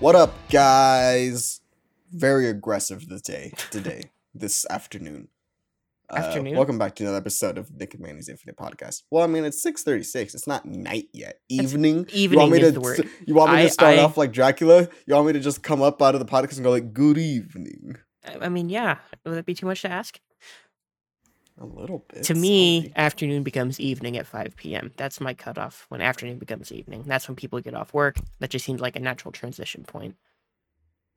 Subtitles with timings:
[0.00, 1.60] What up, guys?
[2.12, 4.02] Very aggressive today, today,
[4.34, 5.28] this afternoon.
[6.10, 6.56] Uh, Afternoon?
[6.56, 9.02] welcome back to another episode of Nick and Manny's Infinite Podcast.
[9.10, 10.34] Well, I mean, it's six thirty six.
[10.34, 11.40] It's not night yet.
[11.50, 12.06] It's Evening.
[12.10, 12.72] you evening want me is to?
[12.72, 13.08] the word.
[13.26, 14.88] You want me I- to start I- off like Dracula?
[15.06, 17.18] You want me to just come up out of the podcast and go like, "Good
[17.18, 17.96] evening"?
[18.40, 18.98] I mean, yeah.
[19.24, 20.18] Would that be too much to ask?
[21.60, 22.22] A little bit.
[22.24, 22.92] to me, sorry.
[22.96, 24.92] afternoon becomes evening at 5 p.m.
[24.96, 25.86] That's my cutoff.
[25.88, 28.16] When afternoon becomes evening, that's when people get off work.
[28.38, 30.14] That just seems like a natural transition point.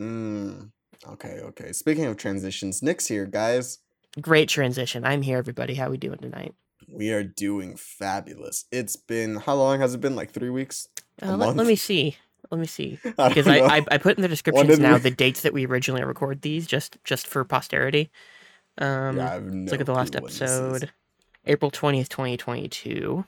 [0.02, 0.72] Mm,
[1.08, 1.72] okay, okay.
[1.74, 3.80] Speaking of transitions, Nick's here, guys.
[4.20, 5.06] Great transition.
[5.06, 5.76] I'm here, everybody.
[5.76, 6.56] How we doing tonight?
[6.92, 8.66] We are doing fabulous.
[8.72, 10.16] It's been how long has it been?
[10.16, 10.88] Like three weeks?
[11.22, 12.18] Uh, let, let me see.
[12.52, 13.00] Let me see.
[13.04, 13.78] Because don't I.
[13.78, 16.68] I, I put in the descriptions now we- the dates that we originally record these,
[16.68, 18.12] just just for posterity.
[18.78, 20.52] Um, yeah, I have let's look at the last clue when this is.
[20.60, 20.92] episode.
[21.46, 23.26] April 20th, 2022.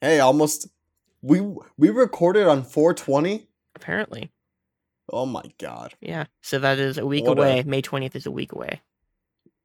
[0.00, 0.68] Hey, almost
[1.22, 1.40] we
[1.76, 3.46] we recorded on 420.
[3.76, 4.30] Apparently.
[5.10, 5.94] Oh my god.
[6.00, 6.24] Yeah.
[6.42, 7.62] So that is a week What a- away.
[7.64, 8.80] May 20th is a week away.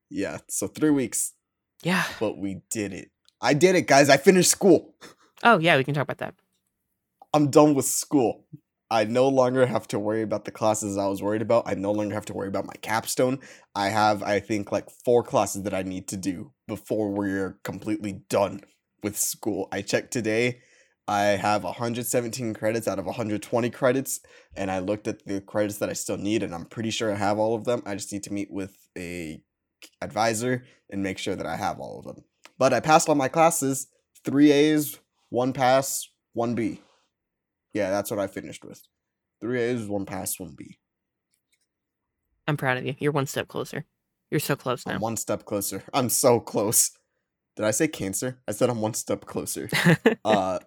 [0.10, 1.34] Yeah, so 3 weeks,
[1.82, 2.04] Yeah.
[2.20, 3.10] but we did it.
[3.42, 4.10] I did it, guys.
[4.10, 4.94] I finished school.
[5.44, 6.36] Oh, yeah, we can talk about that.
[7.34, 8.46] I'm done with school.
[8.92, 11.64] I no longer have to worry about the classes I was worried about.
[11.66, 13.40] I no longer have to worry about my capstone.
[13.74, 18.22] I have, I think, like four classes that I need to do before we're completely
[18.30, 18.62] done
[19.02, 19.68] with school.
[19.72, 20.60] I checked today.
[21.08, 24.20] I have 117 credits out of 120 credits,
[24.56, 27.16] and I looked at the credits that I still need, and I'm pretty sure I
[27.18, 27.82] have all of them.
[27.88, 29.42] I just need to meet with a
[30.04, 32.26] advisor and make sure that I have all of them.
[32.60, 33.88] But I passed all my classes,
[34.24, 36.83] three A's, one pass, one B.
[37.74, 38.82] Yeah, that's what I finished with.
[39.42, 40.78] Three A's, one pass, one B.
[42.48, 42.96] I'm proud of you.
[43.00, 43.86] You're one step closer.
[44.30, 44.96] You're so close now.
[44.96, 45.84] I'm one step closer.
[45.94, 46.92] I'm so close.
[47.56, 48.40] Did I say cancer?
[48.48, 49.70] I said I'm one step closer.
[50.26, 50.60] Uh,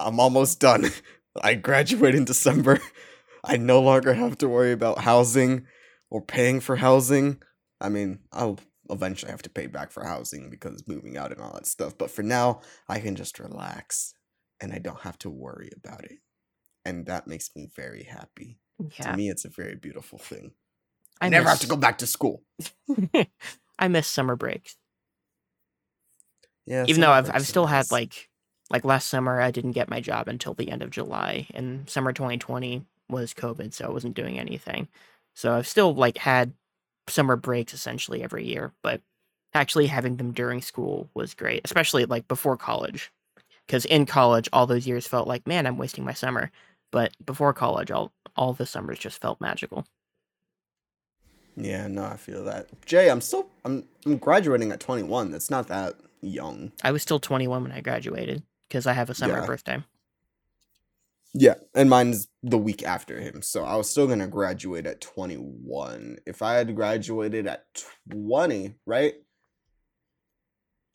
[0.00, 0.86] I'm almost done.
[1.42, 2.80] I graduate in December.
[3.44, 5.66] I no longer have to worry about housing
[6.10, 7.42] or paying for housing.
[7.80, 8.58] I mean, I'll
[8.90, 11.96] eventually have to pay back for housing because moving out and all that stuff.
[11.98, 14.14] But for now, I can just relax
[14.60, 16.18] and I don't have to worry about it.
[16.88, 18.58] And that makes me very happy.
[18.98, 19.10] yeah.
[19.12, 20.52] To me, it's a very beautiful thing.
[21.20, 22.42] I I never have to go back to school.
[23.78, 24.76] I miss summer breaks.
[26.66, 28.28] Yeah, Even though I've I've still had like
[28.70, 32.12] like last summer I didn't get my job until the end of July and summer
[32.12, 34.88] 2020 was COVID, so I wasn't doing anything.
[35.34, 36.52] So I've still like had
[37.08, 39.00] summer breaks essentially every year, but
[39.54, 43.10] actually having them during school was great, especially like before college.
[43.66, 46.50] Because in college, all those years felt like, man, I'm wasting my summer.
[46.90, 49.84] But before college, all all the summers just felt magical.
[51.56, 52.68] Yeah, no, I feel that.
[52.86, 55.30] Jay, I'm still I'm I'm graduating at 21.
[55.30, 56.72] That's not that young.
[56.82, 59.46] I was still 21 when I graduated because I have a summer Yeah.
[59.46, 59.84] birthday.
[61.34, 66.18] Yeah, and mine's the week after him, so I was still gonna graduate at 21.
[66.26, 67.66] If I had graduated at
[68.10, 69.14] 20, right?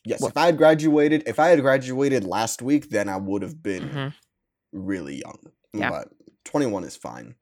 [0.06, 0.30] Yes, What?
[0.32, 3.90] if I had graduated, if I had graduated last week, then I would have been
[3.90, 4.08] hmm
[4.72, 5.52] really young.
[5.74, 5.90] Yeah.
[5.90, 6.10] But
[6.46, 7.36] 21 is fine.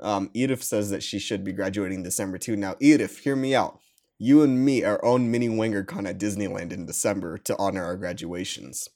[0.00, 2.56] Um, Edith says that she should be graduating December too.
[2.56, 3.80] Now, Edith, hear me out.
[4.18, 8.88] You and me are own mini WingerCon at Disneyland in December to honor our graduations.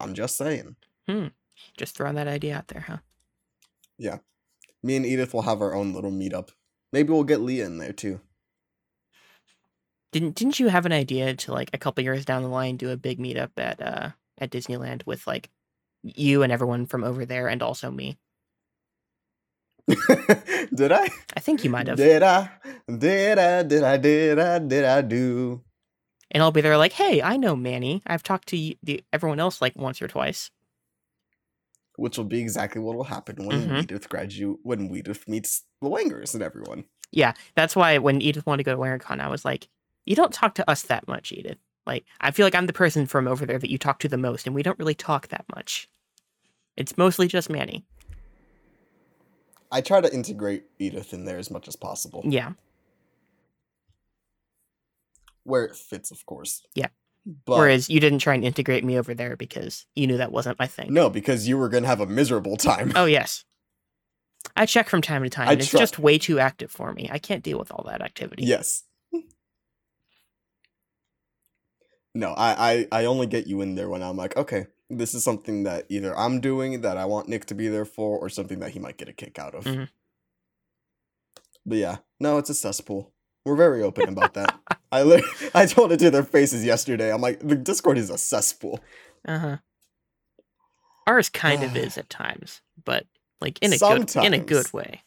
[0.00, 0.76] I'm just saying.
[1.08, 1.28] Hmm.
[1.76, 2.98] Just throwing that idea out there, huh?
[3.98, 4.18] Yeah.
[4.82, 6.50] Me and Edith will have our own little meetup.
[6.92, 8.20] Maybe we'll get Leah in there too.
[10.12, 12.90] Didn't didn't you have an idea to like a couple years down the line do
[12.90, 15.50] a big meetup at uh at Disneyland with like
[16.02, 18.18] you and everyone from over there and also me?
[20.74, 21.08] did I?
[21.36, 21.96] I think you might have.
[21.96, 22.50] Did I?
[22.86, 23.62] Did I?
[23.62, 23.96] Did I?
[23.96, 24.58] Did I?
[24.58, 25.62] Did I do?
[26.30, 28.02] And I'll be there like, "Hey, I know Manny.
[28.06, 30.50] I've talked to you, the, everyone else like once or twice."
[31.96, 33.82] Which will be exactly what will happen when Mhm.
[33.82, 36.84] Edith graduate when Edith meets the Wangers and everyone.
[37.10, 39.68] Yeah, that's why when Edith wanted to go to WinterCon, I was like,
[40.06, 41.58] "You don't talk to us that much, Edith.
[41.84, 44.16] Like, I feel like I'm the person from over there that you talk to the
[44.16, 45.88] most, and we don't really talk that much.
[46.76, 47.84] It's mostly just Manny."
[49.72, 52.54] I try to integrate Edith in there as much as possible, Yeah,
[55.44, 56.62] where it fits, of course.
[56.74, 56.88] Yeah.
[57.44, 60.58] But Whereas you didn't try and integrate me over there because you knew that wasn't
[60.58, 60.92] my thing.
[60.92, 62.92] no, because you were gonna have a miserable time.
[62.96, 63.44] Oh yes.
[64.56, 65.48] I check from time to time.
[65.48, 67.08] I and it's try- just way too active for me.
[67.12, 68.44] I can't deal with all that activity.
[68.44, 68.84] yes.
[72.14, 75.22] No, I, I I only get you in there when I'm like, okay, this is
[75.24, 78.58] something that either I'm doing that I want Nick to be there for, or something
[78.60, 79.64] that he might get a kick out of.
[79.64, 79.88] Mhm.
[81.64, 83.12] But yeah, no, it's a cesspool.
[83.44, 84.58] We're very open about that.
[84.92, 87.12] I li- I told it to their faces yesterday.
[87.12, 88.80] I'm like, the Discord is a cesspool.
[89.26, 89.56] Uh huh.
[91.06, 93.06] Ours kind of is at times, but
[93.40, 95.02] like in a good in a good way.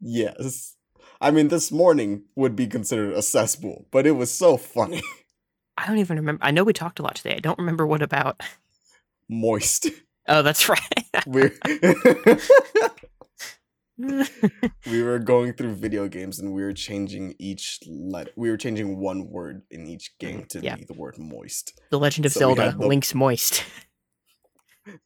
[0.00, 0.76] Yes.
[1.20, 5.02] I mean, this morning would be considered a cesspool, but it was so funny.
[5.78, 6.44] I don't even remember.
[6.44, 7.36] I know we talked a lot today.
[7.36, 8.42] I don't remember what about.
[9.28, 9.88] Moist.
[10.28, 10.80] Oh, that's right.
[11.26, 11.52] We're
[14.86, 18.30] we were going through video games and we were changing each letter.
[18.36, 20.76] We were changing one word in each game to Yeah.
[20.76, 21.80] be the word moist.
[21.90, 23.64] the Legend of So Zelda, the- Link's Moist.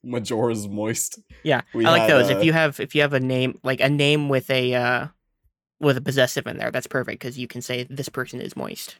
[0.02, 1.18] Majora's moist.
[1.44, 2.30] Yeah, We I like those.
[2.30, 5.08] uh, if you have if you have a name like a name with a uh
[5.80, 8.96] with a possessive in there, that's perfect because you can say this person is moist.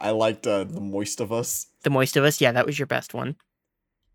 [0.00, 1.68] I liked uh, the moist of us.
[1.82, 3.36] The moist of us, yeah, that was your best one.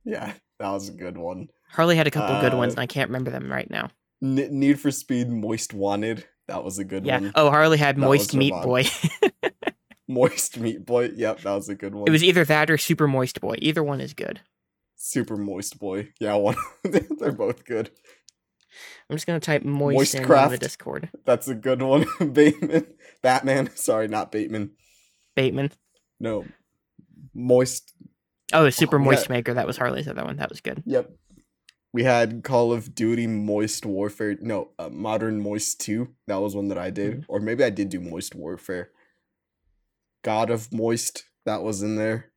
[0.09, 1.50] Yeah, that was a good one.
[1.69, 3.89] Harley had a couple good ones, Uh, and I can't remember them right now.
[4.23, 6.25] N- Need for Speed Moist Wanted.
[6.47, 7.19] That was a good Yeah.
[7.19, 7.31] one.
[7.35, 8.63] Oh, Harley had That Moist Meat Ravon.
[8.63, 9.50] Boy.
[10.07, 11.11] Moist Meat Boy.
[11.15, 12.07] Yep, that was a good one.
[12.07, 13.56] it was either that or Super Moist Boy.
[13.59, 14.41] Either one is good.
[14.95, 16.09] Super Moist Boy.
[16.19, 16.55] Yeah, one.
[16.83, 17.91] They're both good.
[19.09, 21.09] I'm just gonna type moist in the Discord.
[21.25, 22.05] That's a good one.
[22.33, 22.88] Bateman.
[23.21, 23.69] Batman.
[23.75, 24.71] Sorry, not Bateman.
[25.35, 25.71] Bateman.
[26.19, 26.45] No.
[27.33, 27.94] Moist.
[28.54, 29.54] Oh, Super we Moist had- Maker.
[29.54, 30.38] That was Harley's other one.
[30.38, 30.84] That was good.
[30.86, 31.12] Yep.
[31.92, 34.38] We had Call of Duty Moist Warfare.
[34.42, 36.07] No, uh, Modern Moist 2.
[36.28, 37.25] That was one that I did.
[37.28, 38.90] Or maybe I did do Moist Warfare.
[40.24, 41.24] God of Moist.
[41.46, 42.31] That was in there.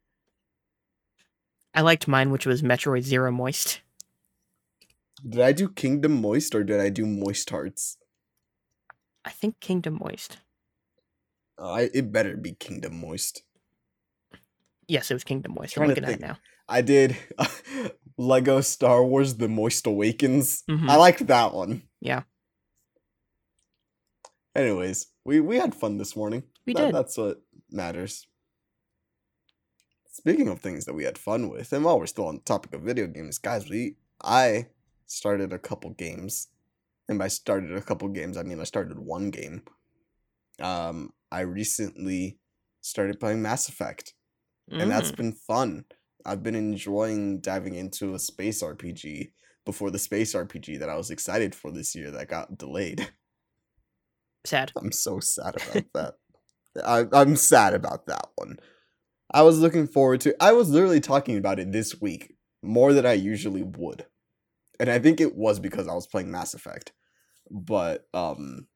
[1.74, 3.80] I liked mine, which was Metroid Zero Moist.
[5.26, 7.98] Did I do Kingdom Moist or did I do Moist Hearts?
[9.24, 10.38] I think Kingdom Moist.
[11.58, 13.42] Uh, I, it better be Kingdom Moist.
[14.88, 15.78] Yes, it was Kingdom Moist.
[15.78, 16.38] I'm looking at it now.
[16.68, 17.16] I did
[18.18, 20.62] Lego Star Wars The Moist Awakens.
[20.68, 20.88] Mhm.
[20.88, 21.82] I liked that one.
[22.00, 22.22] Yeah.
[24.54, 26.42] Anyways, we, we had fun this morning.
[26.66, 26.94] We That- did.
[26.94, 28.26] That's what matters.
[30.10, 32.74] Speaking of things that we had fun with, and while we're still on the topic
[32.74, 34.66] of video games, guys, we I
[35.06, 36.48] started a couple games.
[37.08, 39.62] And by started a couple games, I mean I started one game.
[40.60, 42.38] Um, I recently
[42.82, 44.12] started playing Mass Effect
[44.80, 45.84] and that's been fun.
[46.24, 49.30] I've been enjoying diving into a space RPG
[49.64, 53.08] before the space RPG that I was excited for this year that got delayed.
[54.44, 54.72] sad.
[54.76, 56.14] I'm so sad about that.
[56.84, 58.56] I, I'm sad about that one.
[59.32, 60.34] I was looking forward to.
[60.42, 64.06] I was literally talking about it this week more than I usually would,
[64.78, 66.92] and I think it was because I was playing Mass Effect.
[67.50, 68.66] But um,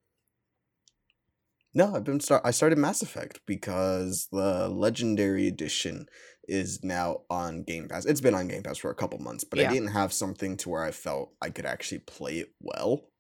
[1.76, 2.43] no, I've been start.
[2.44, 6.06] I started Mass Effect because the Legendary Edition
[6.49, 8.06] is now on Game Pass.
[8.06, 9.69] It's been on Game Pass for a couple months, but Yeah.
[9.70, 13.11] I didn't have something to where I felt I could actually play it well.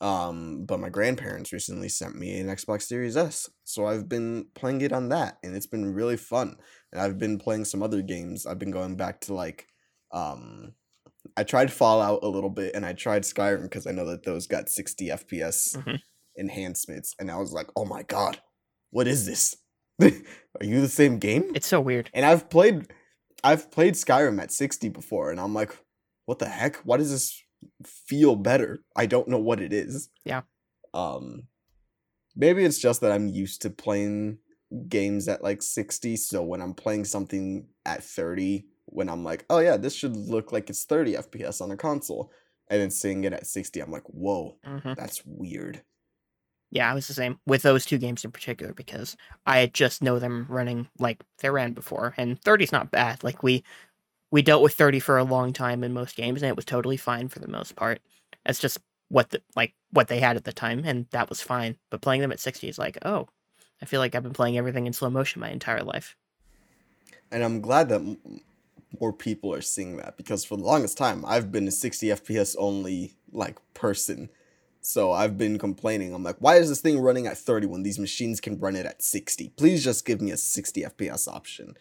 [0.00, 4.80] Um, but my grandparents recently sent me an Xbox Series S, so I've been playing
[4.80, 6.56] it on that, and it's been really fun.
[6.92, 8.46] And I've been playing some other games.
[8.46, 9.66] I've been going back to like,
[10.12, 10.74] um,
[11.36, 14.46] I tried Fallout a little bit, and I tried Skyrim because I know that those
[14.46, 16.00] got sixty FPS Mhm.
[16.38, 18.40] Enhancements, and I was like, oh my god,
[18.90, 19.56] what is this?
[20.02, 21.52] Are you the same game?
[21.54, 22.10] It's so weird.
[22.14, 22.92] And I've played
[23.42, 25.76] I've played Skyrim at 60 before and I'm like,
[26.26, 26.76] what the heck?
[26.76, 27.42] Why does this
[27.84, 28.80] feel better?
[28.96, 30.08] I don't know what it is.
[30.24, 30.42] Yeah.
[30.94, 31.44] Um
[32.36, 34.38] maybe it's just that I'm used to playing
[34.88, 39.58] games at like 60, so when I'm playing something at 30, when I'm like, oh
[39.58, 42.30] yeah, this should look like it's 30 FPS on a console,
[42.68, 45.82] and then seeing it at 60, I'm like, whoa, hmm that's weird.
[46.70, 50.18] Yeah, I was the same with those two games in particular because I just know
[50.18, 53.24] them running like they ran before, and 30's not bad.
[53.24, 53.64] Like we
[54.30, 56.96] we dealt with 30 for a long time in most games, and it was totally
[56.96, 58.00] fine for the most part.
[58.46, 61.76] It's just what the like what they had at the time, and that was fine.
[61.90, 63.28] But playing them at 60 is like, oh,
[63.82, 66.16] I feel like I've been playing everything in slow motion my entire life.
[67.32, 68.16] And I'm glad that
[69.00, 72.56] more people are seeing that because for the longest time I've been a 60 FPS
[72.58, 74.30] only like person.
[74.80, 76.14] So I've been complaining.
[76.14, 78.86] I'm like, why is this thing running at 30 when these machines can run it
[78.86, 79.52] at 60?
[79.56, 81.76] Please just give me a 60 FPS option.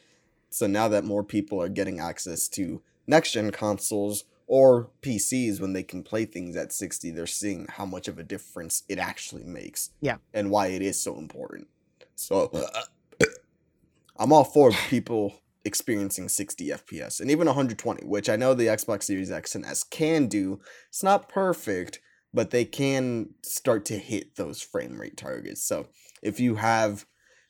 [0.50, 5.74] So now that more people are getting access to next gen consoles or PCs when
[5.74, 9.44] they can play things at 60, they're seeing how much of a difference it actually
[9.44, 9.92] makes.
[10.02, 10.18] Yeah.
[10.34, 11.68] And why it is so important.
[12.16, 12.52] So
[14.18, 19.04] I'm all for people experiencing 60 FPS and even 120, which I know the Xbox
[19.04, 20.60] Series X and S can do.
[20.90, 22.00] It's not perfect,
[22.34, 25.64] but they can start to hit those frame rate targets.
[25.64, 25.88] So
[26.22, 27.06] if you have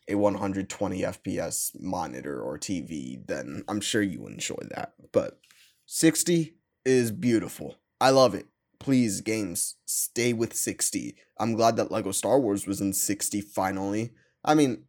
[0.08, 4.94] a 120 FPS monitor or TV, then I'm sure you enjoy that.
[5.12, 5.40] But
[5.86, 6.56] 60
[6.86, 7.78] is beautiful.
[8.02, 8.48] I love it.
[8.80, 11.16] Please, games, stay with 60.
[11.38, 14.12] I'm glad that Lego Star Wars was in 60 finally.
[14.44, 14.86] I mean,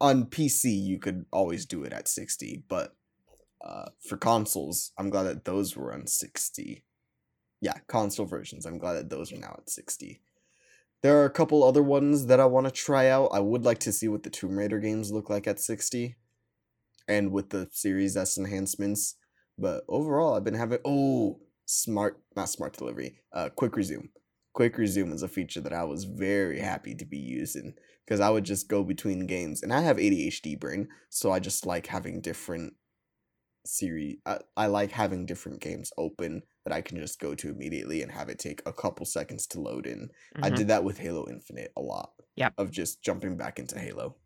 [0.00, 2.94] on PC you could always do it at 60, but
[3.64, 6.84] uh, for consoles, I'm glad that those were on 60.
[7.60, 8.66] Yeah, console versions.
[8.66, 10.20] I'm glad that those are now at 60.
[11.02, 13.30] There are a couple other ones that I want to try out.
[13.32, 16.16] I would like to see what the Tomb Raider games look like at 60
[17.06, 19.14] and with the Series S enhancements.
[19.56, 23.20] But overall, I've been having oh, smart not smart delivery.
[23.32, 24.10] Uh quick resume.
[24.54, 27.74] Quick resume is a feature that I was very happy to be using
[28.04, 31.66] because I would just go between games and I have ADHD brain, so I just
[31.66, 32.74] like having different
[33.66, 38.02] series I, I like having different games open that I can just go to immediately
[38.02, 40.10] and have it take a couple seconds to load in.
[40.36, 40.56] I Mhm.
[40.56, 42.12] did that with Halo Infinite a lot.
[42.36, 42.54] Yep.
[42.58, 44.16] Of just jumping back into Halo.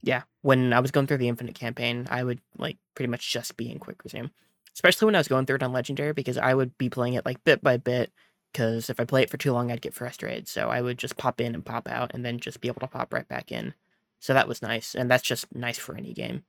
[0.00, 3.56] Yeah, when I was going through the Infinite campaign, I would like pretty much just
[3.56, 4.30] be in quick resume,
[4.74, 7.26] especially when I was going through it on Legendary because I would be playing it
[7.26, 8.10] like bit by bit.
[8.50, 10.46] Because if I play it for too long, I'd get frustrated.
[10.48, 12.86] So I would just pop in and pop out, and then just be able to
[12.86, 13.74] pop right back in.
[14.20, 16.44] So that was nice, and that's just nice for any game.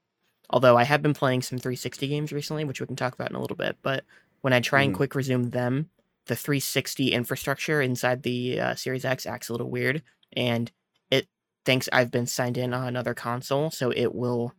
[0.50, 3.36] Although I have been playing some 360 games recently, which we can talk about in
[3.36, 3.78] a little bit.
[3.82, 4.04] But
[4.44, 4.96] when I try and Mhm.
[4.96, 5.92] quick resume them,
[6.28, 10.72] the 360 infrastructure inside the uh, Series X acts a little weird, and
[11.12, 11.28] it
[11.66, 14.54] thinks I've been signed in on another console, so it will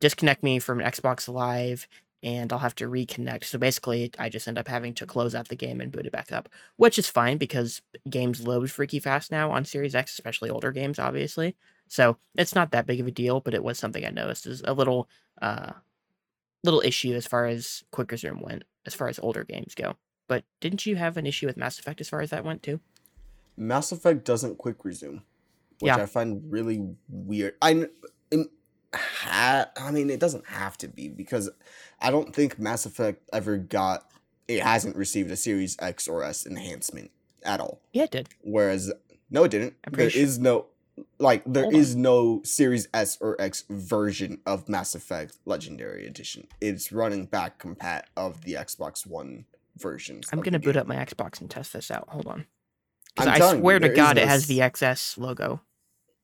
[0.00, 1.86] disconnect me from Xbox Live,
[2.22, 3.44] and I'll have to reconnect.
[3.44, 6.12] So basically, I just end up having to close out the game and boot it
[6.12, 10.50] back up, which is fine because games load freaky fast now on Series X, especially
[10.50, 11.56] older games, obviously.
[11.88, 14.62] So it's not that big of a deal, but it was something I noticed is
[14.64, 15.08] a little,
[15.42, 15.72] uh,
[16.64, 19.96] little issue as far as quick resume went, as far as older games go.
[20.28, 22.80] But didn't you have an issue with Mass Effect as far as that went too?
[23.56, 25.22] Mass Effect doesn't quick resume,
[25.80, 25.96] which Yeah.
[25.96, 27.54] I find really weird.
[27.60, 27.86] I,
[29.76, 31.50] I mean, it doesn't have to be because
[32.00, 34.10] I don't think Mass Effect ever got.
[34.48, 37.10] It hasn't received a Series X or S enhancement
[37.44, 37.80] at all.
[37.92, 38.28] Yeah, it did.
[38.42, 38.92] Whereas,
[39.30, 39.74] no, it didn't.
[39.84, 40.66] There pretty is no,
[41.18, 46.46] like, there is no Series S or X version of Mass Effect Legendary Edition.
[46.60, 50.28] It's running back compat of the Xbox One versions.
[50.32, 50.80] I'm gonna boot game.
[50.82, 52.08] up my Xbox and test this out.
[52.08, 52.46] Hold on.
[53.18, 55.60] I telling you, swear to God, no it has the XS logo.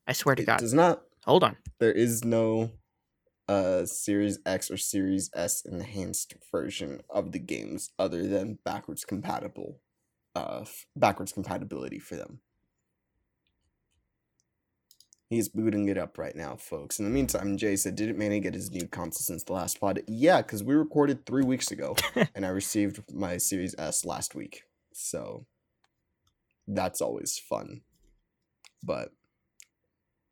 [0.06, 0.58] I swear to It God.
[0.60, 1.02] does not.
[1.24, 1.56] Hold on.
[1.80, 2.70] there is no
[3.48, 9.78] uh series x or series s enhanced version of the games other than backwards compatible
[10.34, 10.64] uh
[10.96, 12.40] backwards compatibility for them
[15.28, 18.54] he's booting it up right now folks in the meantime jay said didn't manny get
[18.54, 21.96] his new console since the last pod yeah because we recorded three weeks ago
[22.34, 25.46] and i received my series s last week so
[26.68, 27.80] that's always fun
[28.82, 29.12] but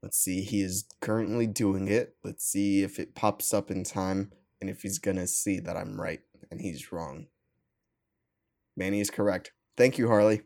[0.04, 0.42] Let's see.
[0.42, 2.14] He is currently doing it.
[2.22, 5.78] Let's see if it pops up in time and if he's going to see that
[5.78, 6.20] I'm right
[6.50, 7.28] and he's wrong.
[8.76, 9.52] Manny is correct.
[9.78, 10.42] Thank you, Harley.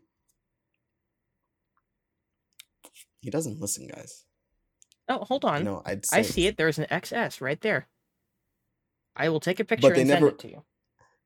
[3.19, 4.23] He doesn't listen, guys.
[5.09, 5.63] Oh, hold on.
[5.63, 6.55] No, I'd I see it.
[6.57, 7.87] There's an XS right there.
[9.15, 10.63] I will take a picture they and send it to you.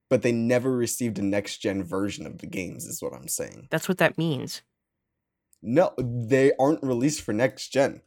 [0.09, 3.67] But they never received a next gen version of the games, is what I'm saying.
[3.69, 4.61] That's what that means.
[5.61, 8.01] No, they aren't released for next gen.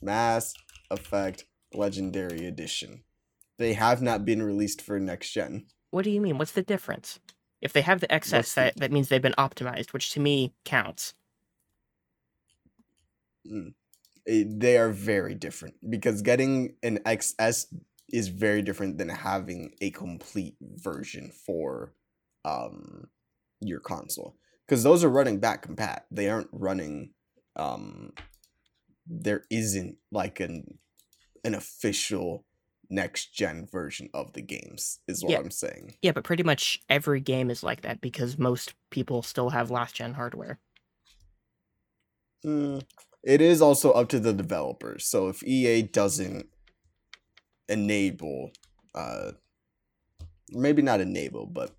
[0.00, 0.54] Mass
[0.90, 1.44] Effect
[1.74, 3.02] Legendary Edition.
[3.58, 5.66] They have not been released for next gen.
[5.90, 6.38] What do you mean?
[6.38, 7.18] What's the difference?
[7.60, 10.20] If they have the XS, What's the- that, that means they've been optimized, which to
[10.20, 11.14] me counts.
[13.46, 13.74] Mm.
[14.28, 17.66] Eh, they are very different because getting an XS
[18.12, 21.94] is very different than having a complete version for
[22.44, 23.08] um
[23.60, 24.36] your console
[24.66, 27.12] because those are running back compat they aren't running
[27.56, 28.12] um
[29.06, 30.78] there isn't like an
[31.44, 32.44] an official
[32.90, 35.38] next gen version of the games is what Yeah.
[35.38, 39.50] i'm saying Yeah, but pretty much every game is like that because most people still
[39.50, 40.58] have last gen hardware.
[42.44, 42.82] Mm,
[43.22, 45.06] it is also up to the developers.
[45.06, 46.46] So if EA doesn't
[47.68, 48.50] enable,
[48.94, 49.32] uh,
[50.50, 51.70] maybe not enable, but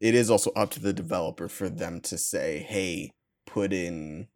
[0.00, 3.12] it is also up to the developer for them to say, "Hey,
[3.46, 4.28] put in,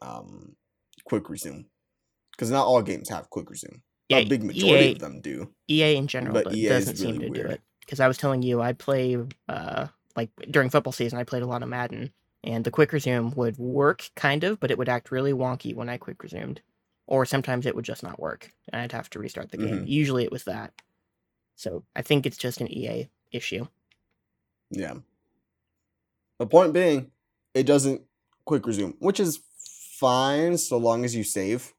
[0.00, 0.56] um,
[1.04, 1.66] quick resume,"
[2.32, 3.82] because not all games have quick resume.
[4.08, 5.54] Yeah, a big majority EA, of them do.
[5.68, 7.60] EA in general but do- EA doesn't seem really to do it.
[7.80, 9.16] Because I was telling you, I play
[9.48, 9.86] uh
[10.16, 12.12] like during football season, I played a lot of Madden,
[12.44, 15.88] and the quick resume would work kind of, but it would act really wonky when
[15.88, 16.60] I quick resumed,
[17.06, 19.80] or sometimes it would just not work, and I'd have to restart the game.
[19.84, 19.88] Mhm.
[19.88, 20.72] Usually, it was that.
[21.56, 23.66] So I think it's just an EA issue.
[24.70, 24.94] Yeah.
[26.38, 27.10] The point being,
[27.54, 28.02] it doesn't
[28.46, 29.40] quick resume, which is
[29.98, 31.74] fine so long as you save.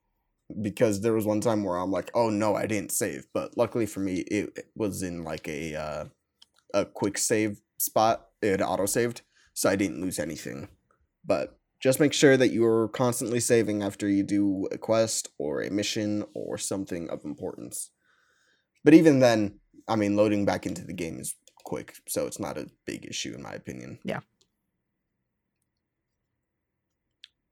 [0.60, 3.26] Because there was one time where I'm like, oh no, I didn't save.
[3.32, 6.04] But luckily for me, it, it was in like a uh,
[6.74, 8.28] a quick save spot.
[8.42, 9.22] It auto saved,
[9.54, 10.68] so I didn't lose anything.
[11.24, 15.70] But Just make sure that you're constantly saving after you do a quest or a
[15.70, 17.90] mission or something of importance.
[18.84, 22.56] But even then, I mean, loading back into the game is quick, so it's not
[22.56, 23.98] a big issue in my opinion.
[24.04, 24.20] Yeah.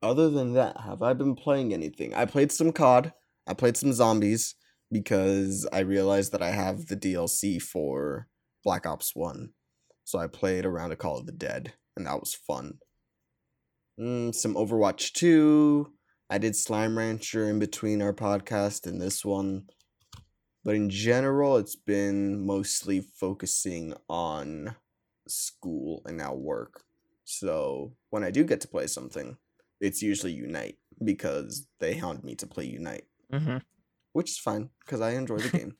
[0.00, 2.14] Other than that, have I been playing anything?
[2.14, 3.12] I played some COD.
[3.48, 4.54] I played some zombies
[4.92, 8.28] because I realized that I have the DLC for
[8.62, 9.50] Black Ops 1.
[10.04, 12.78] So I played around a Call of the Dead, and that was fun.
[13.98, 15.92] Mm, some Overwatch 2.
[16.30, 19.66] I did Slime Rancher in between our podcast and this one.
[20.64, 24.76] But in general, it's been mostly focusing on
[25.26, 26.82] school and now work.
[27.24, 29.36] So when I do get to play something,
[29.80, 33.58] it's usually Unite because they hound me to play Unite, hmm
[34.12, 35.76] which is fine because I enjoy the game.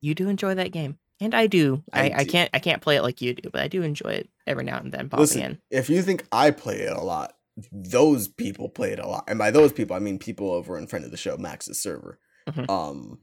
[0.00, 1.82] You do enjoy that game, and I do.
[1.92, 4.10] I I, I, can't I can't play it like you do, but I do enjoy
[4.10, 5.08] it every now and then.
[5.08, 5.58] Popping Listen, in.
[5.70, 7.34] if you think I play it a lot,
[7.72, 10.86] those people play it a lot, and by those people I mean people over in
[10.86, 12.18] front of the show, Max's server.
[12.48, 12.70] Mhm.
[12.70, 13.18] Um,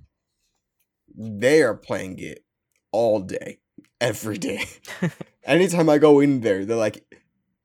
[1.18, 2.44] they are playing it
[2.92, 3.60] all day,
[4.02, 4.66] every day.
[5.44, 7.06] Anytime I go in there, they're like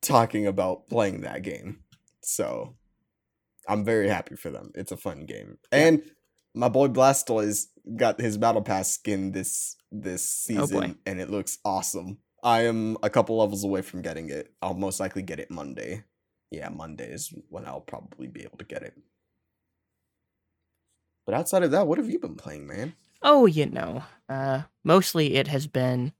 [0.02, 1.80] talking about playing that game.
[2.22, 2.76] So
[3.68, 4.70] I'm very happy for them.
[4.74, 5.96] It's a fun game, Yeah.
[6.54, 7.66] My boy Blastoise
[7.96, 12.18] got his battle pass skin this this Oh, season, and it looks awesome.
[12.42, 14.54] I am a couple levels away from getting it.
[14.62, 16.04] I'll most likely get it Monday.
[16.50, 18.94] Yeah, Monday is when I'll probably be able to get it.
[21.24, 22.94] But outside of that, what have you been playing, man?
[23.22, 26.12] Oh, you know, uh, mostly it has been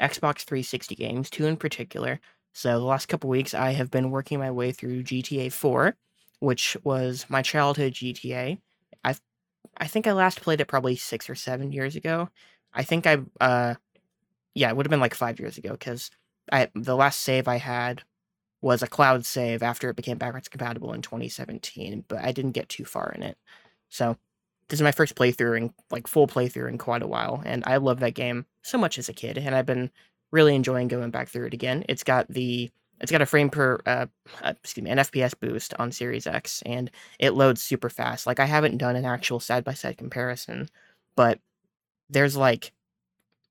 [0.00, 2.20] Xbox 360 games, two in particular.
[2.54, 5.96] So the last couple weeks, I have been working my way through GTA 4,
[6.40, 8.60] which was my childhood GTA.
[9.04, 9.16] I,
[9.76, 12.28] I think I last played it probably six or seven years ago.
[12.72, 13.74] I think I, uh,
[14.54, 16.10] yeah, it would have been like five years ago because
[16.52, 18.02] I the last save I had
[18.62, 22.68] was a cloud save after it became backwards compatible in 2017, but I didn't get
[22.68, 23.38] too far in it.
[23.88, 24.16] So
[24.68, 27.78] this is my first playthrough and like full playthrough in quite a while, and I
[27.78, 29.90] love that game so much as a kid, and I've been
[30.30, 31.84] really enjoying going back through it again.
[31.88, 32.70] It's got the
[33.00, 34.06] it's got a frame per uh,
[34.42, 38.26] uh excuse me an FPS boost on Series X, and it loads super fast.
[38.26, 40.68] Like I haven't done an actual side by side comparison,
[41.16, 41.40] but
[42.08, 42.72] there's like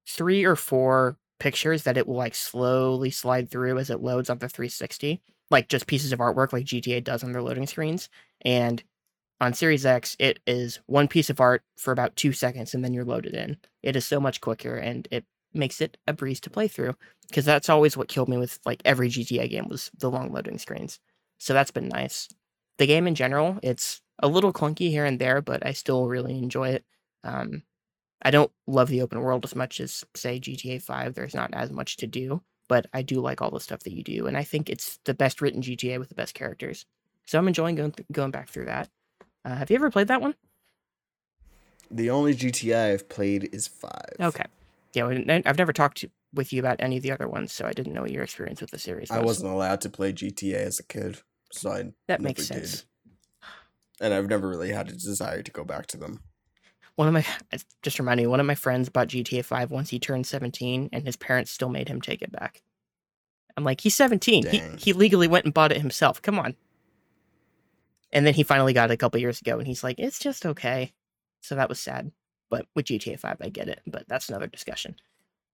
[0.08, 4.40] three or four pictures that it will like slowly slide through as it loads on
[4.40, 8.10] the 360, like just pieces of artwork like GTA does on their loading screens,
[8.42, 8.84] and
[9.42, 12.94] on Series X, it is one piece of art for about two seconds and then
[12.94, 13.58] you're loaded in.
[13.82, 16.96] It is so much quicker and it makes it a breeze to play through
[17.28, 20.58] because that's always what killed me with like every GTA game was the long loading
[20.58, 21.00] screens.
[21.38, 22.28] So that's been nice.
[22.78, 26.38] The game in general, it's a little clunky here and there, but I still really
[26.38, 26.86] enjoy it.
[27.24, 27.64] Um,
[28.22, 31.14] I don't love the open world as much as say GTA 5.
[31.14, 34.04] There's not as much to do, but I do like all the stuff that you
[34.04, 36.86] do, and I think it's the best written GTA with the best characters.
[37.26, 38.90] So I'm enjoying going th- going back through that.
[39.46, 40.36] Uh, have you ever played that one?
[41.92, 44.16] The only GTA I've played is five.
[44.20, 44.46] Okay.
[44.93, 45.06] Yeah,
[45.45, 47.93] I've never talked to, with you about any of the other ones, so I didn't
[47.93, 49.12] know what your experience with the series.
[49.12, 49.25] I was.
[49.25, 51.21] wasn't allowed to play GTA as a kid,
[51.52, 52.67] so I That never makes did.
[52.67, 52.86] sense.
[54.02, 56.21] and I've never really had a desire to go back to them.
[56.95, 57.25] One of my
[57.82, 61.06] just reminding me, one of my friends bought GTA Five once he turned seventeen, and
[61.06, 62.62] his parents still made him take it back.
[63.56, 64.45] I'm like, he's seventeen.
[64.47, 66.21] He he legally went and bought it himself.
[66.21, 66.56] Come on.
[68.12, 70.45] And then he finally got it a couple years ago, and he's like, it's just
[70.45, 70.93] okay.
[71.41, 72.12] So that was sad.
[72.50, 73.82] But with GTA Five, I get it.
[73.86, 74.96] But that's another discussion.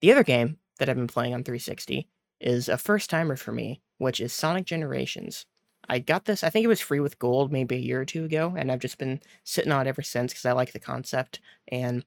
[0.02, 2.08] The other game that I've been playing on 360
[2.42, 5.46] is a first timer for me, which is Sonic Generations.
[5.88, 8.26] I got this, I think it was free with gold maybe a year or two
[8.26, 11.40] ago, and I've just been sitting on it ever since because I like the concept.
[11.68, 12.04] And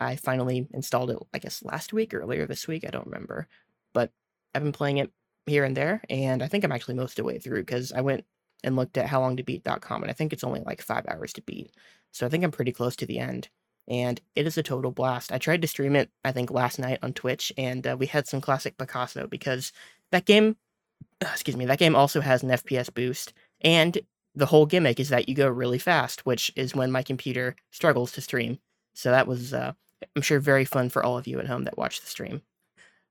[0.00, 2.84] I finally installed it, I guess, last week or earlier this week.
[2.86, 3.48] I don't remember.
[3.92, 4.12] But
[4.54, 5.12] I've been playing it
[5.46, 8.00] here and there, and I think I'm actually most of the way through because I
[8.00, 8.24] went
[8.64, 11.72] and looked at howlongtobeat.com, and I think it's only like five hours to beat.
[12.12, 13.48] So I think I'm pretty close to the end.
[13.88, 15.32] And it is a total blast.
[15.32, 18.26] I tried to stream it, I think, last night on Twitch, and uh, we had
[18.26, 19.72] some classic Picasso because
[20.12, 20.56] that game,
[21.22, 23.98] excuse me, that game also has an FPS boost, and
[24.34, 28.12] the whole gimmick is that you go really fast, which is when my computer struggles
[28.12, 28.58] to stream.
[28.94, 29.72] So that was, uh,
[30.14, 32.42] I'm sure, very fun for all of you at home that watch the stream.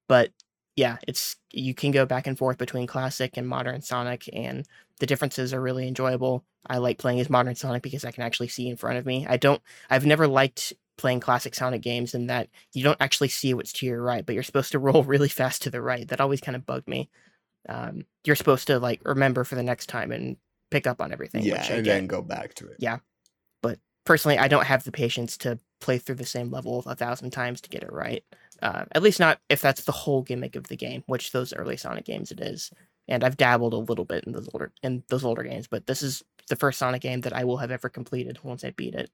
[0.08, 0.32] But
[0.76, 4.66] yeah, it's you can go back and forth between classic and modern Sonic, and
[5.00, 6.44] the differences are really enjoyable.
[6.66, 9.26] I like playing as modern Sonic because I can actually see in front of me.
[9.28, 9.62] I don't.
[9.90, 13.86] I've never liked playing classic Sonic games in that you don't actually see what's to
[13.86, 16.08] your right, but you're supposed to roll really fast to the right.
[16.08, 17.10] That always kind of bugged me.
[17.70, 20.38] Um, you're supposed to like remember for the next time and
[20.72, 21.44] pick up on everything.
[21.44, 21.94] yeah, which and get.
[21.94, 22.78] then go back to it.
[22.80, 22.98] Yeah.
[23.62, 27.32] But personally, I don't have the patience to play through the same level a thousand
[27.32, 28.24] times to get it right.
[28.62, 31.78] Uh, at least not if that's the whole gimmick of the game, which those early
[31.78, 32.72] Sonic games it is.
[33.08, 36.02] And I've dabbled a little bit in those older in those older games, but this
[36.02, 39.10] is the first Sonic game that I will have ever completed once I beat it,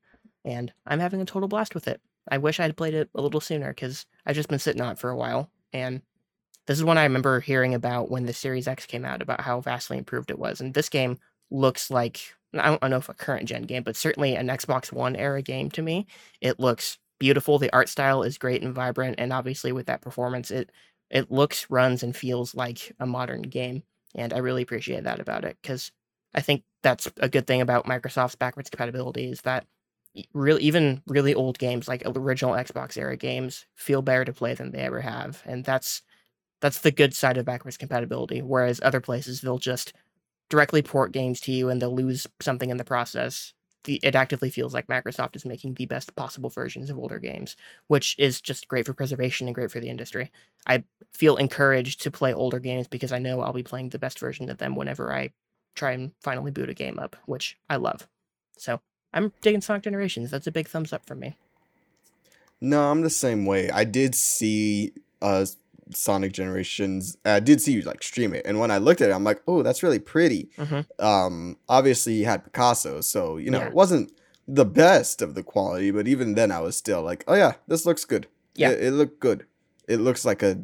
[0.46, 2.02] and I'm having a total blast with it.
[2.30, 4.92] I wish I had played it a little sooner because I've just been sitting on
[4.92, 6.02] it for a while, and
[6.66, 9.60] this is one I remember hearing about when the Series X came out about how
[9.62, 11.18] vastly improved it was, and this game
[11.52, 12.22] looks like
[12.56, 15.72] I don't know if a current gen game, but certainly an Xbox One era game
[15.72, 16.08] to me.
[16.40, 17.58] It looks beautiful.
[17.58, 20.72] The art style is great and vibrant, and obviously with that performance, it
[21.10, 23.84] it looks, runs, and feels like a modern game.
[24.16, 25.92] And I really appreciate that about it because
[26.34, 29.66] I think that's a good thing about Microsoft's backwards compatibility is that
[30.34, 34.72] really even really old games like original Xbox era games feel better to play than
[34.72, 36.02] they ever have, and that's
[36.62, 38.42] that's the good side of backwards compatibility.
[38.42, 39.94] Whereas other places they'll just
[40.50, 44.50] directly port games to you and they'll lose something in the process the, it actively
[44.50, 47.56] feels like Microsoft is making the best possible versions of older games,
[47.88, 50.32] which is just great for preservation and great for the industry.
[50.66, 54.20] I feel encouraged to play older games because I know I'll be playing the best
[54.20, 55.32] version of them whenever I
[55.76, 58.08] try and finally boot a game up, which I love.
[58.58, 58.80] So
[59.14, 60.32] I'm digging Sonic Generations.
[60.32, 61.36] That's a big thumbs up for me.
[62.62, 63.70] No, I'm the same way.
[63.70, 65.46] I did see uh
[65.92, 67.18] Sonic Generations.
[67.26, 69.42] I did see you like stream it, and when I looked at it, I'm like,
[69.48, 70.50] oh, that's really pretty.
[70.58, 71.06] Mm-hmm.
[71.06, 73.68] Um, obviously you had Picasso, so you know Yeah.
[73.68, 74.12] it wasn't
[74.48, 77.86] the best of the quality, but even then, I was still like, oh yeah, this
[77.86, 78.28] looks good.
[78.56, 78.70] Yeah.
[78.72, 79.46] it, it looked good.
[79.88, 80.60] It looks like a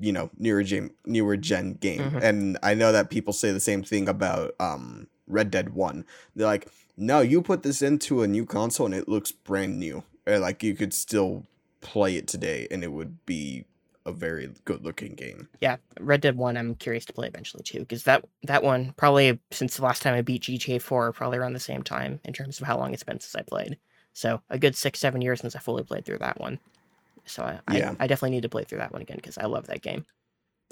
[0.00, 2.22] you know newer gen newer gen game, Mhm.
[2.22, 6.04] and I know that people say the same thing about um Red Dead One.
[6.36, 10.04] They're like, no, you put this into a new console and it looks brand new.
[10.26, 11.46] Or, like you could still
[11.80, 13.64] play it today, and it would be
[14.06, 15.48] a very good looking game.
[15.60, 16.56] Yeah, Red Dead One.
[16.56, 20.14] I'm curious to play eventually too, because that that one probably since the last time
[20.14, 23.04] I beat GTA Four, probably around the same time in terms of how long it's
[23.04, 23.78] been since I played.
[24.12, 26.58] So a good six seven years since I fully played through that one.
[27.24, 27.94] So I Yeah.
[27.98, 30.04] I, I definitely need to play through that one again because I love that game.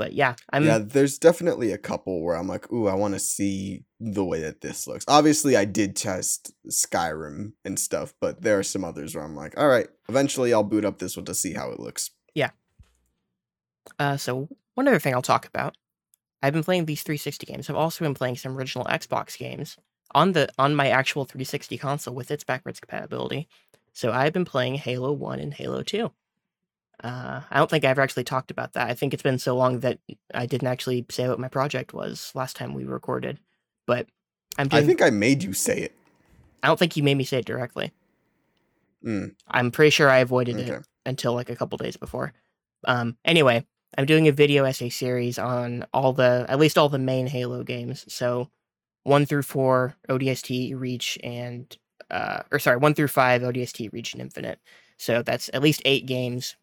[0.01, 3.21] But yeah, I'm yeah, there's definitely a couple where I'm like, ooh, I want to
[3.21, 5.05] see the way that this looks.
[5.07, 9.61] Obviously, I did test Skyrim and stuff, but there are some others where I'm like,
[9.61, 12.13] all right, eventually I'll boot up this one to see how it looks.
[13.99, 15.77] Uh, so one other thing I'll talk about,
[16.43, 17.69] I've been playing these 360 games.
[17.69, 19.77] I've also been playing some original Xbox games
[20.13, 23.49] on the on my actual 360 console with its backwards compatibility.
[23.93, 26.11] So I've been playing Halo 1 and Halo 2.
[27.03, 28.89] Uh, I don't think I ever actually talked about that.
[28.89, 29.99] I think it's been so long that
[30.35, 33.39] I didn't actually say what my project was last time we recorded.
[33.87, 34.07] But
[34.59, 35.95] I'm I think I made you say it.
[36.63, 37.93] I don't think you made me say it directly.
[39.05, 42.35] Mm, I'm pretty sure I avoided it until like a couple days before.
[42.85, 43.67] Um, anyway,
[43.97, 47.63] I'm doing a video essay series on all the, at least all the main Halo
[47.63, 48.05] games.
[48.13, 48.49] So
[49.05, 51.77] one through four, ODST, Reach, and,
[52.11, 54.61] uh, or sorry, one through five, ODST, Reach, and Infinite.
[54.99, 56.57] So that's at least eight games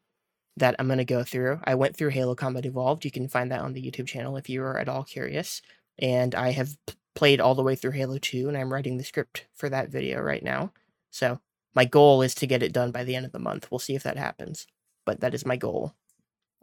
[0.58, 1.60] that I'm going to go through.
[1.64, 3.06] I went through Halo Combat Evolved.
[3.06, 5.62] You can find that on the YouTube channel if you are at all curious.
[6.00, 6.76] And I have
[7.16, 10.22] played all the way through Halo 2, and I'm writing the script for that video
[10.22, 10.72] right now.
[11.10, 11.40] So
[11.74, 13.70] my goal is to get it done by the end of the month.
[13.72, 14.68] We'll see if that happens,
[15.06, 15.94] but that is my goal.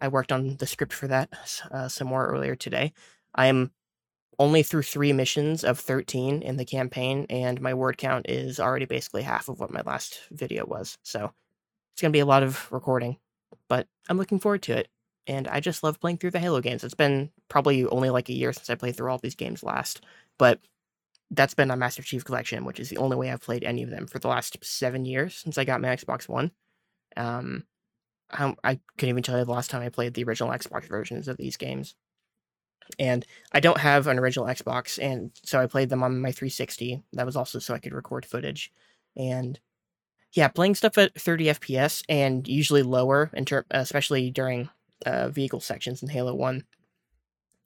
[0.00, 1.30] I worked on the script for that
[1.70, 2.92] uh, some more earlier today.
[3.34, 3.72] I am
[4.38, 8.84] only through three missions of 13 in the campaign, and my word count is already
[8.84, 10.98] basically half of what my last video was.
[11.02, 11.32] So
[11.92, 13.18] it's going to be a lot of recording,
[13.68, 14.88] but I'm looking forward to it.
[15.26, 16.84] And I just love playing through the Halo games.
[16.84, 20.02] It's been probably only like a year since I played through all these games last,
[20.38, 20.60] but
[21.30, 23.90] that's been my Master Chief Collection, which is the only way I've played any of
[23.90, 26.50] them for the last seven years since I got my Xbox One.
[27.16, 27.64] Um,
[28.34, 31.28] I, I couldn't even tell you the last time I played the original Xbox versions
[31.28, 31.94] of these games.
[32.98, 37.02] And I don't have an original Xbox, and so I played them on my 360.
[37.14, 38.70] That was also so I could record footage.
[39.16, 39.58] And
[40.32, 44.68] yeah, playing stuff at 30 FPS and usually lower, in ter- especially during
[45.06, 46.64] uh, vehicle sections in Halo 1,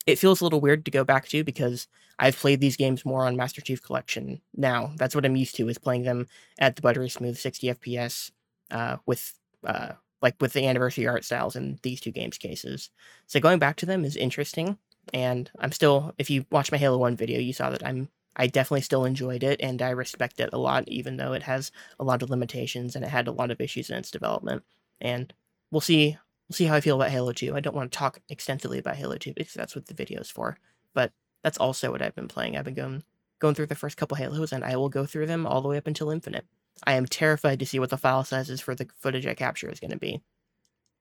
[0.07, 3.27] it feels a little weird to go back to because I've played these games more
[3.27, 4.93] on Master Chief Collection now.
[4.97, 6.27] That's what I'm used to is playing them
[6.59, 8.31] at the buttery smooth 60 FPS
[8.71, 12.91] uh, with uh, like with the anniversary art styles in these two games cases.
[13.27, 14.79] So going back to them is interesting,
[15.13, 16.15] and I'm still.
[16.19, 18.09] If you watch my Halo One video, you saw that I'm.
[18.37, 21.73] I definitely still enjoyed it, and I respect it a lot, even though it has
[21.99, 24.63] a lot of limitations and it had a lot of issues in its development.
[25.01, 25.33] And
[25.71, 26.19] we'll see.
[26.49, 27.57] We'll see how I feel about Halo Two.
[27.57, 30.59] I don't want to talk extensively about Halo Two because that's what the video's for.
[30.95, 32.57] But that's also what I've been playing.
[32.57, 33.03] I've been going
[33.39, 35.77] going through the first couple Halos, and I will go through them all the way
[35.77, 36.47] up until Infinite.
[36.87, 39.81] I am terrified to see what the file sizes for the footage I capture is
[39.81, 40.23] going to be.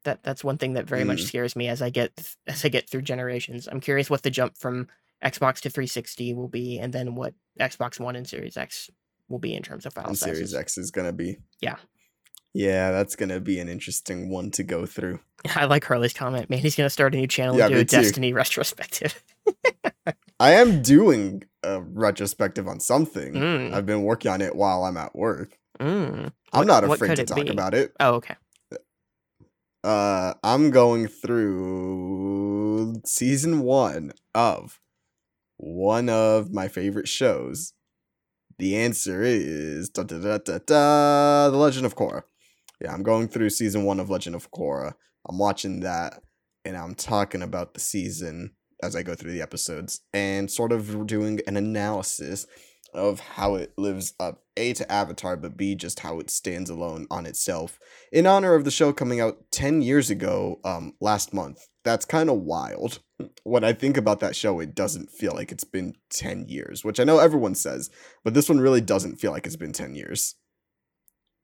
[0.04, 1.28] That that's one thing that very much Mm.
[1.28, 2.12] scares me as I get
[2.48, 3.68] as I get through generations.
[3.70, 4.88] I'm curious what the jump from
[5.24, 8.90] Xbox to 360 will be, and then what Xbox One and Series X
[9.28, 10.38] will be in terms of file And sizes.
[10.38, 11.38] Series X is gonna be.
[11.62, 11.78] Yeah.
[12.54, 15.20] Yeah, that's gonna be an interesting one to go through.
[15.56, 16.50] I like Harley's comment.
[16.50, 17.98] Man, he's going to start a new channel Yeah, and do a too.
[17.98, 19.24] Destiny retrospective.
[20.40, 23.34] I am doing a retrospective on something.
[23.34, 23.74] Mm.
[23.74, 25.58] I've been working on it while I'm at work.
[25.80, 26.32] Mm.
[26.54, 27.50] I'm What- not afraid to talk be?
[27.50, 27.94] about it.
[28.00, 28.36] Oh, okay.
[29.84, 34.80] Uh, I'm going through season one of
[35.58, 37.74] one of my favorite shows.
[38.60, 42.24] The answer is da, da, da, da, da, The Legend of Korra.
[42.82, 44.94] Yeah, I'm going through season one of Legend of Korra.
[45.30, 46.22] I'm watching that,
[46.66, 51.08] and I'm talking about the season as I go through the episodes, and sort of
[51.08, 52.46] doing an analysis
[52.94, 54.44] of how it lives up.
[54.56, 57.80] A to Avatar, but B just how it stands alone on itself.
[58.12, 62.30] In honor of the show coming out 10 years ago um last month that's kind
[62.30, 63.00] of wild.
[63.44, 67.00] When i think about that show it doesn't feel like it's been 10 years which
[67.00, 67.90] i know everyone says
[68.24, 70.36] but this one really doesn't feel like it's been 10 years.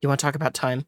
[0.01, 0.85] You want to talk about time?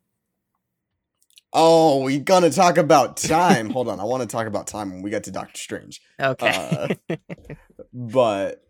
[1.54, 3.70] oh we gonna talk about time.
[3.70, 6.02] Hold on i want to talk about time when we get to doctor strange.
[6.20, 6.98] Okay.
[7.94, 8.65] but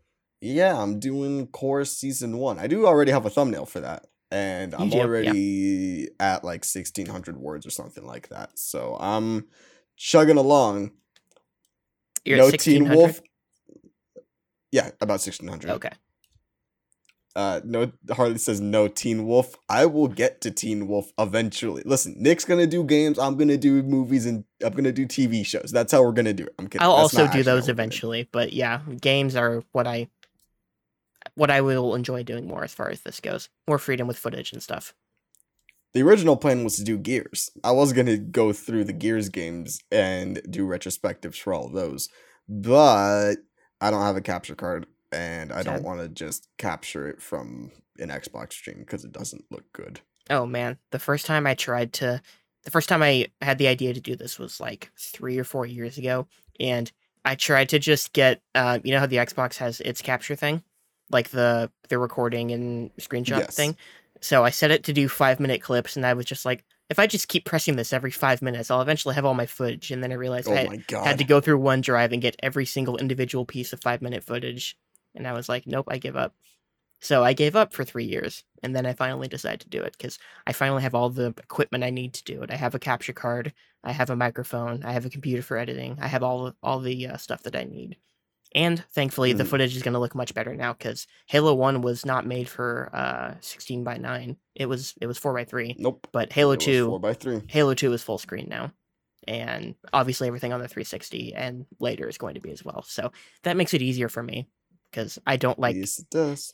[0.45, 2.59] yeah i'm doing course season one.
[2.59, 5.03] I do already have a thumbnail for that and i'm do, yeah.
[5.03, 8.57] already at like 1600 words or something like that.
[8.57, 9.45] So i'm
[9.97, 10.91] chugging along.
[12.25, 13.21] You're no teen wolf?
[14.71, 15.91] Yeah about 1600 Okay.
[17.35, 19.55] uh no harley says no teen wolf.
[19.69, 21.83] I will get to teen wolf eventually.
[21.85, 25.71] Listen nick's gonna do games i'm gonna do movies and i'm gonna do tv shows.
[25.71, 26.55] That's how we're gonna do it.
[26.59, 26.81] I'm kidding.
[26.85, 27.71] I'll That's also do those we're gonna do it.
[27.73, 30.07] eventually, but yeah, games are what I
[31.33, 33.49] what I will enjoy doing more as far as this goes.
[33.67, 34.93] More freedom with footage and stuff.
[35.93, 37.49] The original plan was to do Gears.
[37.63, 41.73] I was going to go through the Gears games and do retrospectives for all of
[41.73, 42.09] those.
[42.49, 43.35] But
[43.79, 47.71] I don't have a capture card and I don't want to just capture it from
[47.97, 50.01] an Xbox stream because it doesn't look good.
[50.29, 52.21] Oh man, the first time I tried to,
[52.63, 55.65] the first time I had the idea to do this was like three or four
[55.65, 56.27] years ago,
[56.59, 56.91] and
[57.23, 60.63] I tried to just get, uh, you know how the Xbox has its capture thing,
[61.11, 63.55] like the the recording and screenshot Yes.
[63.55, 63.77] thing.
[64.21, 66.99] So I set it to do five minute clips, and I was just like, if
[66.99, 69.91] I just keep pressing this every five minutes, I'll eventually have all my footage.
[69.91, 72.97] And then I realized Oh I had to go through OneDrive and get every single
[72.97, 74.77] individual piece of five minute footage,
[75.13, 76.33] and I was like, nope, I give up.
[77.01, 79.95] So I gave up for three years, and then I finally decided to do it
[79.97, 82.49] because I finally have all the equipment I need to do it.
[82.51, 85.97] I have a capture card, I have a microphone, I have a computer for editing,
[86.01, 87.97] I have all all the uh, stuff that I need.
[88.55, 89.47] And thankfully, the Mhm.
[89.47, 92.89] footage is going to look much better now because Halo One was not made for
[92.95, 94.37] uh, 16 by 9.
[94.55, 96.07] It was it was 4 by 3 Nope.
[96.13, 98.71] but Halo It 2 4 by 3 Halo 2 is full screen now.
[99.27, 102.83] And obviously everything on the 360 and later is going to be as well.
[102.83, 103.11] So
[103.43, 104.47] that makes it easier for me
[104.89, 106.53] because I don't like yes, it does.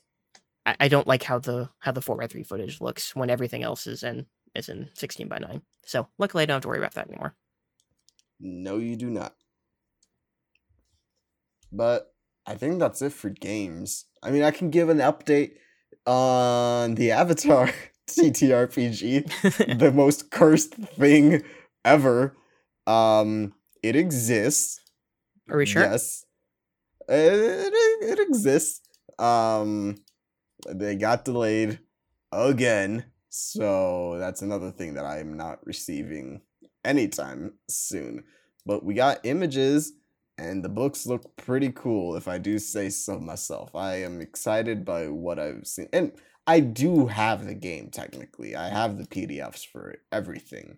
[0.65, 4.01] I, I don't like how the how the 4x3 footage looks when everything else is
[4.03, 5.61] in is in 16 by 9.
[5.85, 7.35] So luckily I don't have to worry about that anymore.
[8.39, 9.35] No, you do not.
[11.71, 12.13] But
[12.45, 14.05] I think that's it for games.
[14.23, 15.53] I mean, I can give an update
[16.05, 17.71] on the Avatar
[18.07, 19.77] TTRPG.
[19.79, 21.43] the most cursed thing
[21.85, 22.35] ever.
[22.87, 23.53] Um,
[23.83, 24.79] it exists.
[25.49, 25.83] Are we sure?
[25.83, 26.25] Yes,
[27.07, 28.81] it, it, it exists.
[29.19, 29.97] Um,
[30.67, 31.79] they got delayed
[32.31, 36.41] again, so that's another thing that I am not receiving
[36.85, 38.23] anytime soon.
[38.65, 39.93] But we got images,
[40.37, 42.15] and the books look pretty cool.
[42.15, 46.11] If I do say so myself, I am excited by what I've seen, and
[46.47, 48.55] I do have the game technically.
[48.55, 50.77] I have the PDFs for everything,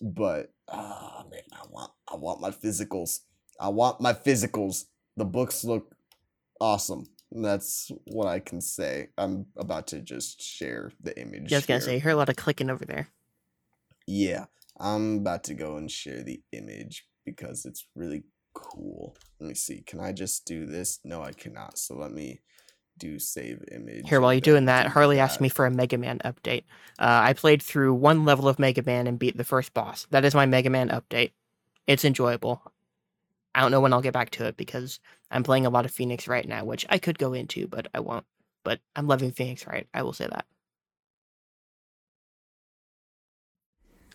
[0.00, 3.20] but ah man, I want I want my physicals.
[3.60, 4.84] I want my physicals.
[5.16, 5.94] The books look
[6.60, 7.06] awesome.
[7.30, 9.08] That's what I can say.
[9.18, 11.52] I'm about to just share the image.
[11.52, 11.86] Was gonna here.
[11.86, 13.08] say you hear a lot of clicking over there.
[14.06, 14.46] Yeah,
[14.78, 18.24] I'm about to go and share the image because it's really
[18.58, 19.16] cool.
[19.40, 19.82] Let me see.
[19.86, 21.00] Can I just do this?
[21.04, 21.78] No, I cannot.
[21.78, 22.40] So let me
[22.98, 24.08] do save image.
[24.08, 26.64] Here, while you're doing that, do Harley asked me for a Mega Man update.
[26.98, 30.06] Uh, I played through one level of Mega Man and beat the first boss.
[30.10, 31.32] That is my Mega Man update.
[31.86, 32.62] It's enjoyable.
[33.54, 35.90] I don't know when I'll get back to it because I'm playing a lot of
[35.90, 38.26] Phoenix Wright now, which I could go into, but I won't.
[38.64, 39.86] But I'm loving Phoenix right.
[39.94, 40.44] I will say that.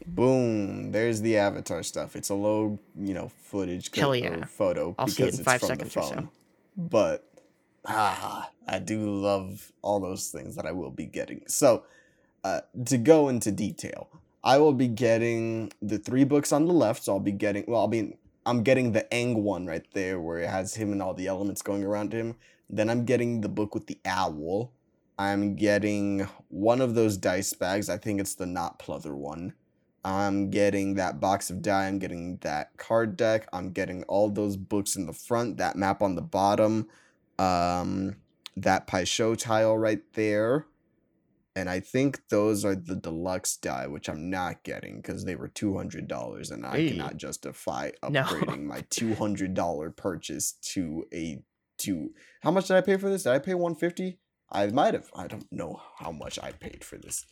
[0.06, 0.92] Boom!
[0.92, 2.16] There's the avatar stuff.
[2.16, 4.46] It's a low, you know, footage Hell yeah.
[4.46, 6.30] photo I'll see it because in it's five from seconds the or so.
[6.76, 7.28] But
[7.86, 11.44] ah, I do love all those things that I will be getting.
[11.48, 11.84] So,
[12.44, 14.10] uh, to go into detail,
[14.44, 17.04] I will be getting the three books on the left.
[17.04, 17.66] So I'll be getting.
[17.68, 18.18] Well, I'll be.
[18.46, 21.62] I'm getting the Aang one right there, where it has him and all the elements
[21.62, 22.36] going around him.
[22.70, 24.72] Then I'm getting the book with the owl.
[25.18, 27.90] I'm getting one of those dice bags.
[27.90, 29.54] I think it's the not pleather one.
[30.06, 31.88] I'm getting that box of die.
[31.88, 33.48] I'm getting that card deck.
[33.54, 36.88] I'm getting all those books in the front, that map on the bottom.
[37.40, 38.18] Um,
[38.58, 40.66] that Pai Sho tile right there.
[41.56, 45.48] And I think those are the deluxe die, which I'm not getting because they were
[45.48, 46.90] two hundred dollars, and I Hey.
[46.90, 48.24] cannot justify No.
[48.24, 51.44] upgrading my two hundred dollar purchase to a
[51.80, 52.12] to.
[52.42, 53.24] How much did I pay for this?
[53.24, 54.18] Did I pay one fifty?
[54.52, 55.10] I might have.
[55.16, 57.26] I don't know how much I paid for this.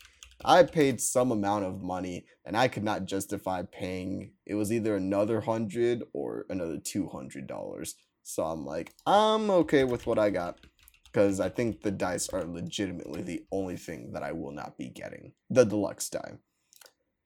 [0.43, 4.33] I paid some amount of money, and I could not justify paying.
[4.45, 7.95] It was either another hundred or another two hundred dollars.
[8.23, 10.59] So I'm like, I'm okay with what I got
[11.11, 14.89] because I think the dice are legitimately the only thing that I will not be
[14.89, 16.33] getting the deluxe die.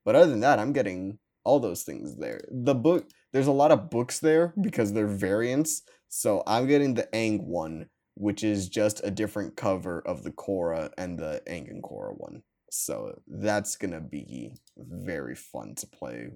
[0.04, 2.42] But other than that, I'm getting all those things there.
[2.52, 5.84] The book, there's a lot of books there because they're variants.
[6.10, 10.92] So I'm getting the Aang one, which is just a different cover of the Korra
[10.98, 12.42] and the Aang and Korra one.
[12.76, 16.30] So that's gonna be very fun to play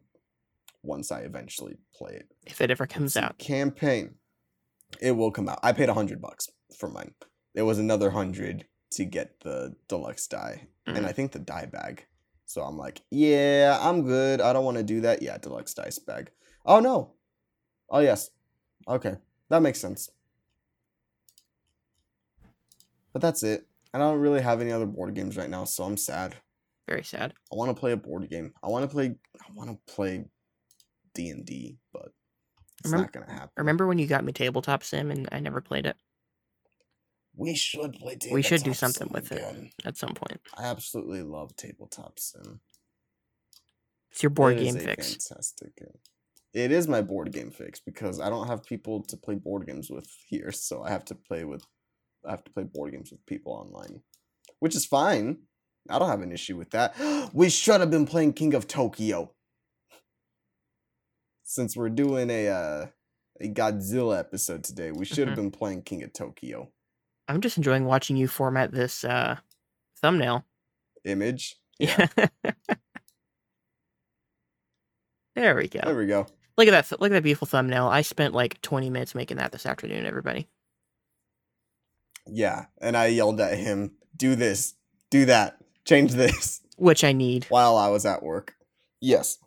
[0.84, 2.28] once I eventually play it.
[2.45, 3.38] If it ever comes out.
[3.38, 4.15] Campaign.
[5.02, 5.60] It will come out.
[5.62, 7.13] I paid a hundred bucks for mine.
[7.54, 11.10] It was another hundred to get the deluxe die, and Mm.
[11.10, 12.06] I think the die bag.
[12.45, 14.41] So I'm like, yeah, I'm good.
[14.41, 15.21] I don't want to do that.
[15.21, 16.32] Yeah, deluxe dice bag.
[16.65, 17.13] Oh no.
[17.89, 18.32] Oh yes.
[18.88, 19.17] Okay,
[19.49, 20.10] that makes sense.
[23.13, 23.67] But that's it.
[23.93, 26.36] I don't really have any other board games right now, so I'm sad.
[26.88, 27.34] Very sad.
[27.52, 28.54] I want to play a board game.
[28.63, 29.15] I want to play.
[29.39, 30.25] I want to play
[31.13, 32.12] D and D, but
[32.84, 33.49] it's Remem- not gonna happen.
[33.58, 35.95] Remember when you got me tabletop sim and I never played it?
[37.36, 39.71] We should play tabletop We should do sim something with it.
[39.86, 40.41] At some point.
[40.58, 42.60] I absolutely love tabletop sim.
[44.12, 45.15] It's your board It game fix.
[45.28, 45.97] Fantastic game.
[46.54, 49.89] It is my board game fix because I don't have people to play board games
[49.91, 51.63] with here, so I have to play with
[52.27, 54.01] I have to play board games with people online,
[54.60, 55.39] which is fine.
[55.89, 56.95] I don't have an issue with that.
[57.34, 59.32] We should have been playing King of Tokyo.
[61.43, 62.86] Since we're doing a uh,
[63.41, 65.41] a Godzilla episode today, we should have Mhm.
[65.43, 66.69] been playing King of Tokyo.
[67.27, 69.38] I'm just enjoying watching you format this uh,
[70.01, 70.45] thumbnail.
[71.05, 71.55] Image.
[71.79, 72.08] Yeah.
[75.36, 75.79] there we go.
[75.84, 76.27] There we go.
[76.58, 76.99] Look at that!
[76.99, 77.88] Look at that beautiful thumbnail.
[77.88, 80.05] I spent like 20 minutes making that this afternoon.
[80.05, 80.47] Everybody.
[82.32, 84.76] Yeah, and I yelled at him, "Do this,
[85.10, 87.46] do that, change this," which I need.
[87.50, 88.56] while I was at work.
[89.02, 89.39] Yes,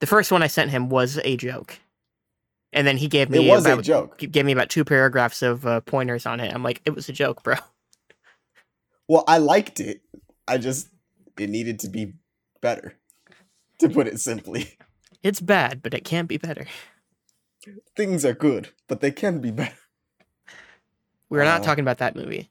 [0.00, 1.78] The first one I sent him was a joke,
[2.72, 4.18] and then he gave me it was about, a joke.
[4.18, 6.54] gave me about two paragraphs of uh, pointers on it.
[6.54, 7.56] I'm like, it was a joke, bro.
[9.08, 10.02] Well, I liked it.
[10.46, 10.86] I just
[11.36, 12.12] it needed to be
[12.60, 12.94] better,
[13.80, 14.78] to put it simply.
[15.20, 16.66] It's bad, but it can't be better.
[17.96, 19.74] Things are good, but they can be better.
[21.30, 22.50] We're not Uh, talking about that movie.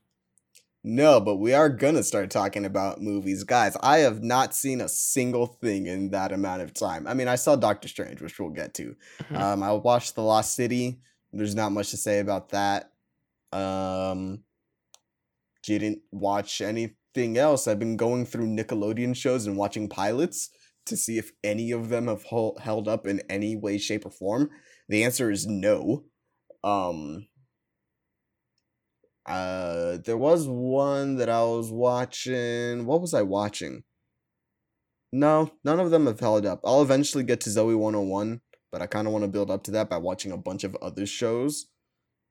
[0.82, 3.76] No, but we are gonna start talking about movies, guys.
[3.82, 7.06] I have not seen a single thing in that amount of time.
[7.06, 8.96] I mean, I saw Doctor Strange, which we'll get to.
[9.24, 9.38] Mhm.
[9.38, 11.02] Um, I watched The Lost City.
[11.34, 12.94] There's not much to say about that.
[13.52, 14.46] Um,
[15.63, 17.68] didn't watch anything else.
[17.68, 20.50] I've been going through Nickelodeon shows and watching pilots
[20.86, 24.50] to see if any of them have held up in any way, shape, or form.
[24.88, 26.06] The answer is no.
[26.63, 27.28] Um,
[29.25, 32.86] uh, there was one that I was watching.
[32.86, 33.84] What was I watching?
[35.12, 36.62] No, none of them have held up.
[36.63, 39.71] I'll eventually get to Zoey 101 but I kind of want to build up to
[39.71, 41.67] that by watching a bunch of other shows.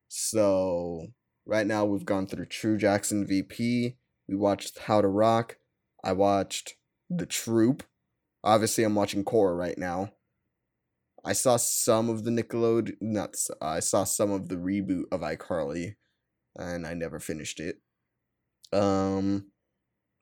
[0.09, 1.09] So
[1.47, 3.97] right now we've gone through True Jackson VP.
[4.29, 5.59] We watched How to Rock.
[6.05, 6.77] I watched
[7.11, 7.83] The Troop.
[8.45, 10.13] Obviously, I'm watching Korra right now.
[11.25, 12.97] I saw some of the Nickelodeon.
[13.01, 13.51] Nuts.
[13.61, 15.97] I saw some of the reboot of iCarly,
[16.57, 17.81] and I never finished it.
[18.73, 19.47] Um.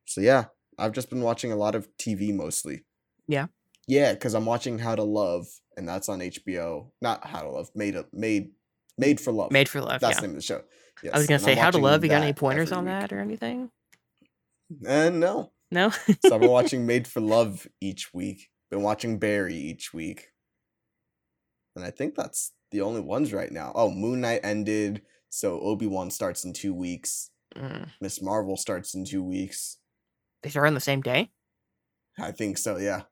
[0.06, 0.46] So yeah,
[0.78, 2.84] I've just been watching a lot of TV mostly.
[3.26, 3.46] Yeah.
[3.88, 6.90] Yeah, because I'm watching How to Love, and that's on HBO.
[7.00, 8.50] Not How to Love, Made Up, Made,
[8.98, 9.52] Made for Love.
[9.52, 10.00] Made for Love.
[10.00, 10.20] That's yeah.
[10.20, 10.62] the name of the show.
[11.02, 11.14] Yes.
[11.14, 12.02] I was gonna and say, I'm how to love.
[12.02, 12.92] You got any pointers on week.
[12.92, 13.70] that or anything?
[14.86, 15.52] And no.
[15.70, 15.90] No.
[15.90, 18.50] So I've been watching Made for Love each week.
[18.70, 20.32] Been watching Barry each week.
[21.76, 23.72] And I think that's the only ones right now.
[23.74, 25.02] Oh, Moon Knight ended.
[25.30, 27.30] So Obi Wan starts in two weeks.
[27.56, 27.88] Mm.
[28.00, 28.22] Ms.
[28.22, 29.78] Marvel starts in two weeks.
[30.42, 31.30] They start on the same day.
[32.18, 33.02] I think so, yeah.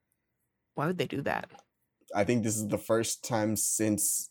[0.75, 1.51] Why would they do that?
[2.15, 4.31] I think this is the first time since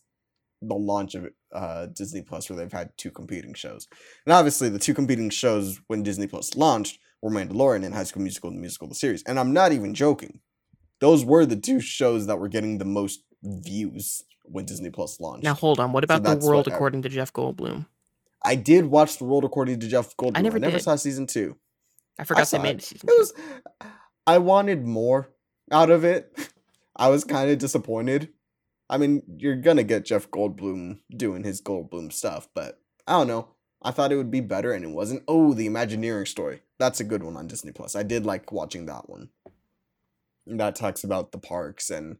[0.60, 3.86] the launch of uh, Disney Plus where they've had two competing shows.
[4.26, 8.22] And obviously, the two competing shows when Disney Plus launched were Mandalorian and High School
[8.22, 9.22] Musical, the musical, the series.
[9.26, 10.40] And I'm not even joking.
[11.00, 15.44] Those were the two shows that were getting the most views when Disney Plus launched.
[15.44, 15.92] Now hold on.
[15.92, 17.86] What about the world what I- according to Jeff Goldblum?
[18.46, 20.32] I did watch The World According to Jeff Goldblum.
[20.36, 20.82] I never never did.
[20.82, 21.56] saw season two.
[22.18, 22.82] I forgot they made it.
[22.82, 23.32] season It was.
[24.26, 25.30] I wanted more
[25.70, 26.50] out of it.
[26.96, 28.28] I was kind of disappointed.
[28.90, 33.48] I mean, you're gonna get Jeff Goldblum doing his Goldblum stuff, but I don't know.
[33.82, 35.22] I thought it would be better, and it wasn't.
[35.26, 36.60] Oh, the Imagineering story.
[36.78, 37.96] That's a good one on Disney Plus.
[37.96, 39.30] I did like watching that one.
[40.46, 42.18] That talks about the parks and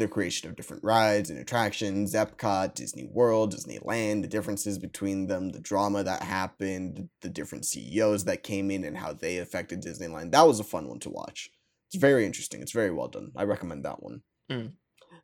[0.00, 5.50] the creation of different rides and attractions, Epcot, Disney World, Disneyland, the differences between them,
[5.50, 10.32] the drama that happened, the different CEOs that came in and how they affected Disneyland.
[10.32, 11.50] That was a fun one to watch.
[11.88, 12.62] It's very interesting.
[12.62, 13.30] It's very well done.
[13.36, 14.22] I recommend that one.
[14.50, 14.72] Mm.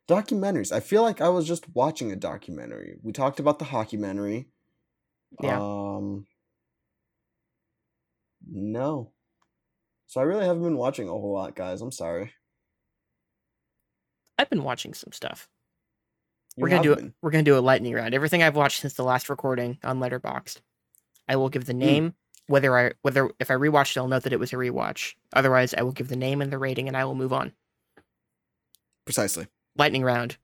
[0.07, 0.71] Documentaries.
[0.71, 2.97] I feel like I was just watching a documentary.
[3.01, 4.47] We talked about the hockey documentary.
[5.41, 5.59] Yeah.
[5.59, 6.25] Um
[8.49, 9.11] No.
[10.05, 11.81] So I really haven't been watching a whole lot, guys.
[11.81, 12.31] I'm sorry.
[14.37, 15.49] I've been watching some stuff.
[16.55, 17.13] You we're gonna do been.
[17.21, 18.13] We're gonna do a lightning round.
[18.13, 20.57] Everything I've watched since the last recording on Letterboxd,
[21.27, 21.79] I will give the Hmm.
[21.79, 22.15] name.
[22.47, 25.15] Whether I whether if I rewatched it, I'll note that it was a rewatch.
[25.33, 27.53] Otherwise, I will give the name and the rating, and I will move on.
[29.05, 29.47] Precisely.
[29.75, 30.37] Lightning round.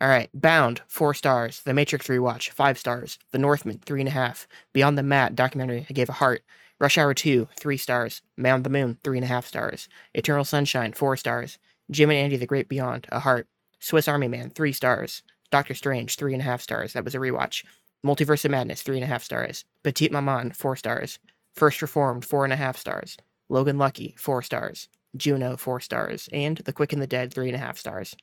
[0.00, 0.28] All right.
[0.34, 1.62] Bound, four stars.
[1.62, 3.18] The Matrix rewatch, five stars.
[3.30, 4.46] The Northman, three and a half.
[4.74, 6.44] Beyond the Mat documentary, I gave a heart.
[6.78, 8.20] Rush Hour 2, three stars.
[8.36, 9.88] Man on the Moon, three and a half stars.
[10.12, 11.58] Eternal Sunshine, four stars.
[11.90, 13.46] Jim and Andy, The Great Beyond, a heart.
[13.78, 15.22] Swiss Army Man, three stars.
[15.50, 16.92] Doctor Strange, three and a half stars.
[16.92, 17.64] That was a rewatch.
[18.04, 19.64] Multiverse of Madness, three and a half stars.
[19.82, 21.18] Petite Maman, four stars.
[21.54, 23.16] First Reformed, four and a half stars.
[23.48, 24.88] Logan Lucky, four stars.
[25.16, 26.28] Juno, four stars.
[26.32, 28.16] And The Quick and the Dead, three and a half stars.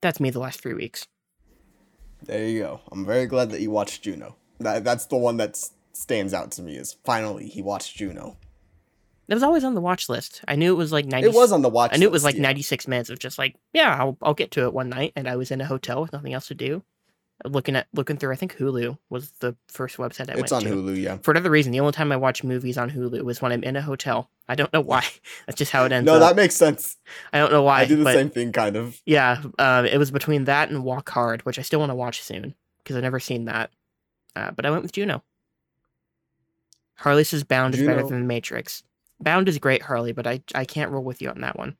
[0.00, 1.06] That's me the last three weeks.
[2.22, 2.80] There you go.
[2.90, 4.36] I'm very glad that you watched Juno.
[4.58, 5.56] That that's the one that
[5.92, 8.36] stands out to me is finally he watched Juno.
[9.28, 10.42] It was always on the watch list.
[10.48, 11.28] I knew it was like 90.
[11.28, 11.90] It was on the watch.
[11.90, 12.42] List I knew it was like yeah.
[12.42, 15.12] 96 minutes of just like, yeah, I'll, I'll get to it one night.
[15.16, 16.82] And I was in a hotel with nothing else to do.
[17.44, 20.42] Looking at, looking through, I think Hulu was the first website I It's went to.
[20.44, 20.62] It's on.
[20.64, 21.18] Hulu, yeah.
[21.18, 23.76] For another reason, the only time I watch movies on Hulu was when I'm in
[23.76, 24.28] a hotel.
[24.48, 25.04] I don't know why.
[25.46, 26.20] That's just how it ends No, up.
[26.20, 26.96] that makes sense.
[27.32, 27.82] I don't know why.
[27.82, 29.00] I do the same thing, kind of.
[29.06, 32.22] Yeah, uh, it was between that and Walk Hard, which I still want to watch
[32.22, 33.70] soon because I've never seen that.
[34.34, 35.22] Uh, but I went with Juno.
[36.96, 38.82] Harley is Bound is better than The Matrix.
[39.20, 41.76] Bound is great, Harley, but I I can't roll with you on that one.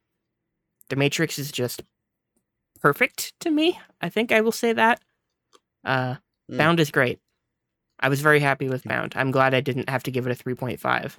[0.89, 1.83] The Matrix is just
[2.81, 3.79] perfect to me.
[4.01, 5.01] I think I will say that.
[5.85, 6.17] Uh,
[6.51, 6.57] Mm.
[6.57, 7.19] Bound is great.
[8.01, 9.13] I was very happy with Bound.
[9.17, 11.19] I'm glad I didn't have to give it a 3.5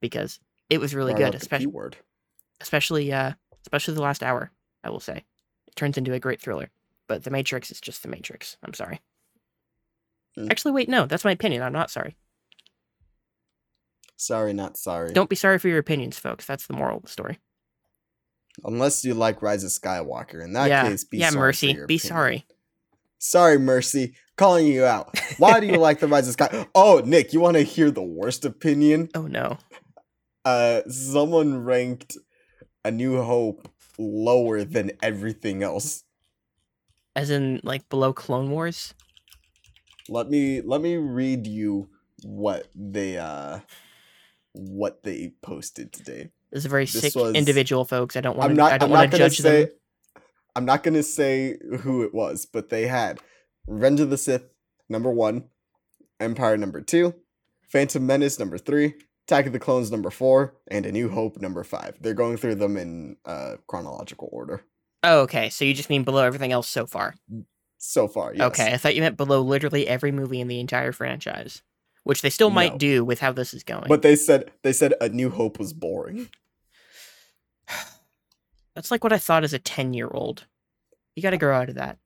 [0.00, 1.96] because it was really good, especially keyword.
[2.60, 3.32] especially uh
[3.62, 4.50] especially the last hour
[4.82, 5.24] i will say
[5.68, 6.70] it turns into a great thriller
[7.06, 9.00] but the matrix is just the matrix i'm sorry
[10.36, 10.50] Mm.
[10.50, 12.14] actually wait no that's my opinion i'm not sorry
[14.16, 15.12] Sorry, not sorry.
[15.12, 17.38] don't be sorry for your opinions folks that's the moral of the story
[18.64, 20.42] Unless you like Rise of Skywalker.
[20.42, 21.40] In that yeah case, be yeah sorry.
[21.40, 21.98] mercy be opinion.
[22.00, 22.46] sorry
[23.18, 24.14] Sorry, Mercy.
[24.36, 25.18] Calling you out.
[25.38, 26.66] Why do you like the Rise of Sky?
[26.74, 29.08] Oh, Nick, you want to hear the worst opinion?
[29.14, 29.58] oh no
[30.44, 32.16] Uh, someone ranked
[32.84, 36.04] A New Hope lower than everything else.
[37.14, 38.92] as in like below clone wars
[40.08, 41.88] Let me let me read you
[42.22, 43.60] what they uh
[44.56, 46.30] what they posted today.
[46.50, 48.72] this is a very This sick was- individual folks i don't want I'm to not.
[48.72, 49.64] i don't want gonna judge say.
[49.64, 49.72] them
[50.56, 53.20] I'm not gonna say who it was, but they had
[53.66, 54.44] Revenge of the Sith
[54.88, 55.44] number one,
[56.18, 57.14] Empire number two,
[57.68, 58.94] Phantom Menace number three,
[59.26, 61.98] Attack of the Clones number four, and A New Hope number five.
[62.00, 64.64] They're going through them in uh, chronological order
[65.02, 67.14] oh okay so you just mean below everything else so far
[67.76, 68.32] so far.
[68.34, 68.46] Yes.
[68.46, 71.62] okay i thought you meant below literally every movie in the entire franchise
[72.06, 72.78] which they still might No.
[72.78, 75.72] do with how this is going But they said they said A New Hope was
[75.72, 76.28] boring.
[78.74, 80.44] That's like what I thought as a 10 year old.
[81.14, 81.98] You got to grow out of that.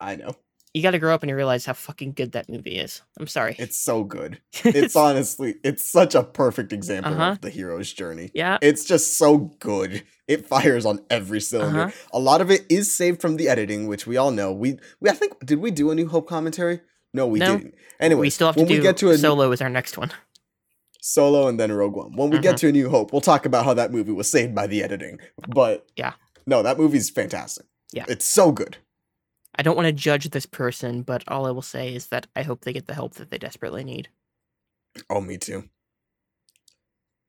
[0.00, 0.34] I know
[0.74, 3.02] You got to grow up and you realize how fucking good that movie is.
[3.18, 3.56] I'm sorry.
[3.58, 4.40] it's so good.
[4.64, 7.32] It's honestly it's such a perfect example Uh-huh.
[7.32, 8.30] of the hero's journey.
[8.34, 8.58] yeah.
[8.60, 10.02] It's just so good.
[10.28, 11.80] It fires on every cylinder.
[11.84, 11.92] Uh-huh.
[12.12, 14.52] A lot of it is saved from the editing, which we all know.
[14.52, 16.80] We we I think did we do a New Hope commentary?
[17.12, 17.56] No, we No.
[17.58, 17.74] didn't.
[17.98, 20.10] Anyway, we still have to do we get to a Solo is our next one.
[21.02, 22.14] solo and then Rogue One.
[22.16, 22.58] When we get Mhm.
[22.58, 25.18] to a New Hope, we'll talk about how that movie was saved by the editing.
[25.48, 26.14] But Yeah.
[26.46, 27.66] no, that movie's fantastic.
[27.92, 28.04] Yeah.
[28.08, 28.76] it's so good.
[29.56, 32.42] I don't want to judge this person, but all I will say is that I
[32.42, 34.08] hope they get the help that they desperately need.
[35.08, 35.68] Oh, me too.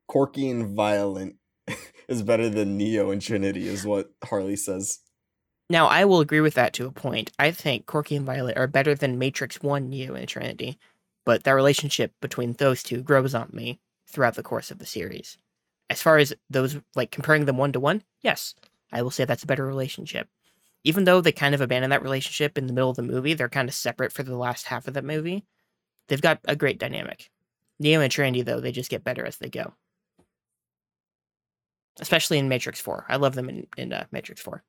[0.06, 1.34] Corky and Violet
[2.08, 5.00] is better than Neo and Trinity, is what Harley says.
[5.72, 7.32] Now, I will agree with that to a point.
[7.38, 10.78] I think Corky and Violet are better than Matrix 1, Neo, and Trinity,
[11.24, 15.38] but that relationship between those two grows on me throughout the course of the series.
[15.88, 18.54] As far as those, like comparing them one to one, yes,
[18.92, 20.28] I will say that's a better relationship.
[20.84, 23.48] Even though they kind of abandon that relationship in the middle of the movie, they're
[23.48, 25.46] kind of separate for the last half of the movie.
[26.08, 27.30] They've got a great dynamic.
[27.78, 29.72] Neo and Trinity, though, they just get better as they go.
[31.98, 33.06] Especially in Matrix 4.
[33.08, 34.62] I love them in, in uh, Matrix 4.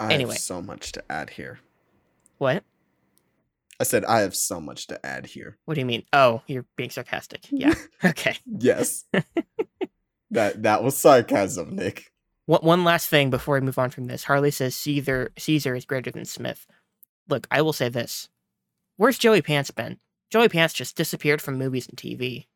[0.00, 0.32] I Anyway.
[0.34, 1.60] have so much to add here.
[2.38, 2.64] What?
[3.80, 5.56] I said I have so much to add here.
[5.64, 6.04] What do you mean?
[6.12, 7.46] Oh, you're being sarcastic.
[7.50, 7.74] Yeah.
[8.04, 8.36] okay.
[8.46, 9.04] Yes.
[10.30, 12.12] that that was sarcasm, Nick.
[12.46, 14.24] One, one last thing before we move on from this.
[14.24, 16.66] Harley says Caesar Caesar is greater than Smith.
[17.28, 18.28] Look, I will say this.
[18.96, 19.98] Where's Joey Pants been?
[20.30, 22.46] Joey Pants just disappeared from movies and TV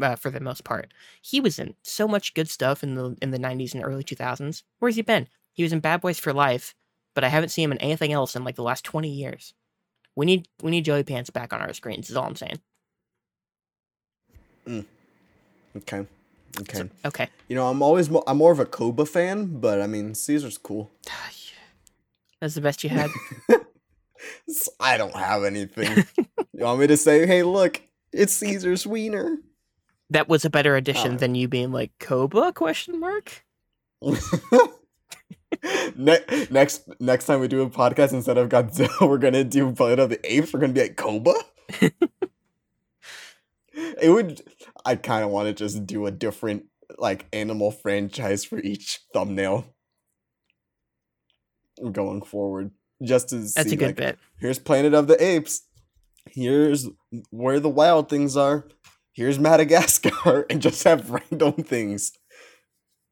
[0.00, 0.92] uh, for the most part.
[1.22, 4.62] He was in so much good stuff in the in the 90s and early 2000s.
[4.78, 5.28] Where's he been?
[5.52, 6.74] He was in Bad Boys for Life,
[7.14, 9.54] but I haven't seen him in anything else in like the last 20 years.
[10.16, 12.10] We need we need Joey Pants back on our screens.
[12.10, 12.60] Is all I'm saying.
[14.66, 14.84] Mm.
[15.78, 16.06] Okay.
[16.60, 16.78] Okay.
[16.78, 17.28] So, okay.
[17.48, 20.58] you know, I'm always mo- I'm more of a Koba fan, but I mean Caesar's
[20.58, 20.90] cool.
[22.40, 23.10] That's the best you had.
[24.80, 26.04] I don't have anything.
[26.52, 27.80] you want me to say, hey, look,
[28.12, 29.38] it's Caesar's wiener?
[30.10, 31.16] that was a better addition Oh.
[31.16, 33.44] than you being like Koba question mark.
[35.96, 39.98] ne- next next time we do a podcast instead of Godzilla, we're gonna do Planet
[40.00, 40.52] of the Apes.
[40.52, 41.34] We're gonna be at Koba.
[43.72, 44.42] it would.
[44.84, 46.66] I kind of want to just do a different
[46.98, 49.66] like animal franchise for each thumbnail
[51.92, 52.70] going forward,
[53.02, 54.18] just to That's see a good like, bit.
[54.40, 55.62] here's Planet of the Apes.
[56.30, 56.88] Here's
[57.30, 58.66] where the wild things are.
[59.12, 62.12] Here's Madagascar, and just have random things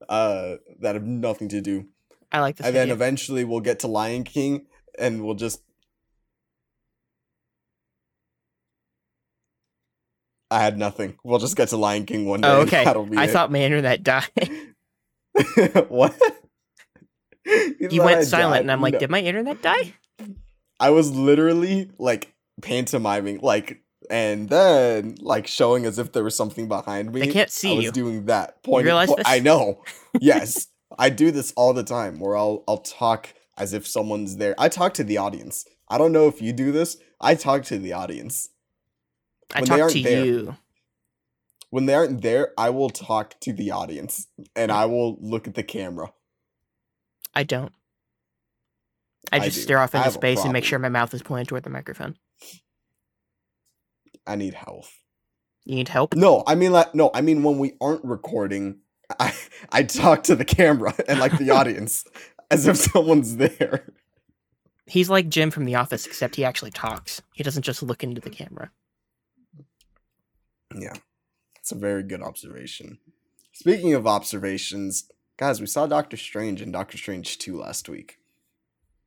[0.09, 1.87] uh, that have nothing to do.
[2.33, 2.67] I like this.
[2.67, 4.67] and then eventually we'll get to Lion King,
[4.99, 5.63] and we'll just.
[10.51, 11.17] I had nothing.
[11.25, 12.49] We'll just get to Lion King one day.
[12.49, 12.85] oh, okay.
[12.85, 13.31] I it.
[13.31, 14.29] thought my internet died.
[15.89, 16.15] what?
[17.47, 18.61] you thought went I silent, died?
[18.63, 18.99] and I'm like, No.
[19.01, 19.95] did my internet die?
[20.79, 23.81] I was literally like pantomiming, like,
[24.11, 27.21] and then like showing as if there was something behind me.
[27.21, 27.93] They can't I see was you.
[27.93, 28.63] doing that.
[28.63, 29.27] Pointing, realize po- this?
[29.27, 29.83] I know.
[30.21, 30.67] Yes,
[30.99, 32.19] I do this all the time.
[32.19, 34.55] Where I'll I'll talk as if someone's there.
[34.59, 35.65] I talk to the audience.
[35.89, 36.97] I don't know if you do this.
[37.21, 38.49] I talk to the audience.
[39.55, 40.25] I when they talked aren't to there.
[40.25, 40.57] you.
[41.71, 45.55] When they aren't there, I will talk to the audience and I will look at
[45.55, 46.13] the camera.
[47.35, 47.73] I don't.
[49.31, 49.63] I I just do.
[49.63, 52.17] stare off into space and make sure my mouth is pointed toward the microphone.
[54.27, 54.93] I need health.
[55.65, 56.15] You need help?
[56.15, 58.81] No, I mean like no, I mean when we aren't recording,
[59.19, 59.35] I
[59.71, 62.05] I talk to the camera and like the audience
[62.51, 63.87] as if someone's there.
[64.87, 67.23] He's like Jim from The Office, except he actually talks.
[67.35, 68.71] He doesn't just look into the camera.
[70.79, 70.95] Yeah.
[71.59, 72.99] It's a very good observation.
[73.53, 75.05] Speaking of observations,
[75.37, 78.19] guys, we saw Doctor Strange and Doctor Strange 2 last week.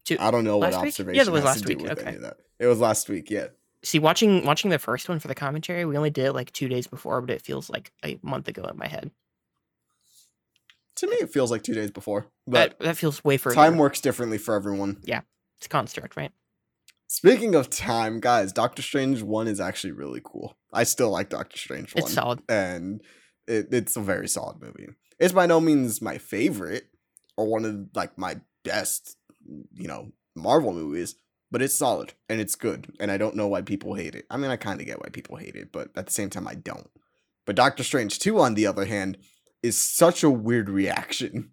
[0.05, 0.89] Two- I don't know what last week?
[0.89, 2.07] observation Yeah, that was last to do week, with okay.
[2.07, 2.37] any of that.
[2.59, 3.47] It was last week, yeah.
[3.83, 6.67] See, watching watching the first one for the commentary, we only did it like two
[6.67, 9.11] days before, but it feels like a month ago in my head.
[10.97, 13.55] To me, it feels like two days before, but that that feels way further.
[13.55, 15.01] time works differently for everyone.
[15.03, 15.21] Yeah,
[15.57, 16.31] it's construct, right?
[17.07, 20.57] Speaking of time, guys, Doctor Strange 1 is actually really cool.
[20.73, 22.03] I still like Doctor Strange 1.
[22.03, 22.41] It's solid.
[22.49, 23.01] and
[23.47, 24.87] it, it's a very solid movie.
[25.19, 26.87] It's by no means my favorite
[27.37, 29.17] or one of like my best,
[29.73, 31.15] you know, Marvel movies,
[31.51, 32.91] but it's solid and it's good.
[32.99, 34.25] And I don't know why people hate it.
[34.29, 36.47] I mean, I kind of get why people hate it, but at the same time,
[36.47, 36.89] I don't.
[37.45, 39.19] But Doctor Strange 2, on the other hand,
[39.66, 41.51] is such a weird reaction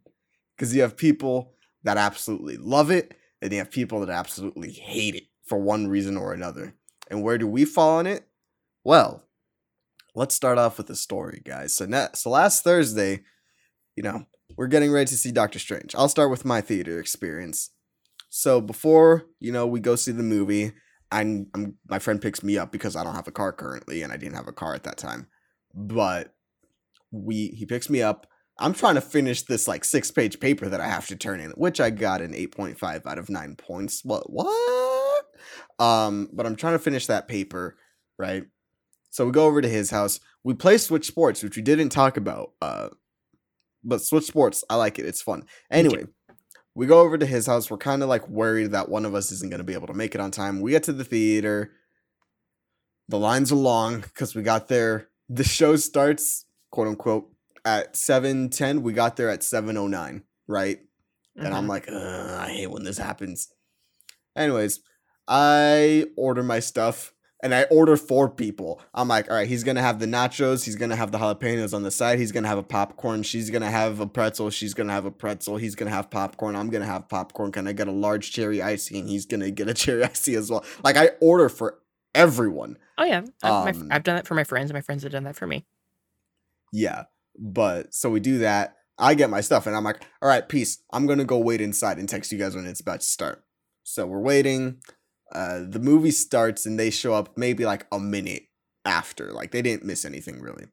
[0.57, 5.15] because you have people that absolutely love it and you have people that absolutely hate
[5.15, 6.75] it for one reason or another.
[7.11, 8.29] And where do we fall on it?
[8.85, 9.25] Well,
[10.15, 11.75] let's start off with the story, guys.
[11.75, 13.23] So, na- so last Thursday,
[13.97, 15.95] you know, we're getting ready to see Doctor Strange.
[15.95, 17.71] I'll start with my theater experience.
[18.29, 20.73] So before you know we go see the movie,
[21.11, 24.13] I'm, I'm my friend picks me up because I don't have a car currently, and
[24.13, 25.29] I didn't have a car at that time.
[25.75, 26.35] But
[27.13, 28.27] we he picks me up.
[28.59, 31.51] I'm trying to finish this like six page paper that I have to turn in,
[31.53, 34.05] which I got an 8.5 out of nine points.
[34.05, 35.25] What what?
[35.79, 37.77] Um, but I'm trying to finish that paper,
[38.19, 38.45] right?
[39.11, 40.21] So we go over to his house.
[40.43, 42.53] We play Switch Sports, which we didn't talk about.
[42.61, 42.89] Uh,
[43.85, 45.07] but Switch Sports, I like it.
[45.07, 45.45] It's fun.
[45.71, 46.07] Anyway,
[46.75, 47.71] we go over to his house.
[47.71, 49.95] We're kind of like worried that one of us isn't going to be able to
[49.95, 50.61] make it on time.
[50.61, 51.73] We get to the theater.
[53.09, 55.09] The lines are long because we got there.
[55.29, 57.31] The show starts, quote unquote,
[57.65, 58.83] at 7:10.
[58.83, 60.81] We got there at 7:09, right?
[61.37, 61.69] And I'm Mhm.
[61.69, 63.49] like, I hate when this happens.
[64.37, 64.81] Anyways,
[65.29, 67.13] I order my stuff
[67.43, 68.81] and I order four people.
[68.95, 71.83] I'm like, all right, he's gonna have the nachos, he's gonna have the jalapenos on
[71.83, 75.05] the side, he's gonna have a popcorn, she's gonna have a pretzel, she's gonna have
[75.07, 77.53] a pretzel, he's gonna have popcorn, I'm gonna have popcorn.
[77.53, 78.99] Can I get a large cherry icy?
[79.01, 80.65] And he's gonna get a cherry icy as well.
[80.85, 81.79] Like I order for
[82.15, 82.79] everyone.
[82.99, 85.13] oh yeah, I've, my um, I've done that for my friends, and my friends have
[85.13, 85.65] done that for me.
[86.73, 87.05] Yeah.
[87.39, 88.77] But so we do that.
[88.99, 90.83] I get my stuff and I'm like, all right, peace.
[90.93, 93.43] I'm gonna go wait inside and text you guys when it's about to start.
[93.85, 94.79] So we're waiting.
[95.33, 98.45] Uh, the movie starts and they show up maybe like a minute
[98.85, 99.33] after.
[99.33, 100.67] Like they didn't miss anything really.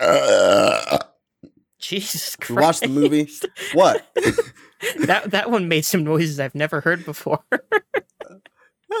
[0.00, 0.98] Uh,
[1.78, 2.60] Jesus Christ.
[2.60, 3.28] watched the movie?
[3.74, 4.06] What?
[5.06, 7.44] that that one made some noises I've never heard before.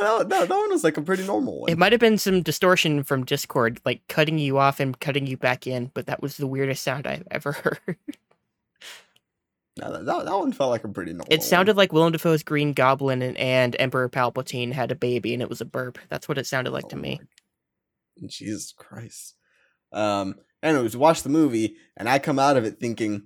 [0.00, 1.70] No, that, that one was like a pretty normal one.
[1.70, 5.36] it might have been some distortion from Discord, like cutting you off and cutting you
[5.36, 7.52] back in, but that was the weirdest sound I've ever
[7.86, 7.96] heard.
[9.78, 11.26] No, that, that, that one felt like a pretty normal.
[11.30, 15.42] It sounded like Willem Dafoe's Green Goblin and, and Emperor Palpatine had a baby and
[15.42, 15.98] it was a burp.
[16.08, 17.20] That's what it sounded like to Oh me.
[18.20, 19.34] my- Jesus Christ.
[19.92, 20.36] Um.
[20.62, 23.24] Anyways, watch the movie, and I come out of it thinking,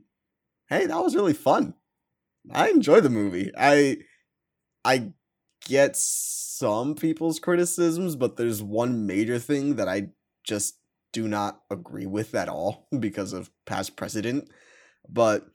[0.68, 1.74] "Hey, that was really fun.
[2.52, 3.52] I enjoy the movie.
[3.56, 3.98] I,
[4.84, 5.12] I
[5.64, 10.08] get some people's criticisms, but there's one major thing that I
[10.44, 10.76] just
[11.12, 14.48] do not agree with at all because of past precedent.
[15.08, 15.46] But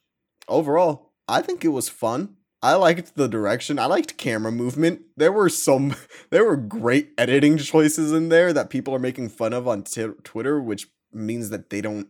[0.48, 2.36] overall, I think it was fun.
[2.62, 3.78] I liked the direction.
[3.78, 5.02] I liked camera movement.
[5.18, 5.96] There were some
[6.32, 10.08] there were great editing choices in there that people are making fun of on t-
[10.24, 12.08] Twitter, which means that they don't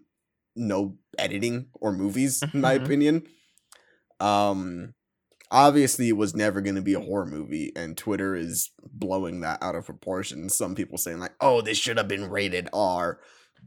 [0.55, 2.83] know editing or movies in my Mhm.
[2.83, 3.23] opinion.
[4.19, 4.93] Um
[5.51, 9.61] obviously it was never going to be a horror movie and Twitter is blowing that
[9.61, 10.49] out of proportion.
[10.49, 13.19] Some people saying like, "Oh, this should have been rated R."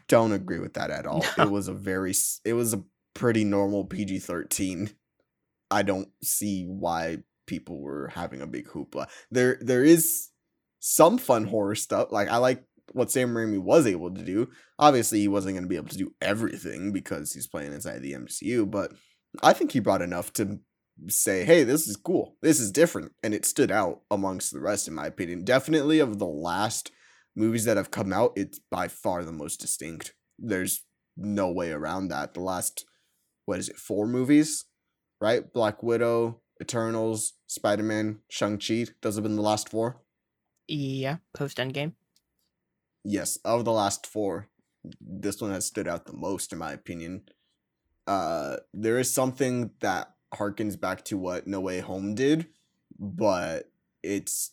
[0.07, 1.25] Don't agree with that at all.
[1.37, 1.45] No.
[1.47, 2.15] It was a very
[2.45, 4.95] it was a pretty normal PG-13.
[5.71, 9.07] I don't see why people were having a big hoopla.
[9.31, 10.29] There there is
[10.81, 12.13] some fun horror stuff.
[12.13, 14.49] Like I like what Sam Raimi was able to do.
[14.79, 18.13] Obviously, he wasn't going to be able to do everything because he's playing inside the
[18.13, 18.93] MCU, but
[19.43, 20.61] I think he brought enough to
[21.09, 22.37] say, "Hey, this is cool.
[22.43, 25.45] This is different." And it stood out amongst the rest in my opinion.
[25.45, 26.91] Definitely of the last
[27.37, 30.15] movies that have come out, it's by far the most distinct.
[30.39, 30.85] There's
[31.17, 32.35] no way around that.
[32.35, 32.85] The last
[33.47, 33.77] what is it?
[33.77, 34.65] Four movies,
[35.21, 35.51] right?
[35.53, 38.87] Black Widow, Eternals, Spider-Man, Shang-Chi.
[39.01, 40.03] Those have been the last four.
[40.67, 41.95] Yeah, post Endgame.
[43.05, 44.49] yes, of the last four,
[45.01, 47.23] this one has stood out the most in my opinion.
[48.07, 52.49] Uh there is something that harkens back to what No Way Home did,
[52.99, 53.71] but
[54.03, 54.53] it's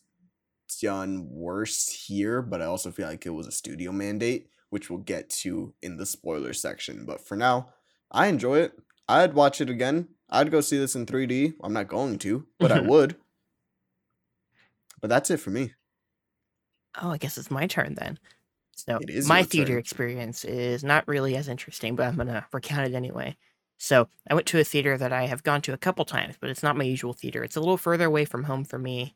[0.82, 5.00] done worse here, but I also feel like it was a studio mandate, which we'll
[5.00, 7.06] get to in the spoiler section.
[7.06, 7.70] But for now,
[8.12, 8.74] I enjoy it.
[9.08, 10.10] I'd watch it again.
[10.30, 11.54] I'd go see this in 3D.
[11.64, 13.16] I'm not going to, but I would.
[15.02, 15.74] But that's it for me.
[17.02, 18.20] Oh, I guess it's my turn then.
[18.76, 19.80] So It is my theater turn.
[19.80, 23.38] experience is not really as interesting, but I'm gonna recount it anyway.
[23.78, 26.50] So I went to a theater that I have gone to a couple times, but
[26.50, 27.44] it's not my usual theater.
[27.44, 29.16] It's a little further away from home for me,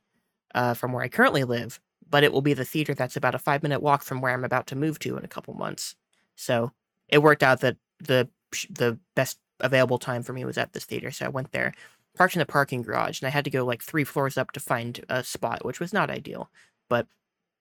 [0.55, 1.79] uh, from where I currently live.
[2.09, 4.45] But it will be the theater that's about a five minute walk from where I'm
[4.45, 5.95] about to move to in a couple months.
[6.35, 6.71] So
[7.07, 8.29] it worked out that the
[8.69, 11.73] the best available time for me was at this theater, so I went there,
[12.17, 14.59] parked in the parking garage, and I had to go like three floors up to
[14.59, 16.49] find a spot, which was not ideal.
[16.89, 17.07] But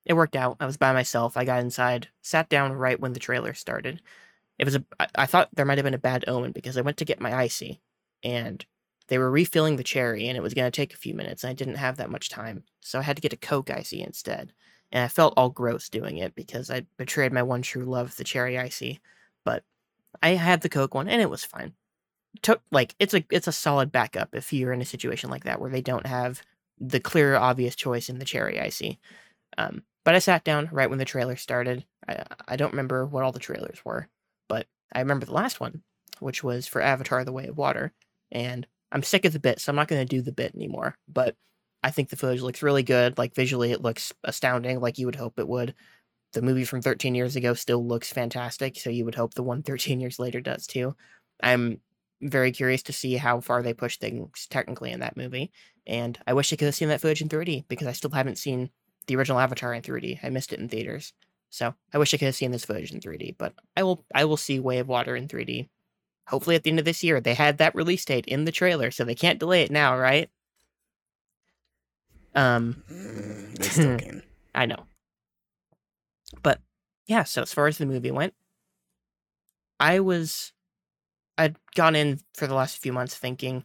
[0.06, 0.56] it worked out.
[0.60, 1.36] I was by myself.
[1.36, 4.00] I got inside, sat down right when the trailer started.
[4.58, 4.84] It was a.
[5.16, 7.34] I, thought there might have been a bad omen because I went to get my
[7.34, 7.80] icy,
[8.24, 8.64] and
[9.08, 11.44] they were refilling the cherry, and it was going to take a few minutes.
[11.44, 14.02] And I didn't have that much time, so I had to get a Coke icy
[14.02, 14.52] instead.
[14.90, 18.24] And I felt all gross doing it because I betrayed my one true love, the
[18.24, 19.00] cherry icy.
[19.44, 19.62] But
[20.22, 21.74] I had the Coke one, and it was fine.
[22.42, 25.60] Took like it's a it's a solid backup if you're in a situation like that
[25.60, 26.42] where they don't have
[26.78, 28.98] the clear obvious choice in the cherry icy.
[29.56, 31.84] Um, but I sat down right when the trailer started.
[32.06, 34.08] I, I don't remember what all the trailers were,
[34.92, 35.82] I remember the last one,
[36.20, 37.92] which was for Avatar: The Way of Water.
[38.30, 40.96] And I'm sick of the bit, so I'm not going to do the bit anymore.
[41.08, 41.36] But
[41.82, 43.18] I think the footage looks really good.
[43.18, 45.74] Like visually, it looks astounding, like you would hope it would.
[46.32, 49.62] The movie from 13 years ago still looks fantastic, so you would hope the one
[49.64, 50.94] 13 years later does too.
[51.42, 51.80] I'm
[52.20, 55.52] very curious to see how far they push things technically in that movie.
[55.86, 58.38] And I wish I could have seen that footage in 3D because I still haven't
[58.38, 58.70] seen
[59.06, 60.18] the original Avatar in 3D.
[60.22, 61.12] I missed it in theaters.
[61.50, 64.24] So I wish I could have seen this footage in 3D, but I will I
[64.24, 65.68] will see Way of Water in 3D.
[66.28, 67.20] Hopefully at the end of this year.
[67.20, 70.30] They had that release date in the trailer, so they can't delay it now, right?
[72.34, 74.22] Um Mm, they still can.
[74.54, 74.84] I know.
[76.42, 76.60] But
[77.06, 78.34] yeah, so as far as the movie went,
[79.80, 80.52] I was
[81.38, 83.64] I'd gone in for the last few months thinking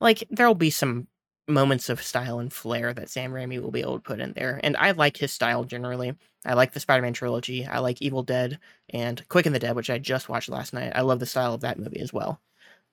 [0.00, 1.08] like there'll be some
[1.48, 4.60] moments of style and flair that Sam Raimi will be able to put in there.
[4.62, 6.14] And I like his style generally.
[6.44, 7.66] I like the Spider-Man trilogy.
[7.66, 8.58] I like Evil Dead
[8.90, 10.92] and Quick and the Dead, which I just watched last night.
[10.94, 12.40] I love the style of that movie as well.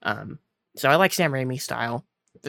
[0.02, 0.40] Um,
[0.76, 2.06] so I like Sam Raimi's style.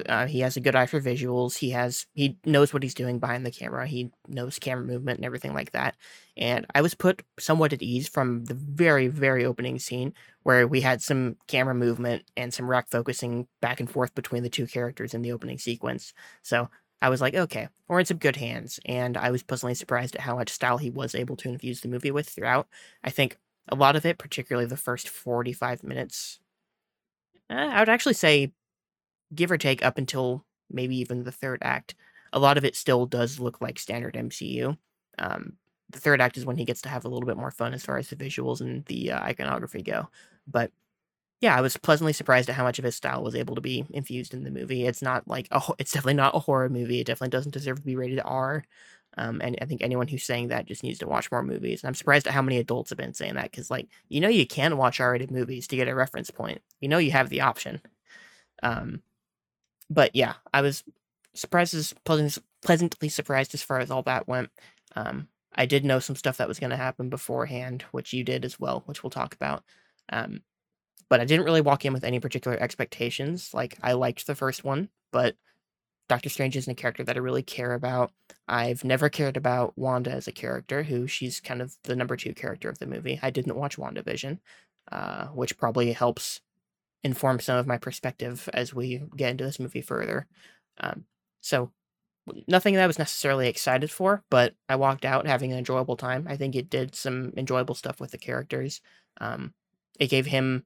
[0.06, 1.56] Uh, he has a good eye for visuals.
[1.58, 3.86] He has he knows what he's doing behind the camera.
[3.86, 5.96] He knows camera movement and everything like that.
[6.36, 10.80] And I was put somewhat at ease from the very very opening scene where we
[10.80, 15.14] had some camera movement and some rack focusing back and forth between the two characters
[15.14, 16.12] in the opening sequence.
[16.42, 16.68] So
[17.02, 18.78] I was like, okay, we're in some good hands.
[18.84, 21.88] And I was pleasantly surprised at how much style he was able to infuse the
[21.88, 22.68] movie with throughout.
[23.02, 23.38] I think
[23.68, 26.40] a lot of it, particularly the first 45 minutes,
[27.48, 28.52] eh, I would actually say,
[29.34, 31.94] give or take, up until maybe even the third act,
[32.32, 34.76] a lot of it still does look like standard MCU.
[35.18, 35.54] Um,
[35.90, 37.84] the third act is when he gets to have a little bit more fun as
[37.84, 40.08] far as the visuals and the uh, iconography go.
[40.46, 40.70] But
[41.40, 43.86] yeah, I was pleasantly surprised at how much of his style was able to be
[43.90, 44.86] infused in the movie.
[44.86, 47.00] It's not like a, it's definitely not a horror movie.
[47.00, 48.64] It definitely doesn't deserve to be rated R.
[49.16, 51.82] Um, and I think anyone who's saying that just needs to watch more movies.
[51.82, 54.28] And I'm surprised at how many adults have been saying that because, like, you know,
[54.28, 56.60] you can watch R-rated movies to get a reference point.
[56.80, 57.80] You know, you have the option.
[58.62, 59.02] Um,
[59.90, 60.84] but yeah, I was
[61.34, 64.50] surprised as pleasantly, pleasantly surprised as far as all that went.
[64.96, 68.44] Um, I did know some stuff that was going to happen beforehand, which you did
[68.44, 69.64] as well, which we'll talk about.
[70.12, 70.42] Um,
[71.08, 73.52] but I didn't really walk in with any particular expectations.
[73.52, 75.34] Like I liked the first one, but
[76.08, 78.12] Doctor Strange isn't a character that I really care about.
[78.48, 82.32] I've never cared about Wanda as a character, who she's kind of the number two
[82.32, 83.18] character of the movie.
[83.22, 84.38] I didn't watch WandaVision,
[84.90, 86.40] uh, which probably helps
[87.02, 90.26] inform some of my perspective as we get into this movie further.
[90.78, 91.04] Um,
[91.40, 91.72] so
[92.46, 96.26] nothing that I was necessarily excited for, but I walked out having an enjoyable time.
[96.28, 98.80] I think it did some enjoyable stuff with the characters.
[99.20, 99.54] Um,
[99.98, 100.64] it gave him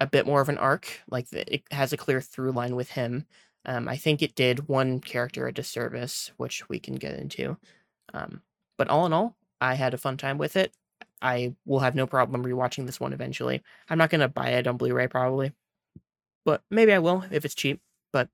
[0.00, 3.26] a bit more of an arc, like it has a clear through line with him.
[3.64, 7.58] Um, I think it did one character a disservice, which we can get into.
[8.14, 8.42] Um,
[8.76, 10.72] but all in all, I had a fun time with it.
[11.20, 13.62] I will have no problem rewatching this one eventually.
[13.88, 15.52] I'm not gonna buy it on Blu-ray probably,
[16.44, 17.80] but maybe I will if it's cheap.
[18.12, 18.28] But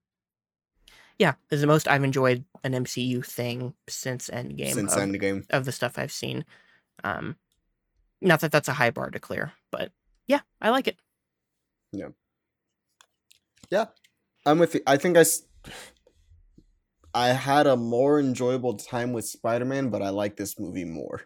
[1.19, 4.75] yeah, this is the most I've enjoyed an MCU thing since Endgame.
[4.75, 5.47] Since of, Endgame.
[5.51, 6.45] of the stuff I've seen.
[7.03, 7.37] Um,
[8.21, 9.93] not that that's a high bar to clear, but
[10.27, 10.97] yeah, I like it.
[11.93, 12.09] Yeah,
[13.71, 13.87] Yeah.
[14.47, 14.81] I'm with you.
[14.87, 15.47] I think I, s-
[17.15, 21.23] I had a more enjoyable time with Spider Man, but I like this movie more.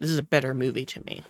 [0.00, 1.22] This is a better movie to me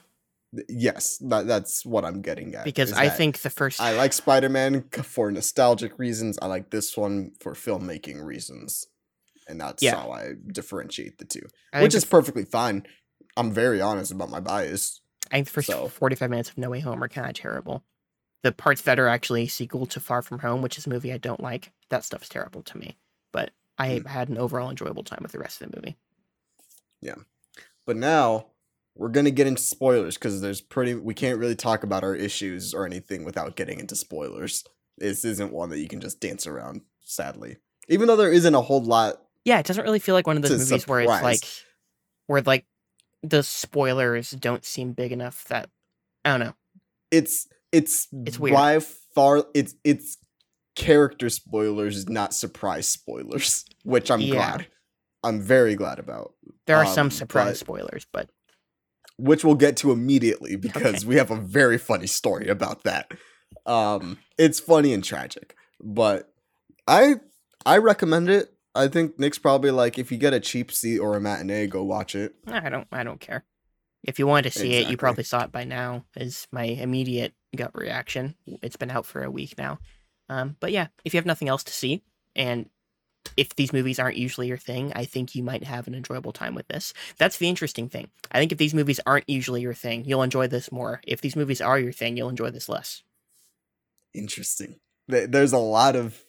[0.68, 2.64] Yes, that, that's what I'm getting at.
[2.64, 6.38] because I think the first I like Spider Man for nostalgic reasons.
[6.40, 8.86] I like this one for filmmaking reasons,
[9.48, 9.96] and that's Yeah.
[9.96, 12.86] how I differentiate the two, I which is perfectly fine.
[13.36, 15.00] I'm very honest about my bias.
[15.30, 17.84] I think the first So- 45 minutes of No Way Home are kind of terrible.
[18.42, 21.18] The parts that are actually sequel to Far From Home, which is a movie I
[21.18, 22.96] don't like, that stuff's terrible to me.
[23.32, 24.06] But I Hmm.
[24.06, 25.96] had an overall enjoyable time with the rest of the movie.
[27.02, 27.16] Yeah.
[27.84, 28.46] But now
[28.97, 32.72] we're gonna get into spoilers because there's pretty we can't really talk about our issues
[32.74, 34.64] or anything without getting into spoilers.
[34.99, 37.59] This isn't one that you can just dance around, sadly.
[37.88, 40.42] Even though there isn't a whole lot Yeah, it doesn't really feel like one of
[40.42, 41.44] those movies where it's like,
[42.26, 42.64] where like
[43.22, 45.68] the spoilers don't seem big enough that
[46.24, 46.55] I don't know.
[47.11, 48.55] it's it's It's weird.
[48.55, 50.16] by far it's it's
[50.74, 54.34] character spoilers, not surprise spoilers, which I'm Yeah.
[54.34, 54.66] glad.
[55.22, 56.34] I'm very glad about.
[56.66, 58.30] There are some Um, surprise but- spoilers, but
[59.18, 61.06] which we'll get to immediately because Okay.
[61.06, 63.12] we have a very funny story about that.
[63.64, 66.32] Um, it's funny and tragic, but
[66.86, 67.16] I
[67.64, 68.52] I recommend it.
[68.74, 71.82] I think Nick's probably like if you get a cheap seat or a matinee, go
[71.82, 72.34] watch it.
[72.46, 73.44] I don't I don't care.
[74.04, 76.04] If you wanted to see it, you probably saw it by now.
[76.16, 78.36] Is my immediate gut reaction.
[78.46, 79.78] It's been out for a week now.
[80.28, 82.02] Um, but yeah, if you have nothing else to see,
[82.36, 82.68] and
[83.37, 86.55] if these movies aren't usually your thing, I think you might have an enjoyable time
[86.55, 86.93] with this.
[87.18, 88.09] That's the interesting thing.
[88.33, 91.01] I think if these movies aren't usually your thing, you'll enjoy this more.
[91.07, 93.03] If these movies are your thing, you'll enjoy this less.
[94.14, 94.77] Interesting.
[95.09, 96.24] There's a lot of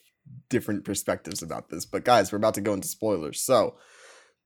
[0.48, 3.40] different perspectives about this, but guys, we're about to go into spoilers.
[3.40, 3.76] So,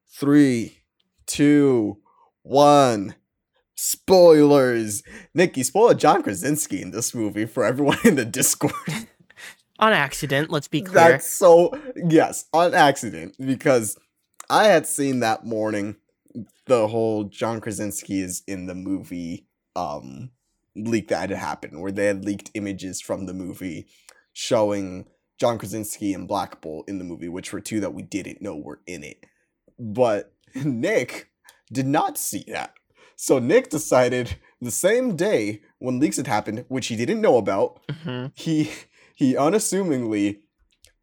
[0.08, 0.78] three,
[1.26, 1.98] two,
[2.42, 3.14] one.
[3.74, 5.02] Spoilers.
[5.34, 8.72] Nick, you spoiled John Krasinski in this movie for everyone in the Discord.
[9.82, 11.10] On accident, let's be clear.
[11.10, 13.98] That's so yes, on accident because
[14.48, 15.96] I had seen that morning
[16.66, 20.30] the whole John Krasinski is in the movie um
[20.76, 23.88] leak that had happened where they had leaked images from the movie
[24.32, 25.06] showing
[25.40, 28.56] John Krasinski and Black Bolt in the movie, which were two that we didn't know
[28.56, 29.26] were in it.
[29.80, 31.28] But Nick
[31.72, 32.74] did not see that.
[33.16, 37.80] So Nick decided the same day when leaks had happened, which he didn't know about,
[38.04, 38.70] hmm he
[39.22, 40.40] he unassumingly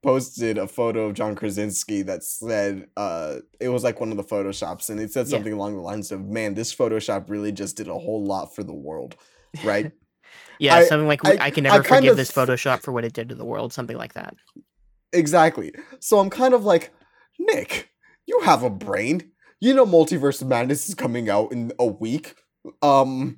[0.03, 4.24] posted a photo of John Krasinski that said uh it was like one of the
[4.24, 5.32] photoshops and it said Yeah.
[5.38, 8.63] something along the lines of man this photoshop really just did a whole lot for
[8.63, 9.15] the world
[9.63, 9.91] right
[10.59, 13.03] Yeah, I- something like I- I, can never kind forgive of- this Photoshop for what
[13.05, 14.36] it did to the world, something like that.
[15.13, 16.91] exactly so i'm kind of like
[17.39, 17.89] nick
[18.28, 22.36] you have a brain you know multiverse of madness is coming out in a week
[22.82, 23.38] um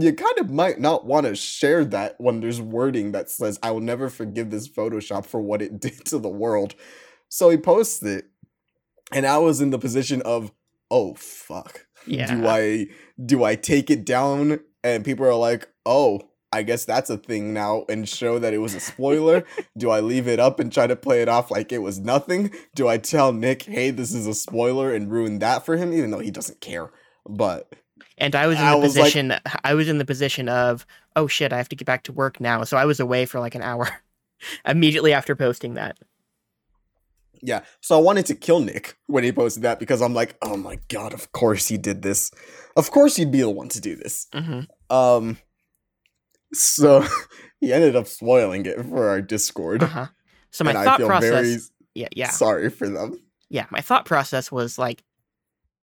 [0.00, 3.70] you kind of might not want to share that when there's wording that says i
[3.70, 6.74] will never forgive this photoshop for what it did to the world
[7.28, 8.26] So he posts it,
[9.12, 10.52] and I was in the position of,
[10.90, 11.86] oh fuck.
[12.06, 12.34] Yeah.
[12.34, 12.86] Do I
[13.24, 16.22] do I take it down and people are like, oh,
[16.52, 19.44] I guess that's a thing now and show that it was a spoiler?
[19.78, 22.52] Do I leave it up and try to play it off like it was nothing?
[22.74, 26.10] Do I tell Nick, hey, this is a spoiler and ruin that for him, even
[26.10, 26.90] though he doesn't care?
[27.28, 27.72] But
[28.18, 29.34] And I was in I the was like- position
[29.64, 30.86] I was in the position of,
[31.16, 32.64] oh shit, I have to get back to work now.
[32.64, 33.88] So I was away for like an hour
[34.66, 35.98] immediately after posting that.
[37.42, 40.56] yeah, so I wanted to kill Nick when he posted that because I'm like, oh
[40.56, 42.30] my god, of course he did this.
[42.76, 44.28] Of course he'd be the one to do this.
[44.32, 44.60] hmm
[44.90, 45.38] Um,
[46.52, 47.04] so
[47.60, 49.82] he ended up spoiling it for our Discord.
[49.82, 50.06] Uh-huh.
[50.50, 51.56] So my and I thought feel process very
[51.94, 52.30] yeah, yeah.
[52.30, 53.20] sorry for them.
[53.48, 55.02] yeah, my thought process was like,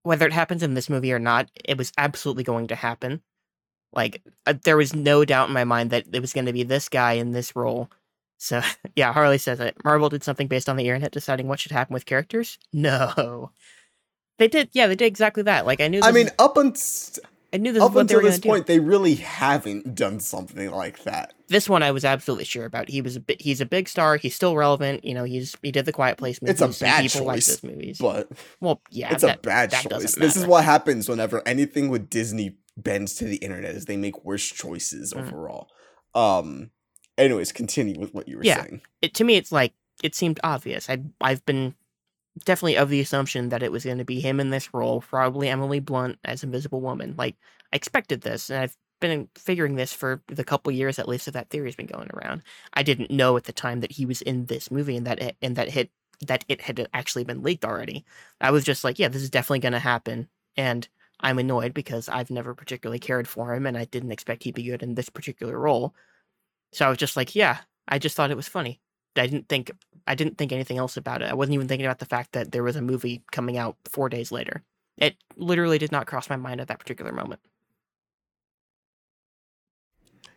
[0.04, 3.22] whether it happens in this movie or not, it was absolutely going to happen.
[3.94, 6.64] Like, uh, there was no doubt in my mind that it was going to be
[6.64, 7.90] this guy in this role.
[8.38, 8.62] So,
[8.96, 9.76] yeah, Harley says it.
[9.84, 12.58] Marvel did something based on the internet deciding what should happen with characters.
[12.74, 13.52] No,
[14.38, 14.70] they did.
[14.74, 15.66] Yeah, they did exactly that.
[15.66, 16.00] Like, I knew.
[16.02, 18.36] This I mean, is- up until I knew this up is what they until this
[18.36, 18.50] to do.
[18.50, 21.34] point, they really haven't done something like that.
[21.50, 22.90] This one, I was absolutely sure about.
[22.90, 24.18] He was a bi- he's a big star.
[24.18, 25.04] He's still relevant.
[25.04, 26.62] You know, he's he did the Quiet Place movies.
[26.62, 27.98] It's a bad people like choice, those movies.
[28.00, 28.30] But
[28.62, 30.16] well, yeah, it's that- a bad choice.
[30.16, 34.24] This is what happens whenever anything with Disney bends to the internet is they make
[34.24, 35.28] worse choices Mm.
[35.28, 35.68] overall.
[36.16, 36.72] Um
[37.18, 38.64] anyways, continue with what you were Yeah.
[38.64, 38.82] saying.
[39.02, 40.90] it to me it's like it seemed obvious.
[40.90, 41.76] I I've been
[42.46, 45.50] definitely of the assumption that it was going to be him in this role, probably
[45.50, 47.16] Emily Blunt as Invisible Woman.
[47.18, 47.36] Like
[47.74, 51.34] I expected this, and I've been figuring this for the couple years at least that
[51.34, 52.44] that theory's been going around.
[52.74, 55.38] I didn't know at the time that he was in this movie and that it,
[55.42, 55.90] and that hit
[56.28, 58.06] that it had actually been leaked already.
[58.42, 60.28] I was just like, yeah, this is definitely going to happen,
[60.58, 60.88] and
[61.22, 64.64] I'm annoyed because I've never particularly cared for him, and I didn't expect he'd be
[64.64, 65.96] good in this particular role.
[66.74, 68.80] So I was just like, yeah, I just thought it was funny.
[69.16, 69.72] I didn't think
[70.08, 71.30] I didn't think anything else about it.
[71.30, 74.10] I wasn't even thinking about the fact that there was a movie coming out four
[74.10, 74.64] days later.
[74.98, 77.40] It literally did not cross my mind at that particular moment.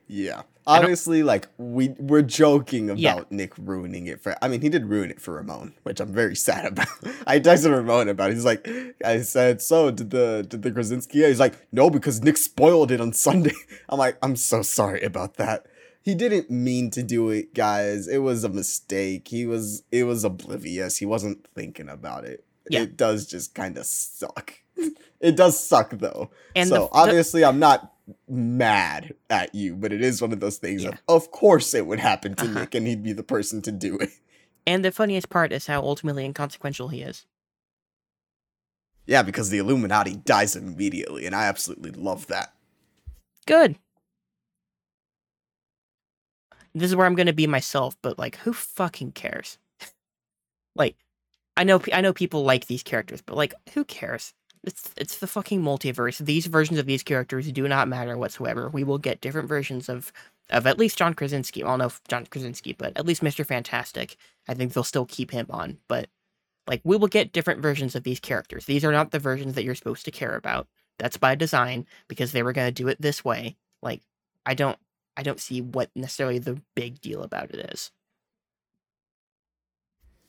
[0.08, 0.42] Yeah.
[0.64, 3.22] Obviously, like we we're joking about Yeah.
[3.30, 6.36] Nick ruining it for I mean he did ruin it for Ramon, which I'm very
[6.36, 6.86] sad about.
[7.26, 8.34] I texted Ramon about it.
[8.34, 8.68] He's like
[9.04, 11.24] I said, so did the did the Krasinski?
[11.26, 13.54] He's like, no, because Nick spoiled it on Sunday.
[13.88, 15.66] I'm like, I'm so sorry about that.
[16.04, 18.06] He didn't mean to do it, guys.
[18.08, 19.28] It was a mistake.
[19.28, 20.98] He was it was oblivious.
[20.98, 22.44] He wasn't thinking about it.
[22.70, 22.82] Yeah.
[22.82, 24.54] It does just kind of suck.
[25.20, 26.30] it does suck though.
[26.54, 27.91] And so the, the- obviously I'm not
[28.28, 30.90] mad at you, but it is one of those things Yeah.
[30.90, 32.60] of of course it would happen to Uh-huh.
[32.60, 34.10] Nick and he'd be the person to do it.
[34.66, 37.26] and the funniest part is how ultimately inconsequential he is.
[39.06, 42.54] Yeah, because the Illuminati dies immediately, and I absolutely love that.
[43.46, 43.76] Good.
[46.74, 49.58] This is where I'm gonna be myself, but like, who fucking cares?
[50.76, 50.96] like,
[51.56, 54.32] I know I know people like these characters, but like, who cares?
[54.64, 56.18] It's it's the fucking multiverse.
[56.18, 58.68] These versions of these characters do not matter whatsoever.
[58.68, 60.12] We will get different versions of
[60.50, 61.64] of at least John Krasinski.
[61.64, 64.16] Well, no, John Krasinski, but at least Mister Fantastic.
[64.46, 66.08] I think they'll still keep him on, but
[66.68, 68.66] like, we will get different versions of these characters.
[68.66, 70.68] These are not the versions that you're supposed to care about.
[70.96, 73.56] That's by design because they were gonna do it this way.
[73.82, 74.02] Like,
[74.46, 74.78] I don't
[75.16, 77.90] I don't see what necessarily the big deal about it is.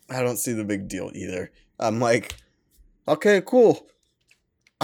[0.10, 1.52] I don't see the big deal either.
[1.80, 2.36] I'm like,
[3.08, 3.88] okay, cool.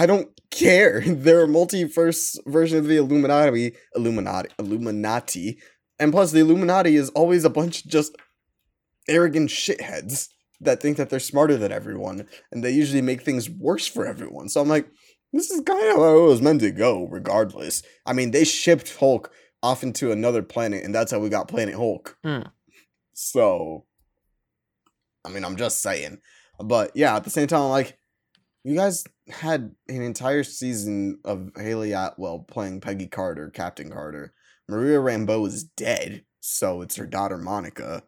[0.00, 1.02] I don't care.
[1.06, 5.58] There are a multiverse versions of the Illuminati, Illuminati, Illuminati,
[5.98, 8.16] and plus the Illuminati is always a bunch of just
[9.08, 10.28] arrogant shitheads
[10.62, 14.48] that think that they're smarter than everyone, and they usually make things worse for everyone.
[14.48, 14.88] So I'm like,
[15.34, 17.82] this is kind of how it was meant to go, regardless.
[18.06, 19.30] I mean, they shipped Hulk
[19.62, 22.16] off into another planet, and that's how we got Planet Hulk.
[22.24, 22.48] Hmm.
[23.12, 23.84] So,
[25.26, 26.20] I mean, I'm just saying.
[26.58, 27.98] But yeah, at the same time, I'm like,
[28.64, 34.32] you guys had an entire season of Hayley Atwell playing Peggy Carter, Captain Carter.
[34.68, 38.02] Maria Rambeau is dead, so it's her daughter Monica.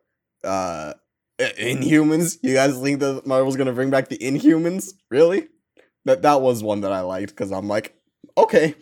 [0.45, 0.95] Uh,
[1.41, 2.39] Inhumans.
[2.43, 4.93] You guys think that Marvel's gonna bring back the Inhumans?
[5.11, 5.49] Really?
[6.05, 7.95] That that was one that I liked because I'm like,
[8.37, 8.75] okay,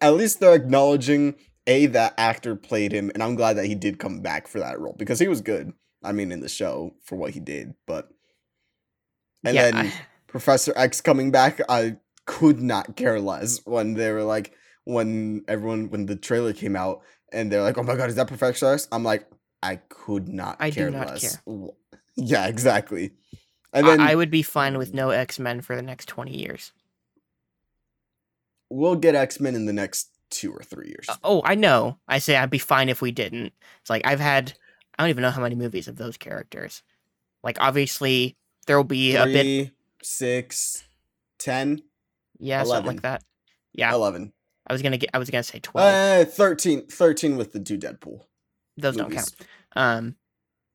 [0.00, 1.34] at least they're acknowledging
[1.66, 4.78] a that actor played him, and I'm glad that he did come back for that
[4.78, 5.72] role because he was good.
[6.04, 8.08] I mean, in the show for what he did, but
[9.44, 9.92] and yeah, then I-
[10.36, 14.52] Professor X coming back, I could not care less when they were like
[14.84, 17.00] when everyone when the trailer came out
[17.32, 19.26] and they're like, "Oh my god, is that Professor X?" I'm like,
[19.62, 20.56] I could not.
[20.60, 21.36] I do care not less.
[21.36, 21.68] care.
[22.16, 23.12] Yeah, exactly.
[23.72, 26.36] And I- then I would be fine with no X Men for the next twenty
[26.36, 26.72] years.
[28.70, 31.06] we'll get X Men in the next two or three years.
[31.08, 31.98] Uh, oh, I know.
[32.08, 33.52] I say I'd be fine if we didn't.
[33.80, 34.52] It's like I've had
[34.98, 36.82] I don't even know how many movies of those characters.
[37.42, 39.70] Like obviously There will be a bit, Three,
[40.06, 40.84] six,
[41.38, 41.82] ten,
[42.38, 42.86] yeah, something 11.
[42.86, 43.22] like that.
[43.72, 44.32] Yeah, eleven.
[44.66, 45.86] I was gonna get, I was gonna say twelve.
[45.86, 48.22] Uh, 13, 13 with the two Deadpool.
[48.76, 49.34] Those don't count.
[49.74, 50.16] Um,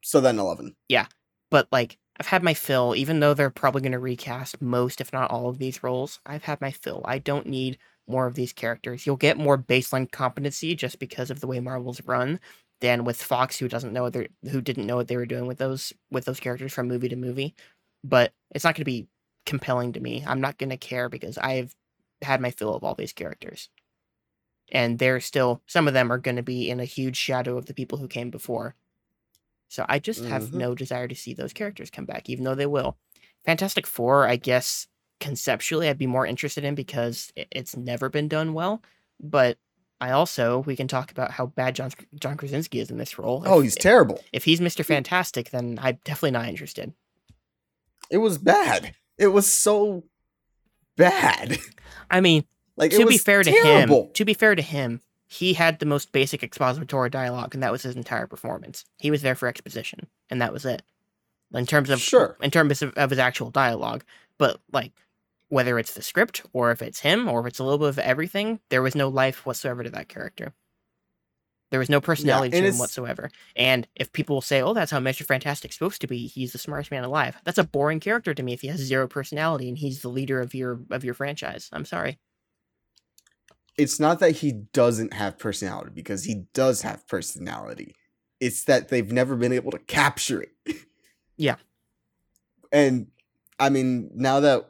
[0.04, 0.76] So then 11.
[0.90, 1.06] Yeah,
[1.50, 5.12] but like I've had my fill, even though they're probably going to recast most, if
[5.12, 6.20] not all, of these roles.
[6.26, 7.02] I've had my fill.
[7.06, 9.06] I don't need more of these characters.
[9.08, 12.40] You'll get more baseline competency just because of the way Marvel's run
[12.80, 14.12] than with Fox, who doesn't know
[14.52, 17.16] who didn't know what they were doing with those with those characters from movie to
[17.16, 17.56] movie.
[18.04, 19.08] But it's not going to be
[19.46, 20.24] compelling to me.
[20.26, 21.76] I'm not going to care because I've
[22.22, 23.70] had my fill of all these characters.
[24.72, 27.66] And they're still some of them are going to be in a huge shadow of
[27.66, 28.76] the people who came before.
[29.68, 30.54] So I just have Mhm.
[30.54, 32.98] no desire to see those characters come back, even though they will.
[33.46, 34.88] Fantastic Four, I guess
[35.20, 38.82] conceptually I'd be more interested in because it's never been done well.
[39.20, 39.58] But
[40.00, 43.44] I also we can talk about how bad John John Krasinski is in this role.
[43.46, 44.24] Oh, If- he's terrible.
[44.32, 44.84] if he's Mr.
[44.86, 46.94] Fantastic, then I'm definitely not interested.
[48.10, 48.96] It was bad.
[49.22, 50.04] It was so
[50.98, 51.60] bad.
[52.10, 52.44] I mean,
[52.78, 55.86] Like it to be fair to him, to be fair to him, he had the
[55.86, 58.86] most basic expository dialogue, and that was his entire performance.
[58.98, 60.82] He was there for exposition, and that was it.
[61.54, 62.38] In terms of Sure.
[62.42, 64.04] in terms of, of his actual dialogue,
[64.40, 64.94] but like
[65.50, 68.00] whether it's the script or if it's him or if it's a little bit of
[68.00, 70.54] everything, there was no life whatsoever to that character.
[71.72, 73.32] There was no personality and to him whatsoever.
[73.56, 75.26] And if people will say, "Oh, that's how Mr.
[75.26, 76.28] Fantastic's supposed to be.
[76.28, 78.54] He's the smartest man alive," that's a boring character to me.
[78.54, 81.86] If he has zero personality and he's the leader of your of your franchise, I'm
[81.86, 82.20] sorry.
[83.78, 87.96] It's not that he doesn't have personality because he does have personality.
[88.40, 90.52] It's that they've never been able to capture it.
[91.38, 91.56] Yeah.
[92.72, 93.08] And
[93.60, 94.70] I mean, now that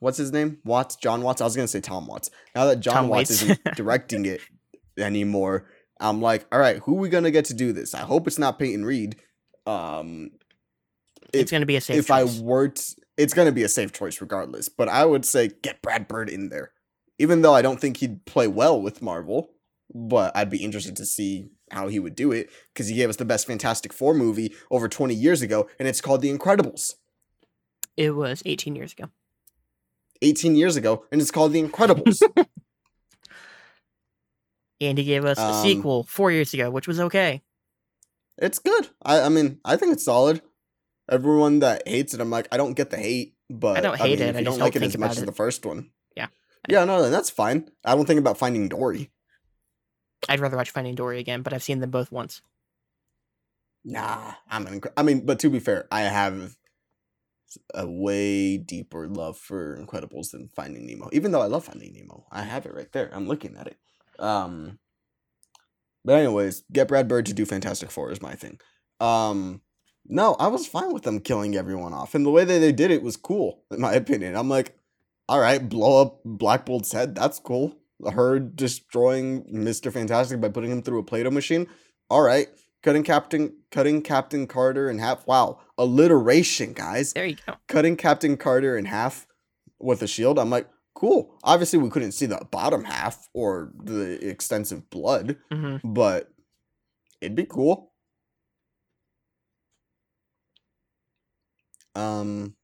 [0.00, 0.58] what's his name?
[0.64, 1.40] Watts, Jon Watts.
[1.40, 2.30] I was gonna say Tom Watts.
[2.54, 3.42] Now that John Tom Watts Waits.
[3.42, 4.42] isn't directing it
[4.98, 5.66] anymore,
[6.00, 7.94] I'm like, all right, who are we gonna get to do this?
[7.94, 9.16] I hope it's not Peyton Reed.
[9.66, 10.30] Um,
[11.32, 12.38] it's going to be a safe if choice.
[12.38, 14.68] I were to, it's gonna be a safe choice regardless.
[14.68, 16.72] But I would say get Brad Bird in there,
[17.18, 19.50] even though I don't think he'd play well with Marvel.
[19.92, 23.16] But I'd be interested to see how he would do it because he gave us
[23.16, 26.94] the best Fantastic Four movie over 20 years ago, and it's called The Incredibles.
[27.96, 29.10] It was 18 years ago.
[30.22, 32.22] 18 years ago, and it's called The Incredibles.
[34.80, 37.42] And he gave us a Um, sequel four years ago, which was okay.
[38.38, 38.88] it's good.
[39.02, 40.40] I, I mean, I think it's solid.
[41.10, 44.20] Everyone that hates it, I'm like, I don't get the hate, but I don't hate
[44.20, 45.90] mean, it, I just don't like don't it as much about as the first one,
[46.16, 46.28] Yeah.
[46.68, 47.68] yeah, no, then that's fine.
[47.84, 49.10] I don't think about Finding Dory.
[50.28, 52.42] I'd rather watch Finding Dory again, but I've seen them both once.
[53.84, 54.80] Nah, I'm an.
[54.80, 56.56] Incre- I mean, but to be fair, I have
[57.74, 61.08] a way deeper love for Incredibles than Finding Nemo.
[61.12, 63.10] Even though I love Finding Nemo, I have it right there.
[63.12, 63.76] I'm looking at it.
[64.20, 64.78] Um,
[66.04, 68.60] but anyways, get Brad Bird to do Fantastic Four is my thing.
[69.00, 69.62] Um,
[70.06, 72.90] no, I was fine with them killing everyone off, and the way that they did
[72.90, 74.36] it was cool, in my opinion.
[74.36, 74.78] I'm like,
[75.28, 77.14] all right, blow up Black Bolt's head.
[77.14, 77.76] That's cool.
[78.12, 81.66] Her destroying Mister Fantastic by putting him through a Play-Doh machine.
[82.08, 82.48] All right,
[82.82, 85.26] cutting Captain cutting Captain Carter in half.
[85.26, 87.12] Wow, alliteration, guys.
[87.12, 87.54] There you go.
[87.68, 89.26] Cutting Captain Carter in half
[89.78, 90.38] with a shield.
[90.38, 90.66] I'm like,
[91.00, 91.34] cool.
[91.42, 96.30] Obviously, we couldn't see the bottom half or the extensive blood, hmm but
[97.22, 97.92] it'd be cool.
[101.94, 102.54] Um,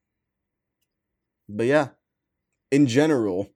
[1.49, 1.89] but yeah,
[2.71, 3.51] in general,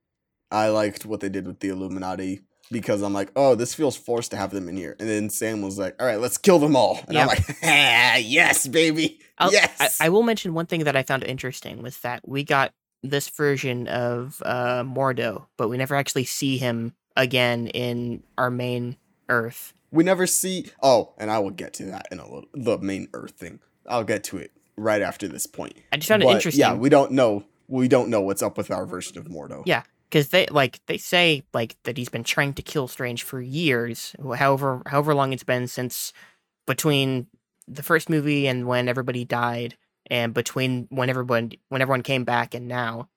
[0.51, 4.31] I liked what they did with the Illuminati because I'm like, oh, this feels forced
[4.31, 4.95] to have them in here.
[4.99, 6.99] And then Sam was like, all right, let's kill them all.
[7.07, 7.21] And Yeah.
[7.21, 9.19] I'm like, ah, yes, baby.
[9.37, 9.97] I'll- yes.
[10.01, 12.73] I, I will mention one thing that I found interesting was that we got
[13.03, 18.97] this version of uh, Mordo, but we never actually see him again in our main
[19.29, 19.73] Earth.
[19.91, 20.67] we never see.
[20.83, 22.49] Oh, and I will get to that in a little.
[22.53, 23.59] The main Earth thing.
[23.87, 25.73] I'll get to it right after this point.
[25.91, 26.59] I just found it interesting.
[26.59, 27.43] Yeah, we don't know.
[27.67, 29.63] We don't know what's up with our version of Mordo.
[29.65, 29.83] Yeah.
[30.09, 34.13] because they like they say like that he's been trying to kill Strange for years,
[34.21, 36.11] however however long it's been since
[36.67, 37.27] between
[37.67, 39.77] the first movie and when everybody died,
[40.11, 43.09] and between when everyone when everyone came back and now.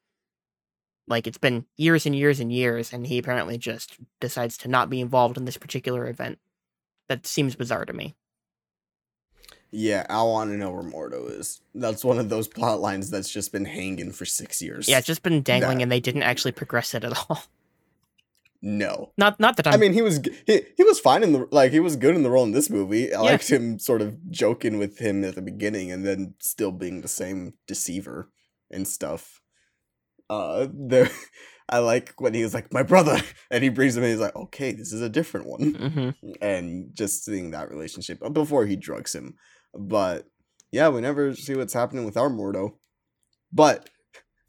[1.06, 4.88] Like it's been years and years and years, and he apparently just decides to not
[4.88, 6.38] be involved in this particular event.
[7.10, 8.14] That seems bizarre to me.
[9.70, 11.60] Yeah, I want to know where Mordo is.
[11.74, 14.88] That's one of those plot lines that's just been hanging for six years.
[14.88, 17.42] Yeah, it's just been dangling, That- and they didn't actually progress it at all.
[18.64, 19.12] no.
[19.18, 19.74] Not not that I'm.
[19.74, 22.22] I mean, he was he, he was fine in the like he was good in
[22.22, 23.12] the role in this movie.
[23.14, 27.02] I liked him sort of joking with him at the beginning and then still being
[27.02, 28.30] the same deceiver
[28.70, 29.42] and stuff.
[30.30, 31.10] Uh, there,
[31.68, 34.10] I like when he was like my brother, and he brings him in.
[34.10, 36.10] He's like, okay, this is a different one, hmm
[36.40, 39.34] and just seeing that relationship uh, before he drugs him.
[39.78, 40.24] But
[40.72, 42.76] yeah, we never see what's happening with our Mordo.
[43.52, 43.90] But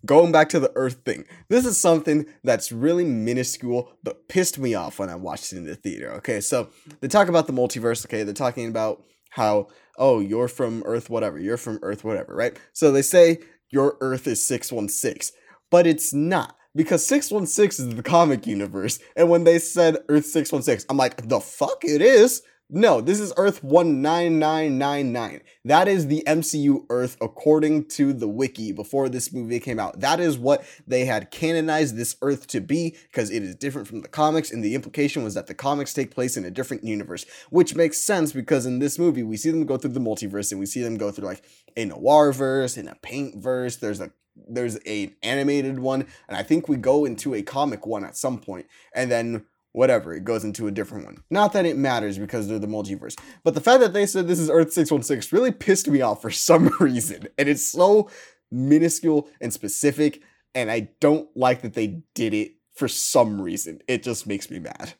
[0.06, 4.74] going back to the Earth thing, this is something that's really minuscule, but pissed me
[4.74, 6.12] off when I watched it in the theater.
[6.14, 6.70] Okay, so
[7.02, 8.06] they talk about the multiverse.
[8.06, 12.58] Okay, they're talking about how oh you're from Earth whatever, you're from Earth whatever, right?
[12.74, 13.40] So they say
[13.70, 15.32] your Earth is six one six,
[15.70, 19.00] but it's not because 616 is the comic universe.
[19.16, 22.42] And when they said Earth 616, I'm like, the fuck it is?
[22.68, 25.42] No, this is Earth 19999.
[25.66, 30.00] That is the MCU Earth according to the wiki before this movie came out.
[30.00, 34.02] That is what they had canonized this Earth to be because it is different from
[34.02, 34.50] the comics.
[34.52, 38.02] And the implication was that the comics take place in a different universe, which makes
[38.02, 40.82] sense because in this movie, we see them go through the multiverse and we see
[40.82, 41.44] them go through like
[41.78, 43.76] a noir verse, in a paint verse.
[43.76, 44.12] There's a
[44.50, 48.38] there's a animated one and i think we go into a comic one at some
[48.38, 49.46] point and then
[49.76, 53.20] whatever it goes into a different one not that it matters because they're the multiverse
[53.44, 56.32] but the fact that they said this is earth 616 really pissed me off for
[56.32, 58.10] some reason and it's so
[58.52, 60.22] minuscule and specific
[60.54, 64.60] and i don't like that they did it for some reason it just makes me
[64.60, 64.94] mad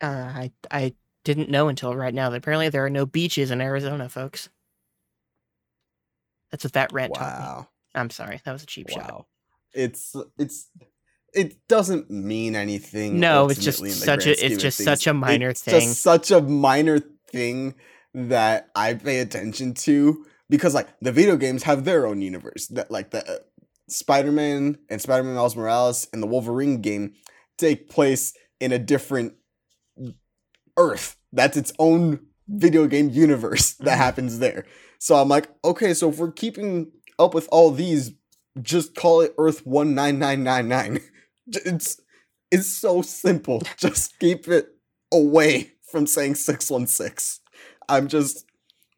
[0.00, 0.94] uh, i i
[1.24, 4.48] didn't know until right now that apparently there are no beaches in arizona folks
[6.50, 7.18] that's what that rant wow.
[7.18, 9.02] taught me I'm sorry, that was a cheap wow.
[9.02, 9.26] shot.
[9.74, 10.68] It's it's
[11.34, 13.20] it doesn't mean anything.
[13.20, 15.88] No, it's just such a it's just such a minor it's thing.
[15.88, 16.98] Just such a minor
[17.30, 17.74] thing
[18.14, 22.90] that I pay attention to because like the video games have their own universe that
[22.90, 23.38] like the uh,
[23.88, 27.14] Spider-Man and Spider-Man Miles Morales and the Wolverine game
[27.56, 29.34] take place in a different
[30.76, 31.16] Earth.
[31.32, 33.98] That's its own video game universe that mm-hmm.
[33.98, 34.64] happens there.
[34.98, 38.12] So I'm like, okay, so if we're keeping up with all these,
[38.60, 41.00] just call it Earth 19999.
[41.48, 42.00] It's
[42.50, 43.62] it's so simple.
[43.76, 44.68] Just keep it
[45.12, 47.42] away from saying 616.
[47.88, 48.44] I'm just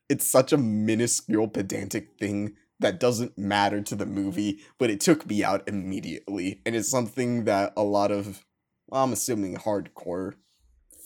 [0.08, 5.28] it's such a minuscule pedantic thing that doesn't matter to the movie, but it took
[5.28, 6.60] me out immediately.
[6.66, 8.44] And it's something that a lot of
[8.88, 10.34] well, I'm assuming hardcore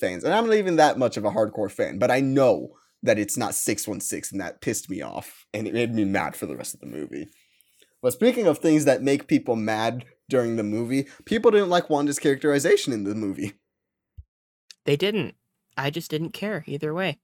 [0.01, 3.19] fans, and I'm not even that much of a hardcore fan, but I know that
[3.19, 6.57] it's not 616 and that pissed me off and it made me mad for the
[6.57, 7.29] rest of the movie.
[8.01, 12.19] But speaking of things that make people mad during the movie, people didn't like Wanda's
[12.19, 13.55] characterization in the movie.
[14.85, 15.35] They didn't.
[15.77, 17.19] I just didn't care either way.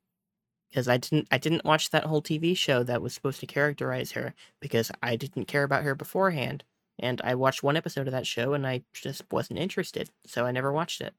[0.68, 4.12] Because I didn't I didn't watch that whole TV show that was supposed to characterize
[4.12, 6.64] her because I didn't care about her beforehand.
[6.98, 10.52] And I watched one episode of that show and I just wasn't interested, so I
[10.52, 11.14] never watched it.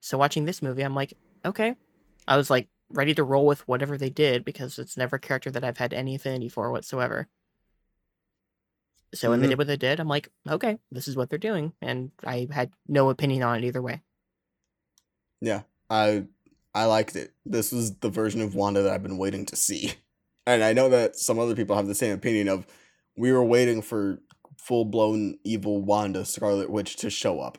[0.00, 1.14] So watching this movie, I'm like,
[1.44, 1.76] okay.
[2.26, 5.50] I was like, ready to roll with whatever they did because it's never a character
[5.50, 7.28] that I've had any affinity for whatsoever.
[9.14, 9.30] So mm-hmm.
[9.30, 9.50] when they mm-hmm.
[9.50, 12.70] did what they did, I'm like, okay, this is what they're doing, and I had
[12.86, 14.02] no opinion on it either way.
[15.40, 16.24] Yeah, I
[16.74, 17.32] I liked it.
[17.44, 19.94] This was the version of Wanda that I've been waiting to see,
[20.46, 22.66] and I know that some other people have the same opinion of
[23.16, 24.20] we were waiting for
[24.56, 27.58] full blown evil Wanda Scarlet Witch to show up,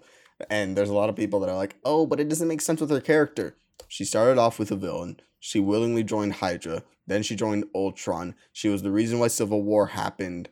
[0.50, 2.80] and there's a lot of people that are like, oh, but it doesn't make sense
[2.80, 3.58] with her character.
[3.88, 5.20] She started off with a villain.
[5.40, 6.84] She willingly joined Hydra.
[7.08, 8.36] Then she joined Ultron.
[8.54, 10.50] She was the reason why Civil War happened.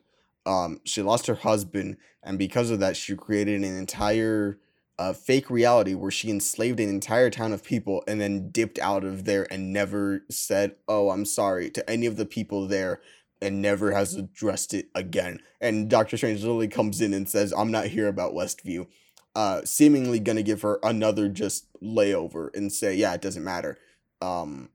[0.50, 4.58] Um, she lost her husband, and because of that, she created an entire
[4.98, 9.04] uh, fake reality where she enslaved an entire town of people and then dipped out
[9.04, 13.00] of there and never said, "Oh, I'm sorry" to any of the people there,
[13.40, 15.40] and never has addressed it again.
[15.60, 18.86] And Doctor Strange literally comes in and says, "I'm not here about Westview."
[19.34, 23.78] uh, seemingly gonna give her another just layover and say, yeah, it doesn't matter.
[24.20, 24.70] Um,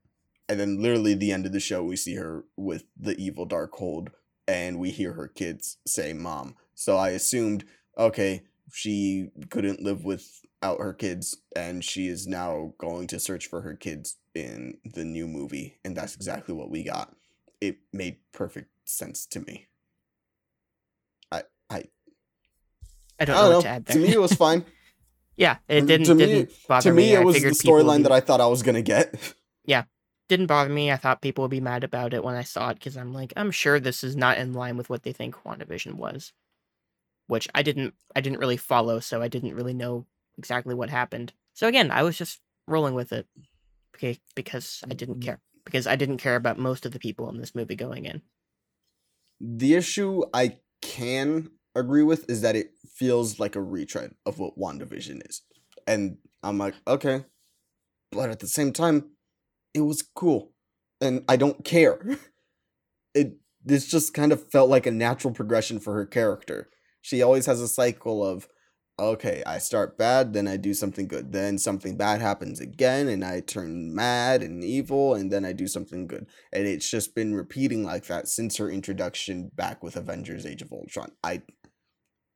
[0.47, 4.09] and then literally the end of the show, we see her with the evil Darkhold,
[4.47, 7.65] and we hear her kids say "mom." So I assumed,
[7.97, 13.61] okay, she couldn't live without her kids, and she is now going to search for
[13.61, 17.15] her kids in the new movie, and that's exactly what we got.
[17.61, 19.67] It made perfect sense to me.
[21.31, 21.85] I I
[23.19, 23.61] I don't, I don't know, know.
[23.61, 24.65] To, add to me, it was fine.
[25.37, 26.07] yeah, it didn't.
[26.07, 27.13] To didn't me, bother to me, me.
[27.13, 29.15] it was the storyline that I thought I was gonna get.
[29.65, 29.85] Yeah,
[30.27, 30.91] didn't bother me.
[30.91, 33.33] I thought people would be mad about it when I saw it because I'm like,
[33.35, 36.33] I'm sure this is not in line with what they think WandaVision was,
[37.27, 37.93] which I didn't.
[38.15, 40.05] I didn't really follow, so I didn't really know
[40.37, 41.33] exactly what happened.
[41.53, 43.27] So again, I was just rolling with it,
[43.95, 45.29] okay, because I didn't mm-hmm.
[45.29, 48.21] care because I didn't care about most of the people in this movie going in.
[49.41, 54.57] The issue I can agree with is that it feels like a retread of what
[54.57, 55.41] WandaVision is.
[55.87, 57.25] And I'm like, okay.
[58.11, 59.11] But at the same time,
[59.75, 60.53] it was cool.
[61.01, 62.17] And I don't care.
[63.17, 66.67] It this just kind of felt like a natural progression for her character.
[67.01, 68.49] She always has a cycle of
[68.99, 71.31] okay, I start bad, then I do something good.
[71.31, 75.65] Then something bad happens again, and I turn mad and evil, and then I do
[75.65, 76.27] something good.
[76.51, 80.73] And it's just been repeating like that since her introduction back with Avengers Age of
[80.73, 81.13] Ultron.
[81.23, 81.41] I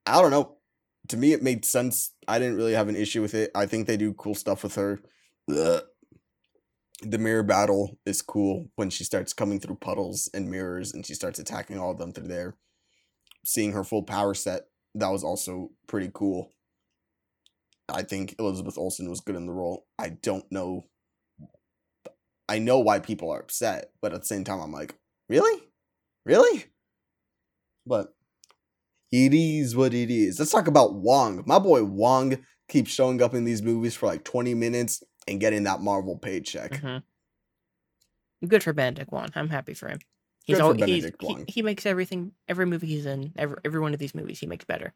[0.05, 0.59] I don't know.
[1.09, 2.13] To me it made sense.
[2.25, 3.51] I didn't really have an issue with it.
[3.53, 5.01] I think they do cool stuff with her.
[5.53, 5.81] Ugh.
[7.01, 11.13] The mirror battle is cool when she starts coming through puddles and mirrors and she
[11.13, 12.57] starts attacking all of them through there.
[13.45, 14.63] Seeing her full power set
[14.95, 16.51] that was also pretty cool.
[17.87, 19.85] I think Elizabeth Olsen was good in the role.
[19.97, 20.85] I don't know.
[22.47, 24.95] I know why people are upset, but at the same time, I'm like,
[25.27, 25.63] really?
[26.25, 26.65] Really?
[27.85, 28.13] But
[29.11, 30.37] it is what it is.
[30.39, 31.43] Let's talk about Wong.
[31.45, 35.63] My boy Wong keeps showing up in these movies for like 20 minutes and getting
[35.63, 36.71] that Marvel paycheck.
[36.71, 38.47] Mm-hmm.
[38.47, 39.29] Good for Benedict Wong.
[39.35, 39.99] I'm happy for him.
[40.45, 43.93] He's Good always, he's, he, he makes everything, every movie he's in, every, every one
[43.93, 44.93] of these movies, he makes better.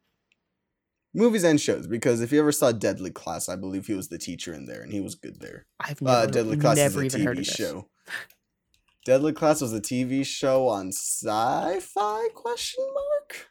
[1.14, 4.18] Movies and shows, because if you ever saw Deadly Class, I believe he was the
[4.18, 5.68] teacher in there, and he was good there.
[5.80, 7.88] I've never, Uh, Deadly Class never is a even heard TV show.
[9.06, 12.34] Deadly Class was a TV show on Syfy?
[12.34, 13.50] Question mark.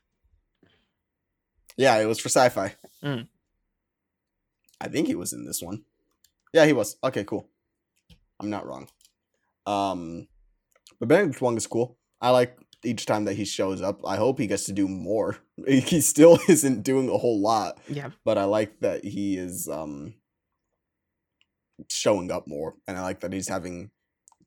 [1.76, 2.74] Yeah, it was for Syfy.
[3.04, 3.28] Mm.
[4.80, 5.84] I think he was in this one.
[6.52, 6.96] Yeah, he was.
[7.02, 7.48] Okay, cool.
[8.40, 8.88] I'm not wrong.
[9.66, 10.26] Um,
[10.98, 11.98] but Benedict Wong is cool.
[12.20, 14.00] I like each time that he shows up.
[14.06, 15.36] I hope he gets to do more.
[15.68, 18.10] He still isn't doing a whole lot Yeah.
[18.24, 20.14] but I like that he is um
[21.88, 23.90] showing up more, and I like that he's having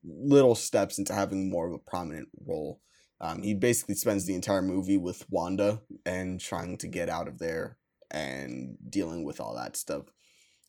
[0.04, 2.80] little steps into having more of a prominent role.
[3.20, 7.38] Um, he basically spends the entire movie with Wanda and trying to get out of
[7.38, 7.78] there
[8.10, 10.04] and dealing with all that stuff.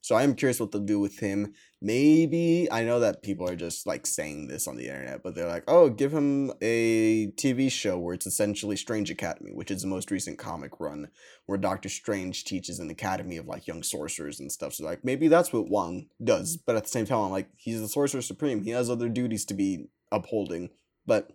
[0.01, 1.53] So I am curious what they'll do with him.
[1.81, 5.47] Maybe I know that people are just like saying this on the internet, but they're
[5.47, 9.87] like, "Oh, give him a TV show where it's essentially Strange Academy, which is the
[9.87, 11.09] most recent comic run
[11.45, 14.73] where Doctor Strange teaches an academy of like young sorcerers and stuff.
[14.73, 16.57] So like maybe that's what Wong does.
[16.57, 18.63] But at the same time, I'm like, he's the sorcerer supreme.
[18.63, 20.69] He has other duties to be upholding.
[21.05, 21.31] But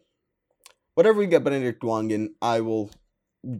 [0.94, 2.90] whatever we get Benedict Wong in, I will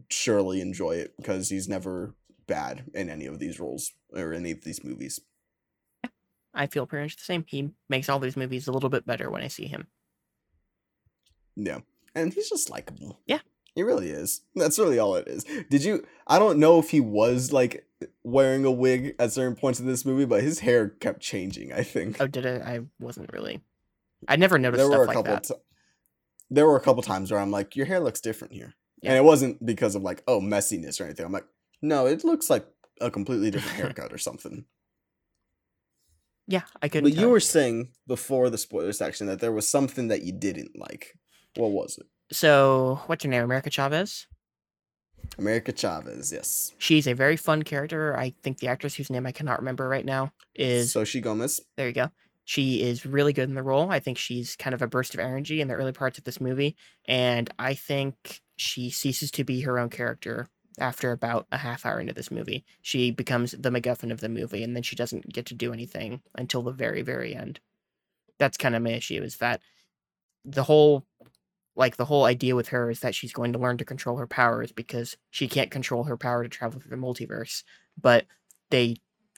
[0.09, 2.15] surely enjoy it because he's never
[2.47, 5.20] bad in any of these roles or any of these movies.
[6.55, 7.44] I feel pretty much the same.
[7.48, 9.86] He makes all these movies a little bit better when I see him.
[11.56, 11.78] Yeah.
[12.14, 13.20] And he's just likable.
[13.26, 13.39] Yeah.
[13.74, 14.43] He really is.
[14.55, 15.44] That's really all it is.
[15.70, 17.86] Did you I don't know if he was like
[18.22, 21.82] wearing a wig at certain points in this movie, but his hair kept changing, I
[21.82, 22.20] think.
[22.20, 22.62] Oh, did it?
[22.62, 23.62] I wasn't really.
[24.28, 25.44] I never noticed there were a like couple that.
[25.44, 25.55] ti-
[26.51, 28.74] there were a couple times where I'm like, your hair looks different here.
[29.01, 29.10] Yeah.
[29.10, 31.24] And it wasn't because of like, oh, messiness or anything.
[31.24, 31.47] I'm like,
[31.80, 32.66] no, it looks like
[33.03, 34.65] a completely different haircut or something.
[36.47, 37.11] yeah, I couldn't.
[37.11, 40.79] But you were saying before the spoiler section that there was something that you didn't
[40.79, 41.19] like.
[41.57, 42.07] What was it?
[42.35, 43.43] So, what's your name?
[43.45, 44.27] America Chavez.
[45.39, 46.73] America Chavez, yes.
[46.79, 48.16] She's a very fun character.
[48.16, 51.61] I think the actress whose name I cannot remember right now is Xochitl Gomez.
[51.77, 51.89] there.
[51.89, 52.11] You go.
[52.45, 53.91] She is really good in the role.
[53.91, 56.41] I think she's kind of a burst of energy in the early parts of this
[56.41, 56.74] movie,
[57.07, 62.01] and I think she ceases to be her own character after about a half hour
[62.01, 62.65] into this movie.
[62.81, 66.23] She becomes the MacGuffin of the movie, and then she doesn't get to do anything
[66.35, 67.61] until the very, very end.
[68.39, 69.23] That's kind of my issue.
[69.23, 69.61] Is that
[70.44, 71.05] the whole
[71.74, 74.27] like the whole idea with her is that she's going to learn to control her
[74.27, 77.62] powers because she can't control her power to travel through the multiverse.
[77.99, 78.27] But
[78.70, 78.97] they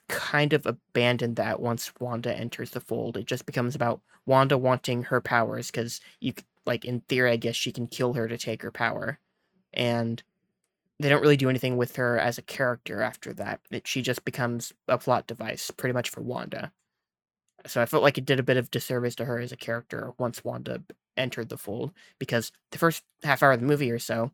[0.08, 3.16] kind of abandoned that once Wanda enters the fold.
[3.16, 6.34] It just becomes about Wanda wanting her powers because you
[6.66, 9.18] like in theory, I guess she can kill her to take her power,
[9.72, 10.22] and
[11.00, 13.60] they don't really do anything with her as a character after that.
[13.70, 16.72] It, she just becomes a plot device pretty much for Wanda.
[17.66, 20.12] So I felt like it did a bit of disservice to her as a character
[20.18, 20.82] once Wanda
[21.16, 24.32] entered the fold because the first half hour of the movie or so,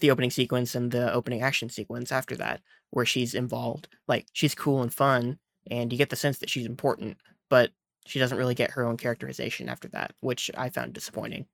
[0.00, 4.54] the opening sequence and the opening action sequence after that, where she's involved, like she's
[4.54, 5.38] cool and fun,
[5.70, 7.16] and you get the sense that she's important,
[7.50, 7.72] but
[8.06, 11.46] she doesn't really get her own characterization after that, which I found disappointing.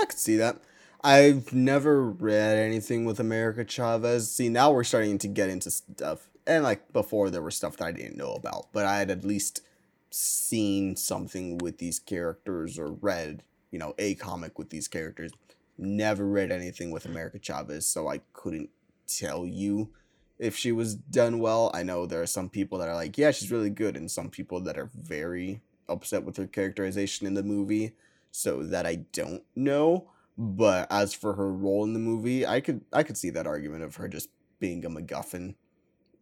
[0.00, 0.60] I could see that.
[1.06, 4.30] I've never read anything with America Chavez.
[4.30, 6.30] See, now we're starting to get into stuff.
[6.46, 9.22] And like before, there was stuff that I didn't know about, but I had at
[9.22, 9.60] least
[10.08, 15.30] seen something with these characters or read, you know, a comic with these characters.
[15.76, 18.70] Never read anything with America Chavez, so I couldn't
[19.06, 19.90] tell you
[20.38, 21.70] if she was done well.
[21.74, 24.30] I know there are some people that are like, yeah, she's really good, and some
[24.30, 27.92] people that are very upset with her characterization in the movie.
[28.30, 30.08] So that I don't know.
[30.36, 33.84] But as for her role in the movie, I could I could see that argument
[33.84, 35.54] of her just being a MacGuffin.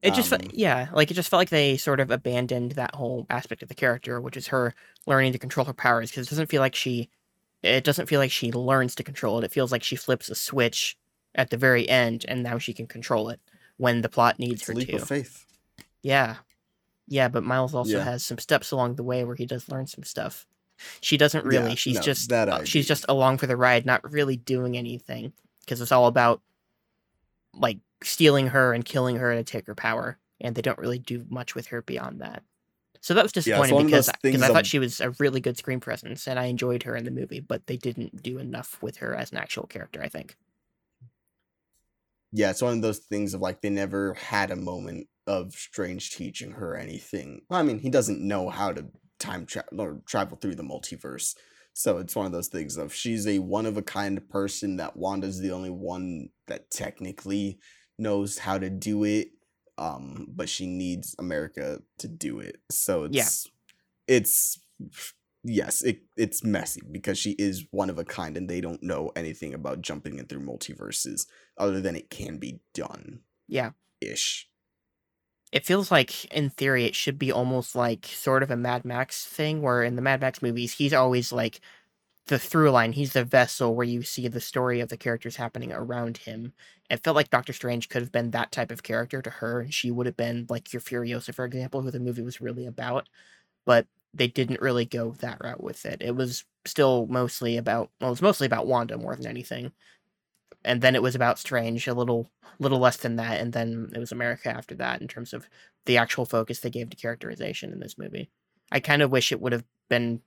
[0.03, 3.25] It just, Um, yeah, like it just felt like they sort of abandoned that whole
[3.31, 4.75] aspect of the character, which is her
[5.07, 7.09] learning to control her powers, because it doesn't feel like she,
[7.63, 9.45] it doesn't feel like she learns to control it.
[9.45, 10.97] It feels like she flips a switch
[11.37, 13.41] at the very end, and now she can control it
[13.77, 14.97] when the plot needs her leap to.
[14.97, 15.47] of faith.
[16.03, 16.37] Yeah.
[17.07, 18.05] Yeah, but Miles also Yeah.
[18.05, 20.47] has some steps along the way where he does learn some stuff.
[21.01, 21.77] She doesn't Yeah, really.
[21.77, 25.33] she's no, just that uh, she's just along for the ride, not really doing anything
[25.61, 26.43] because it's all about
[27.55, 31.25] like stealing her and killing her to take her power, and they don't really do
[31.29, 32.43] much with her beyond that.
[33.01, 35.81] So that was disappointing of because because I thought she was a really good screen
[35.81, 39.15] presence and I enjoyed her in the movie, but they didn't do enough with her
[39.15, 40.03] as an actual character.
[40.03, 40.37] I think.
[42.33, 46.11] yeah, it's one of those things of like they never had a moment of Strange
[46.11, 47.43] teaching her anything.
[47.49, 48.87] Well, I mean, he doesn't know how to
[49.23, 51.35] time travel or travel through the multiverse.
[51.75, 54.97] So it's one of those things of she's a one of a kind person that
[54.97, 57.59] Wanda's the only one that technically
[57.99, 59.29] knows how to do it.
[59.79, 62.57] Um, but she needs America to do it.
[62.71, 63.23] So it's Yeah.
[64.17, 68.61] it's it's yes, it it's messy because she is one of a kind and they
[68.61, 71.27] don't know anything about jumping in through multiverses
[71.57, 73.71] other than it can be done Yeah.
[74.01, 74.49] ish.
[75.53, 79.25] It feels like, in theory, it should be almost like sort of a Mad Max
[79.27, 81.61] thing, where in the Mad Max movies, he's always like
[82.29, 82.93] the through line.
[82.93, 86.55] He's the vessel where you see the story of the characters happening around him.
[86.91, 89.75] It felt like Doctor Strange could have been that type of character to her, and
[89.75, 93.09] she would have been like your Furiosa, for example, who the movie was really about.
[93.67, 96.03] But they didn't really go that route with it.
[96.03, 99.73] It was still mostly about well, it was mostly about Wanda more than anything.
[100.65, 103.99] And then it was about Strange, a little little less than that, and then it
[103.99, 105.49] was America after that in terms of
[105.87, 108.31] the actual focus they gave to characterization in this movie.
[108.71, 110.21] I kind of wish it would have been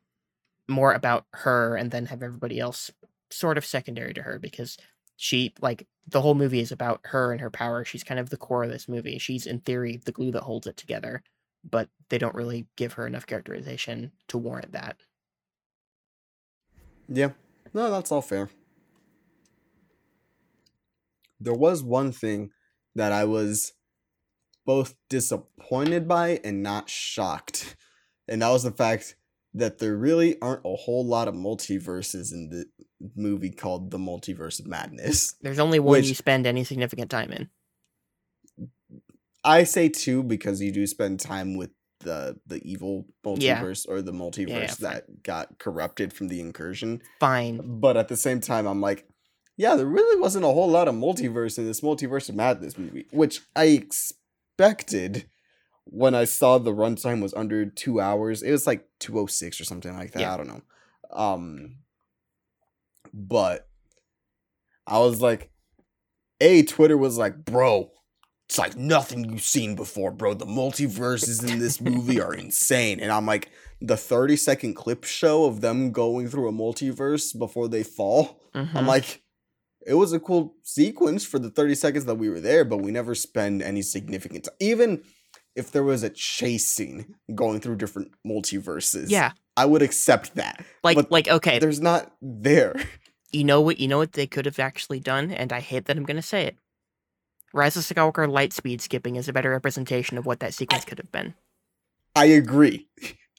[0.68, 2.92] more about her and then have everybody else
[3.32, 4.78] sort of secondary to her because
[5.18, 7.86] she like the whole movie is about her and her power.
[7.86, 9.18] She's kind of the core of this movie.
[9.18, 11.24] She's in theory the glue that holds it together,
[11.70, 14.98] but they don't really give her enough characterization to warrant that.
[17.08, 17.32] Yeah.
[17.74, 18.50] No, that's all fair.
[21.40, 22.52] There was one thing
[22.96, 23.74] that I was
[24.66, 27.76] both disappointed by and not shocked.
[28.28, 29.16] And that was the fact
[29.54, 32.66] that there really aren't a whole lot of multiverses in the
[33.16, 35.36] movie called The Multiverse of Madness.
[35.42, 37.50] There's only one Which- you spend any significant time in.
[39.44, 43.06] I say two because you do spend time with the the evil
[43.38, 43.62] Yeah.
[43.62, 44.92] multiverse or the multiverse fine.
[44.94, 47.02] that got corrupted from the incursion.
[47.20, 47.80] Fine.
[47.80, 49.08] But at the same time, I'm like,
[49.58, 53.06] yeah, there really wasn't a whole lot of multiverse in this multiverse of madness movie,
[53.12, 55.26] which I expected
[55.86, 58.42] when I saw the runtime was under two hours.
[58.42, 60.20] It was like 206 or something like that.
[60.22, 60.34] Yeah.
[60.34, 60.62] I don't know.
[61.12, 61.76] Um
[63.14, 63.68] but
[64.88, 65.52] I was like,
[66.42, 67.92] A, Twitter was like, bro,
[68.48, 70.34] it's like nothing you've seen before, bro.
[70.34, 73.00] The multiverses in this movie are insane.
[73.00, 73.50] And I'm like,
[73.82, 78.42] the 30 second clip show of them going through a multiverse before they fall.
[78.54, 78.86] I'm Mhm.
[78.88, 79.22] like,
[79.86, 82.92] it was a cool sequence for the 30 seconds that we were there, but we
[82.92, 84.56] never spend any significant time.
[84.60, 85.04] Even
[85.56, 90.66] if there was a chase scene going through different multiverses, yeah, I would accept that.
[90.84, 92.76] like but like okay, There's not there.
[93.32, 95.98] you know what you know what they could have actually done, and I hate that
[95.98, 96.58] I'm gonna say it.
[97.54, 100.98] Rise of Skywalker light speed skipping is a better representation of what that sequence could
[100.98, 101.36] have been.
[102.16, 102.88] I agree.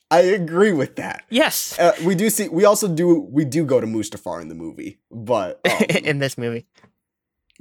[0.09, 1.25] I agree with that.
[1.29, 2.47] Yes, Uh, we do see.
[2.47, 3.27] We also do.
[3.29, 6.65] We do go to Mustafar in the movie, but um, in this movie.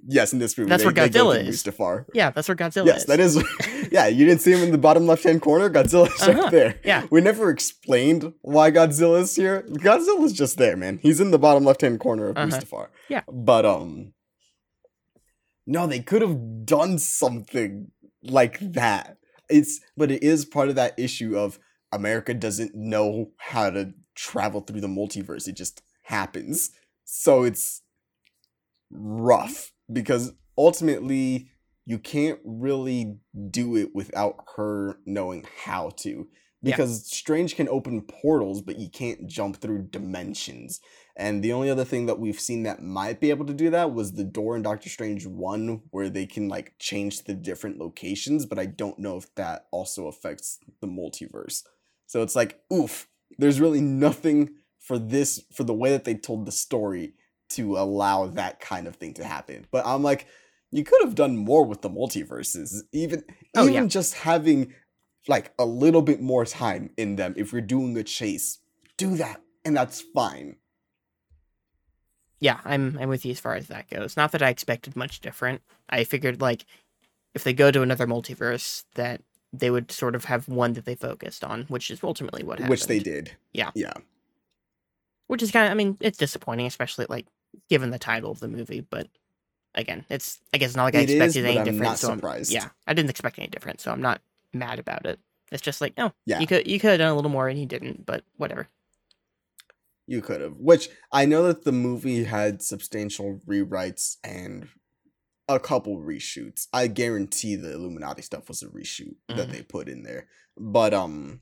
[0.06, 1.62] yes, in this movie, That's they, where Godzilla to is.
[1.64, 2.04] Mustafar.
[2.14, 3.06] Yeah, that's where Godzilla yes, is.
[3.06, 3.42] that is.
[3.90, 5.68] yeah, you didn't see him in the bottom left hand corner.
[5.68, 6.80] Godzilla's Uh-huh, right there.
[6.84, 7.06] yeah.
[7.10, 9.62] we never explained why Godzilla's here.
[9.68, 10.98] Godzilla's just there, man.
[11.02, 12.88] He's in the bottom left hand corner of Uh-huh, Mustafar.
[13.08, 13.22] yeah.
[13.32, 14.12] but um,
[15.66, 17.90] no, they could have done something
[18.22, 19.16] like that.
[19.50, 21.58] It's but it is part of that issue of
[21.96, 25.48] America doesn't know how to travel through the multiverse.
[25.48, 26.70] It just happens.
[27.04, 27.82] So it's
[28.90, 31.50] rough because ultimately
[31.84, 33.16] you can't really
[33.50, 36.28] do it without her knowing how to.
[36.62, 36.74] Yeah.
[36.74, 40.80] Because Strange can open portals, but you can't jump through dimensions.
[41.16, 43.94] And the only other thing that we've seen that might be able to do that
[43.94, 48.46] was the door in Doctor Strange 1, where they can like change the different locations,
[48.46, 51.62] but I don't know if that also affects the multiverse.
[52.06, 53.08] So it's like, oof,
[53.38, 57.14] there's really nothing for this, for the way that they told the story
[57.50, 59.66] to allow that kind of thing to happen.
[59.70, 60.26] But I'm like,
[60.70, 62.82] you could have done more with the multiverses.
[62.92, 63.22] Even
[63.56, 63.86] Oh, even yeah.
[63.88, 64.74] just having
[65.28, 68.58] like a little bit more time in them if you're doing a chase.
[68.96, 69.40] Do that.
[69.64, 70.56] And that's fine.
[72.38, 74.16] yeah, I'm I'm with you as far as that goes.
[74.16, 75.62] Not that I expected much different.
[75.88, 76.66] I figured like
[77.34, 79.22] if they go to another multiverse that
[79.58, 82.70] they would sort of have one that they focused on, which is ultimately what happened.
[82.70, 83.36] Which they did.
[83.52, 83.70] Yeah.
[83.74, 83.92] Yeah.
[85.26, 87.26] Which is kind of I mean, it's disappointing, especially like
[87.68, 89.08] given the title of the movie, but
[89.74, 91.82] again, it's I guess it's not like I It is, expected but any different.
[91.82, 92.52] not so I'm- surprised.
[92.52, 94.20] yeah, I didn't expect any different, so I'm not
[94.52, 95.18] mad about it.
[95.52, 96.40] It's just like, no, Yeah.
[96.40, 98.68] you could you could have done a little more and you didn't, but whatever.
[100.08, 100.56] You could have.
[100.58, 104.68] Which I know that the movie had substantial rewrites and
[105.48, 106.66] a couple reshoots.
[106.72, 109.52] I guarantee the Illuminati stuff was a reshoot that Mhm.
[109.52, 110.28] they put in there.
[110.56, 111.40] But um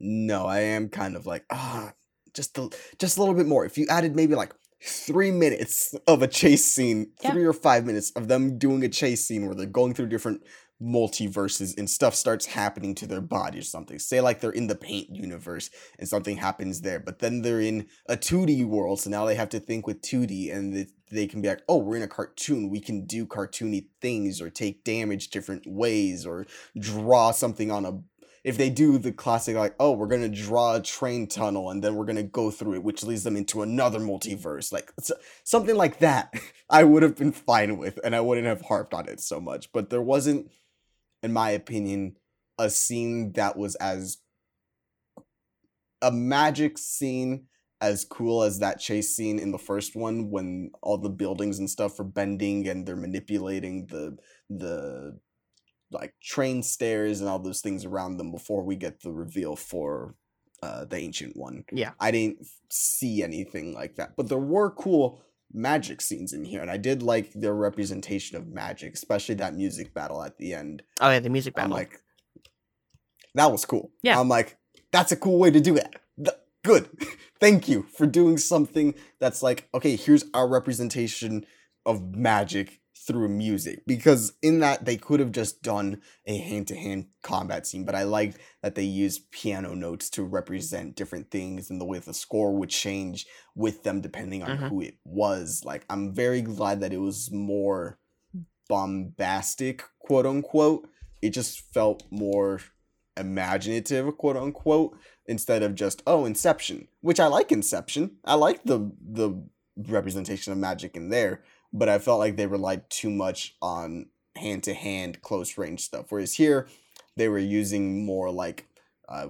[0.00, 1.92] no, I am kind of like, ah,
[2.32, 3.64] just a, just a little bit more.
[3.64, 7.32] If you added maybe like three minutes of a chase scene, Yeah.
[7.32, 10.42] three or five minutes of them doing a chase scene where they're going through different
[10.82, 13.98] multiverses and stuff starts happening to their body or something.
[13.98, 17.86] Say like they're in the paint universe and something happens there, but then they're in
[18.08, 21.48] a 2D world, so now they have to think with 2D and they can be
[21.48, 22.70] like, oh, we're in a cartoon.
[22.70, 26.46] We can do cartoony things or take damage different ways or
[26.78, 28.00] draw something on a
[28.44, 31.94] if they do the classic like oh we're gonna draw a train tunnel and then
[31.94, 34.92] we're gonna go through it which leads them into another multiverse like
[35.44, 36.32] something like that
[36.70, 39.70] i would have been fine with and i wouldn't have harped on it so much
[39.72, 40.50] but there wasn't
[41.22, 42.16] in my opinion
[42.58, 44.18] a scene that was as
[46.02, 47.46] a magic scene
[47.80, 51.70] as cool as that chase scene in the first one when all the buildings and
[51.70, 54.16] stuff are bending and they're manipulating the
[54.50, 55.16] the
[55.90, 60.14] like train stairs and all those things around them before we get the reveal for
[60.62, 61.64] uh the ancient one.
[61.72, 61.92] Yeah.
[62.00, 64.16] I didn't see anything like that.
[64.16, 68.48] But there were cool magic scenes in here and I did like their representation of
[68.48, 70.82] magic, especially that music battle at the end.
[71.00, 72.00] Oh yeah, the music battle I'm like
[73.34, 73.90] that was cool.
[74.02, 74.18] Yeah.
[74.18, 74.58] I'm like
[74.92, 75.96] that's a cool way to do it.
[76.64, 76.88] Good.
[77.40, 81.46] Thank you for doing something that's like okay, here's our representation
[81.86, 87.66] of magic through music because in that they could have just done a hand-to-hand combat
[87.66, 91.84] scene but i liked that they used piano notes to represent different things and the
[91.86, 93.26] way the score would change
[93.56, 94.68] with them depending on Mhm.
[94.68, 95.62] who it was.
[95.64, 97.98] Like i'm very glad that it was more
[98.68, 100.88] bombastic quote unquote
[101.22, 102.60] it just felt more
[103.16, 108.16] imaginative quote unquote instead of just oh inception which i like inception.
[108.24, 109.30] I like the the
[109.86, 111.42] representation of magic in there
[111.72, 114.06] but I felt like they relied too much on
[114.36, 116.06] hand to hand close range stuff.
[116.08, 116.68] Whereas here,
[117.16, 118.66] they were using more like
[119.08, 119.28] uh,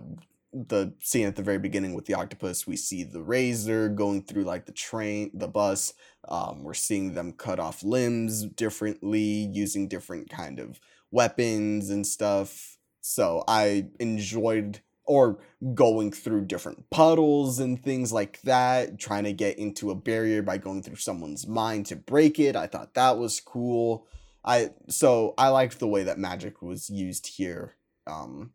[0.52, 2.66] the scene at the very beginning with the octopus.
[2.66, 5.94] We see the razor going through like the train, the bus.
[6.28, 10.78] Um, we're seeing them cut off limbs differently, using different kind of
[11.10, 12.76] weapons and stuff.
[13.00, 15.38] So I enjoyed or
[15.74, 20.58] going through different puddles and things like that, trying to get into a barrier by
[20.58, 22.54] going through someone's mind to break it.
[22.54, 24.06] I thought that was cool.
[24.44, 27.74] I so I liked the way that magic was used here.
[28.06, 28.52] Um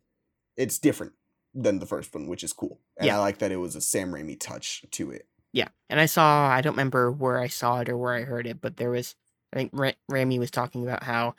[0.55, 1.13] it's different
[1.55, 2.79] than the first one, which is cool.
[2.97, 3.17] And Yeah.
[3.17, 5.27] I like that it was a Sam Raimi touch to it.
[5.51, 8.47] Yeah, and I saw I don't remember where I saw it or where I heard
[8.47, 9.15] it, but there was
[9.51, 11.35] I think Ra- Raimi was talking about how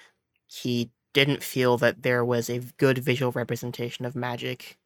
[0.47, 4.77] he didn't feel that there was a good visual representation of magic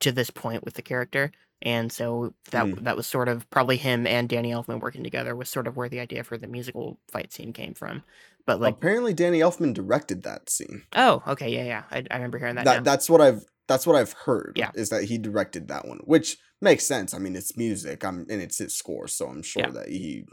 [0.00, 1.32] to this point with the character,
[1.62, 2.84] and so that Hmm.
[2.84, 5.88] that was sort of probably him and Danny Elfman working together was sort of where
[5.88, 8.02] the idea for the musical fight scene came from.
[8.46, 10.82] But like, Apparently Danny Elfman directed that scene.
[10.94, 12.64] oh, okay, yeah, yeah, I, I remember hearing that.
[12.64, 14.52] that that's what I've that's what I've heard.
[14.56, 14.70] Yeah.
[14.74, 17.12] is that he directed that one, which makes sense.
[17.14, 18.04] I mean, it's music.
[18.04, 19.70] I'm and it's his score, so I'm sure Yeah.
[19.70, 20.24] that he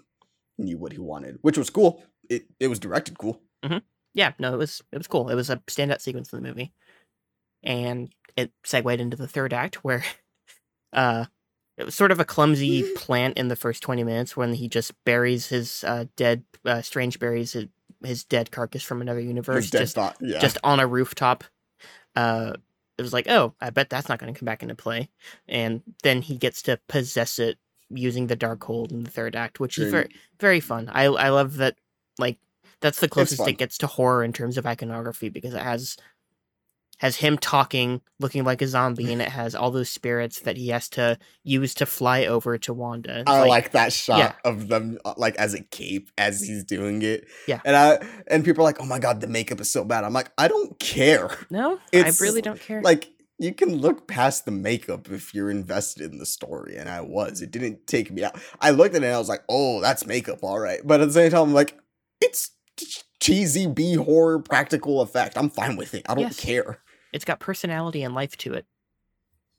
[0.59, 2.03] knew what he wanted, which was cool.
[2.29, 3.41] It it was directed cool.
[4.13, 5.29] yeah, no, it was it was cool.
[5.29, 6.73] It was a standout sequence in the movie,
[7.63, 10.03] and it segued into the third act where,
[10.93, 11.25] uh,
[11.77, 14.93] it was sort of a clumsy plant in the first twenty minutes when he just
[15.05, 17.67] buries his uh, dead, uh, strange buries his,
[18.03, 20.17] his dead carcass from another universe His dead just thought.
[20.21, 21.43] Yeah, just on a rooftop.
[22.15, 22.53] Uh,
[22.99, 25.09] it was like, oh, I bet that's not going to come back into play,
[25.47, 27.57] and then he gets to possess it
[27.89, 30.89] using the Darkhold in the third act, which is Very- very very fun.
[30.91, 31.75] I I love that
[32.19, 32.37] like
[32.81, 35.97] that's the closest it gets to horror in terms of iconography because it has
[37.03, 40.69] has him talking, looking like a zombie, and it has all those spirits that he
[40.69, 43.19] has to use to fly over to Wanda.
[43.19, 44.31] It's I like, that shot yeah.
[44.49, 47.27] of them uh, like as a cape as he's doing it.
[47.45, 47.59] Yeah.
[47.65, 50.13] and I and people are like, "Oh my god, the makeup is so bad." I'm
[50.13, 51.29] like, I don't care.
[51.49, 52.81] no, It's I really don't care.
[52.81, 57.01] Like you can look past the makeup if you're invested in the story, and I
[57.01, 57.41] was.
[57.41, 58.39] It didn't take me out.
[58.61, 61.07] I looked at it and I was like, "Oh, that's makeup, all right." But at
[61.07, 61.77] the same time, I'm like,
[62.21, 62.51] it's
[63.19, 65.37] cheesy B horror practical effect.
[65.37, 66.05] I'm fine with it.
[66.07, 66.39] I don't Yes.
[66.39, 66.79] care.
[67.13, 68.65] It's got personality and life to it.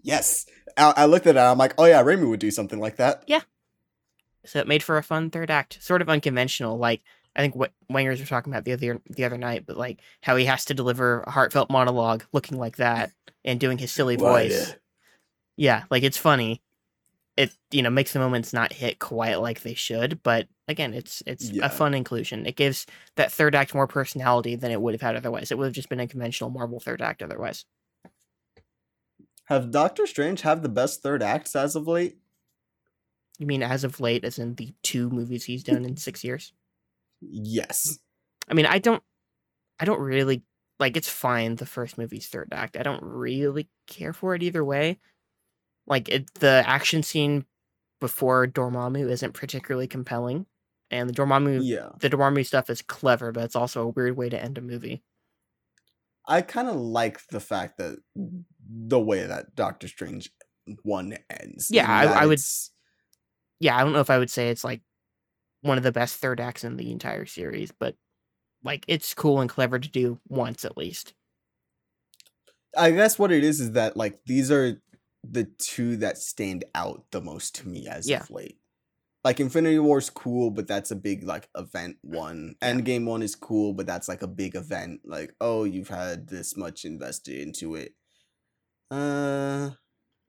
[0.02, 1.40] Yes, I, I looked at it.
[1.40, 3.40] I'm like, "Oh yeah, Raimi would do something like that." Yeah.
[4.44, 6.76] So it made for a fun third act, sort of unconventional.
[6.76, 7.02] Like
[7.34, 10.36] I think what Wangers were talking about the other the other night, but like how
[10.36, 13.12] he has to deliver a heartfelt monologue looking like that
[13.44, 14.74] and doing his silly voice.
[15.56, 16.62] Yeah, like it's funny.
[17.36, 21.22] It you know makes the moments not hit quite like they should but again it's
[21.26, 21.66] it's Yeah.
[21.66, 22.86] a fun inclusion it gives
[23.16, 25.88] that third act more personality than it would have had otherwise it would have just
[25.88, 27.64] been a conventional marvel third act otherwise
[29.46, 32.16] Have Doctor Strange have the best third acts as of late?
[33.38, 36.52] you mean as of late as in the two movies he's done in six years
[37.20, 37.98] Yes.
[38.48, 39.02] i mean i don't
[39.80, 40.44] i don't really
[40.78, 44.64] like it's fine the first movie's third act i don't really care for it either
[44.64, 45.00] way
[45.86, 47.44] like it, the action scene
[48.00, 50.46] before dormammu isn't particularly compelling
[50.90, 51.90] and the dormammu Yeah.
[52.00, 55.02] the Dormammu stuff is clever, but it's also a weird way to end a movie.
[56.26, 60.30] I kind of like the fact that the way that Doctor Strange
[60.82, 61.68] one ends.
[61.70, 62.40] Yeah, I- I would-
[63.60, 64.82] Yeah, I don't know if I would say it's like
[65.62, 67.96] one of the best third acts in the entire series, but
[68.62, 71.14] like it's cool and clever to do once at least.
[72.76, 74.80] I guess what it is is that like these are
[75.32, 78.20] the two that stand out the most to me as Yeah.
[78.22, 78.58] of late.
[79.24, 82.56] Like Infinity War is cool, but that's a big like event one.
[82.60, 82.72] Yeah.
[82.74, 85.00] Endgame one is cool, but that's like a big event.
[85.04, 87.94] Like, oh, you've had this much invested into it.
[88.90, 89.70] Uh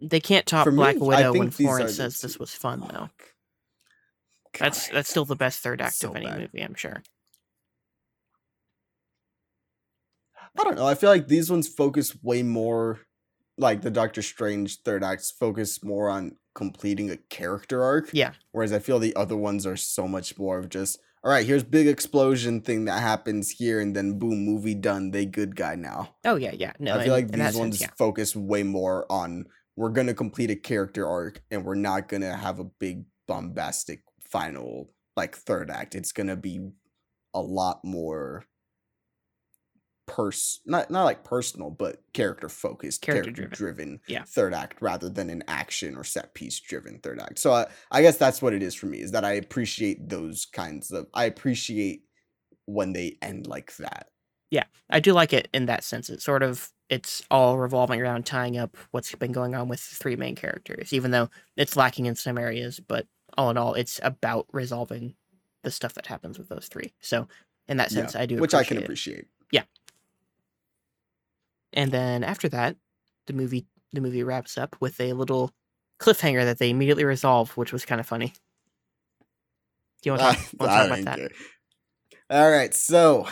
[0.01, 2.53] They can't top For me, Black Widow when think these are Florence says this was
[2.55, 3.09] fun though.
[3.09, 3.31] fuck.
[4.59, 6.39] That's that's still the best third act so of any bad.
[6.39, 7.03] movie, I'm sure.
[10.57, 10.87] I don't know.
[10.87, 12.99] I feel like these ones focus way more
[13.57, 18.09] like the Doctor Strange third acts focus more on completing a character arc.
[18.13, 18.31] Yeah.
[18.51, 21.63] Whereas I feel the other ones are so much more of just, all right, here's
[21.63, 25.11] big explosion thing that happens here, and then boom, movie done.
[25.11, 26.15] They good guy now.
[26.23, 26.73] Oh yeah, yeah.
[26.79, 27.95] No, I feel in- like these ones sense, yeah.
[27.97, 29.45] focus way more on
[29.75, 34.89] we're gonna complete a character arc, and we're not gonna have a big bombastic final
[35.17, 35.95] like third act.
[35.95, 36.59] It's gonna be
[37.33, 38.45] a lot more
[40.07, 43.57] pers not not like personal, but character focused, Character character, driven.
[43.57, 44.25] driven, Yeah.
[44.25, 47.39] third act rather than an action or set piece driven third act.
[47.39, 50.45] So I, I guess that's what it is for me is that I appreciate those
[50.45, 52.03] kinds of I appreciate
[52.65, 54.09] when they end like that.
[54.51, 56.09] Yeah i do like it in that sense.
[56.09, 59.95] It's sort of it's all revolving around tying up what's been going on with the
[59.95, 63.07] three main characters, even though it's lacking in some areas, but
[63.37, 65.15] all in all, it's about resolving
[65.63, 66.93] the stuff that happens with those three.
[67.01, 67.27] So
[67.67, 68.83] in that Yeah, sense, I do which I can it.
[68.83, 69.27] appreciate.
[71.75, 72.77] And then after that,
[73.27, 75.51] the movie the movie wraps up with a little
[75.99, 78.33] cliffhanger that they immediately resolve, which was kind of funny.
[80.01, 81.17] Do you want to talk, I- wanna talk about that?
[81.19, 81.29] care.
[82.29, 83.27] All right, so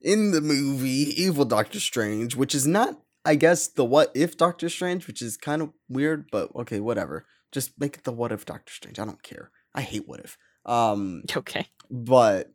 [0.00, 4.68] in the movie Evil Doctor Strange, which is not, I guess, the what if Doctor
[4.68, 7.24] Strange, which is kind of weird, but okay, whatever.
[7.52, 8.98] Just make it the what if Doctor Strange.
[8.98, 9.50] I don't care.
[9.74, 10.36] I hate what if.
[10.66, 11.66] Um, Okay.
[11.90, 12.52] but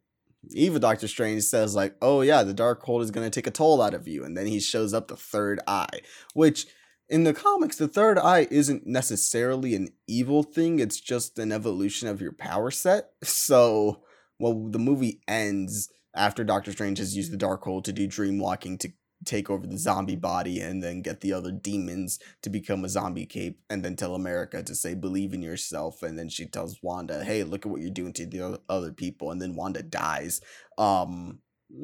[0.52, 3.94] Evil Doctor Strange says like, "Oh yeah, the Darkhold is gonna take a toll out
[3.94, 6.00] of you," and then he shows up the third eye,
[6.34, 6.68] which
[7.10, 10.80] in the comics, the third eye isn't necessarily an evil thing.
[10.80, 13.12] It's just an evolution of your power set.
[13.24, 14.04] So,
[14.40, 18.78] well, the movie ends after Doctor Strange has used the Darkhold to do dream walking
[18.80, 18.92] to
[19.26, 23.26] take over the zombie body and then get the other demons to become a zombie
[23.26, 27.24] cape and then tell America to say believe in yourself and then she tells Wanda
[27.24, 30.42] hey look at what you're doing to the other people and then Wanda dies
[30.78, 31.40] um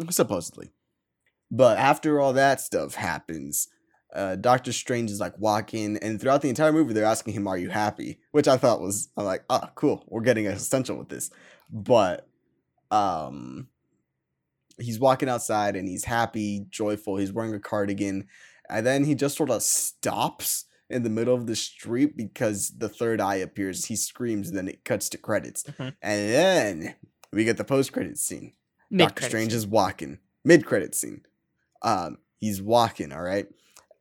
[0.09, 0.71] supposedly
[1.51, 3.67] but after all that stuff happens
[4.15, 7.57] uh, Doctor Strange is like walking, and throughout the entire movie, they're asking him, "Are
[7.57, 11.29] you happy?" Which I thought was, I'm like, "Ah, cool, we're getting essential with this."
[11.69, 12.25] But,
[12.91, 13.67] um,
[14.79, 17.17] he's walking outside and he's happy, joyful.
[17.17, 18.27] He's wearing a cardigan,
[18.69, 22.89] and then he just sort of stops in the middle of the street because the
[22.89, 23.85] third eye appears.
[23.85, 25.95] He screams, and then it cuts to credits, Mhm.
[26.01, 26.95] and then
[27.31, 28.53] we get the post credit scene.
[28.95, 29.23] Doctor.
[29.23, 30.19] Strange is walking.
[30.43, 31.21] Mid credit scene.
[31.81, 33.47] Um, he's walking, all right.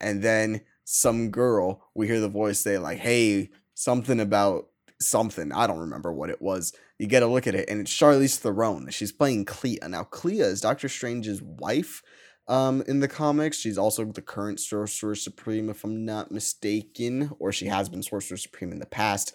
[0.00, 4.68] And then some girl, we hear the voice say, like, hey, something about
[5.00, 5.52] something.
[5.52, 6.72] I don't remember what it was.
[7.04, 8.88] You get a look at it, and it's Charlize Theron.
[8.88, 9.78] She's playing Clea.
[9.86, 12.02] Now, Clea is Doctor Strange's wife
[12.48, 13.58] um, in the comics.
[13.58, 18.38] She's also the current Sorcerer Supreme, if I'm not mistaken, or she has been Sorcerer
[18.38, 19.34] Supreme in the past.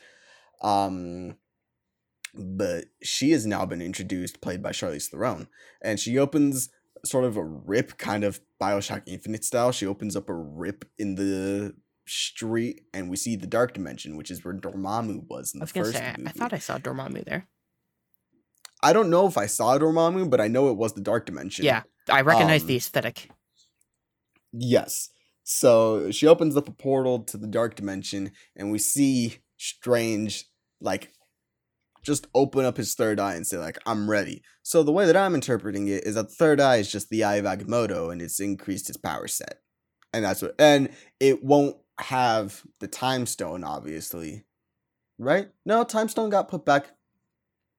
[0.63, 1.35] Um,
[2.33, 5.47] but she has now been introduced, played by Charlize Theron,
[5.79, 6.69] and she opens
[7.05, 9.71] sort of a rip, kind of Bioshock Infinite style.
[9.71, 11.75] She opens up a rip in the
[12.07, 15.93] street, and we see the Dark Dimension, which is where Dormammu was in the first
[15.93, 16.29] say, movie.
[16.29, 17.47] I thought I saw Dormammu there.
[18.81, 21.65] I don't know if I saw Dormammu, but I know it was the Dark Dimension.
[21.65, 23.29] Yeah, I recognize um, the aesthetic.
[24.51, 25.09] Yes.
[25.43, 30.45] So she opens up a portal to the dark dimension, and we see Strange
[30.79, 31.11] like
[32.03, 34.43] just open up his third eye and say like I'm ready.
[34.61, 37.23] So the way that I'm interpreting it is that the third eye is just the
[37.23, 39.59] eye of Agamotto, and it's increased his power set,
[40.13, 40.53] and that's what.
[40.59, 40.89] And
[41.19, 44.45] it won't have the time stone, obviously,
[45.17, 45.49] right?
[45.65, 46.91] No, Time Stone got put back.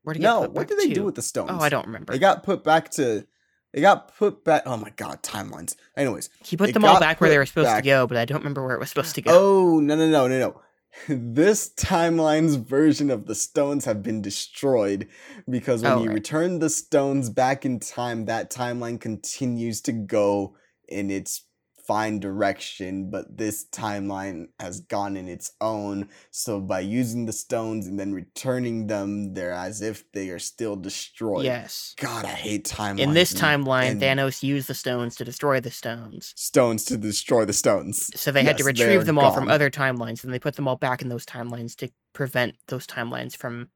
[0.02, 1.50] Where did No, what did they do with the oh, stones?
[1.52, 2.12] Oh, I don't remember.
[2.12, 3.26] They got put back to.
[3.72, 4.62] They got put back.
[4.66, 5.76] Oh my god, timelines.
[5.96, 8.24] Anyways, he put them all back where they were supposed back- to go, but I
[8.24, 9.30] don't remember where it was supposed to go.
[9.32, 10.60] Oh no no no no no!
[11.08, 15.06] This timeline's version of the stones have been destroyed
[15.48, 16.14] because when Oh, you right.
[16.14, 20.56] return the stones back in time, that timeline continues to go
[20.88, 21.44] in its
[21.90, 26.08] fine direction, but this timeline has gone in its own.
[26.30, 30.76] So by using the stones and then returning them, they're as if they are still
[30.76, 31.44] destroyed.
[31.44, 31.96] yes.
[31.98, 33.00] God, I hate timelines.
[33.00, 36.32] In this timeline, and Thanos used the stones to destroy the stones.
[36.36, 38.08] stones to destroy the stones.
[38.14, 40.76] So they had to retrieve them all from other timelines, and they put them all
[40.76, 43.68] back in those timelines to prevent those timelines from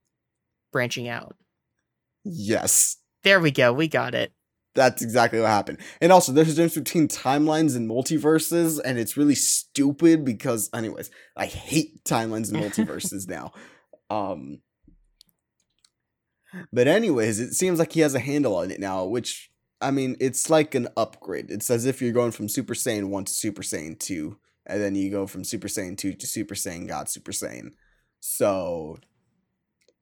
[0.71, 1.35] branching out.
[2.23, 2.97] Yes.
[3.25, 3.73] There we go.
[3.73, 4.33] We got it.
[4.75, 5.79] That's exactly what happened.
[6.01, 11.11] And also, there's a difference between timelines and multiverses, and it's really stupid because, anyways,
[11.37, 13.53] I hate timelines and multiverses now.
[14.11, 14.61] Um,
[16.73, 20.17] but anyways, it seems like he has a handle on it now, which I mean,
[20.21, 21.51] it's like an upgrade.
[21.51, 24.95] It's as if you're going from Super Saiyan one to Super Saiyan two, and then
[24.95, 27.73] you go from Super Saiyan two to Super Saiyan God Super Saiyan.
[28.19, 28.97] So,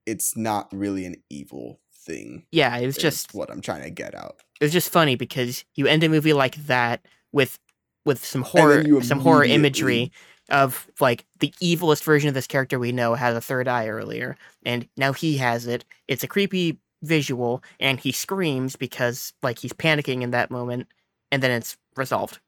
[0.07, 2.45] it's not really an evil thing.
[2.53, 4.37] Yeah, it was just what I'm trying to get out.
[4.61, 7.59] it was just funny because you end a movie like that with
[8.05, 10.11] with some horror some horror imagery
[10.51, 14.37] of like the evilest version of this character we know had a third eye earlier
[14.67, 19.73] and now he has it it's a creepy visual and he screams because like he's
[19.73, 20.89] panicking in that moment
[21.31, 22.41] and then it's resolved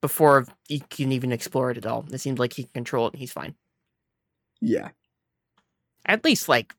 [0.00, 3.12] before you can even explore it at all it seems like he can control it
[3.14, 3.54] and he's fine
[4.60, 4.90] Yeah.
[6.06, 6.74] at least like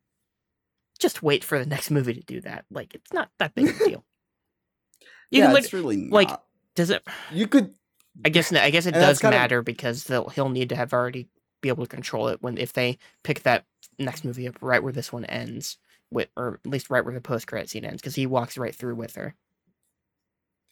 [1.02, 3.76] just wait for the next movie to do that like it's not that big of
[3.82, 4.06] a deal
[5.32, 6.12] you yeah, can lit- it's really not.
[6.14, 6.30] like,
[6.76, 7.74] does it you could
[8.26, 10.76] I guess I guess it And does kind of- matter because they'll he'll need to
[10.76, 11.28] have already
[11.62, 13.66] be able to control it when if they pick that
[14.00, 15.78] next movie up right where this one ends
[16.12, 18.76] with or at least right where the post credit scene ends because he walks right
[18.76, 19.36] through with her.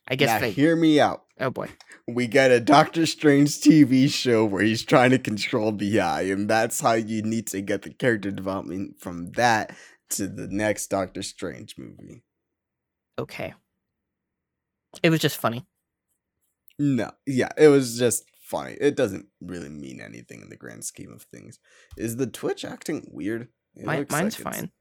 [0.08, 1.24] I guess now they hear me out.
[1.40, 1.70] oh boy
[2.08, 6.50] We get a Doctor Strange TV show where he's trying to control the eye, and
[6.50, 9.76] that's how you need to get the character development from that
[10.12, 12.24] to the next Doctor Strange movie.
[13.18, 13.54] okay.
[15.04, 15.68] It was just funny.
[16.80, 18.76] No, yeah, it was just funny.
[18.82, 21.60] It doesn't really mean anything in the grand scheme of things.
[21.98, 23.50] Is the Twitch acting weird?
[23.76, 24.72] Looks mine's like fine.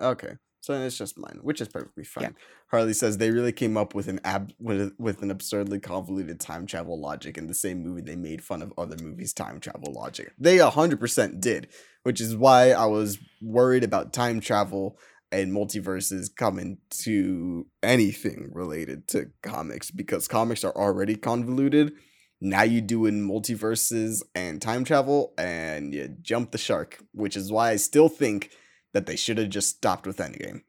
[0.00, 0.36] Okay.
[0.68, 2.24] So it's just mine, which is perfectly fine.
[2.24, 2.30] Yeah.
[2.66, 6.66] Harley says they really came up with an ab with, with an absurdly convoluted time
[6.66, 10.30] travel logic in the same movie they made fun of other movies' time travel logic.
[10.38, 11.68] They 100% did,
[12.02, 14.98] which is why I was worried about time travel
[15.32, 21.94] and multiverses coming to anything related to comics because comics are already convoluted.
[22.42, 27.50] Now you do in multiverses and time travel and you jump the shark, which is
[27.50, 28.50] why I still think
[28.92, 30.62] that they should have just stopped with Endgame.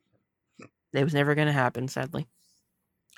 [0.94, 2.28] It was never gonna happen, sadly.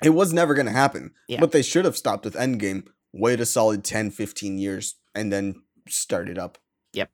[0.02, 1.38] It was never going to happen, Yeah.
[1.38, 5.62] but they should have stopped with Endgame, wait a solid 10, 15 years, and then
[5.88, 6.58] start it up.
[6.92, 7.10] Yep.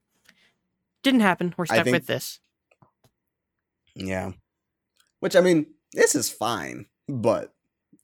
[1.03, 1.55] Didn't happen.
[1.59, 2.41] We're stuck think- with this.
[3.95, 4.33] Yeah.
[5.21, 7.55] Which, I mean, this is fine, but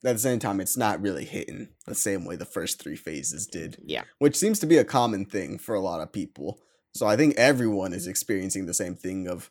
[0.04, 3.46] at the same time, it's not really hitting the same way the first three phases
[3.46, 4.04] did, Yeah.
[4.18, 6.60] which seems to be a common thing for a lot of people.
[6.94, 9.50] So I think everyone is experiencing the same thing of,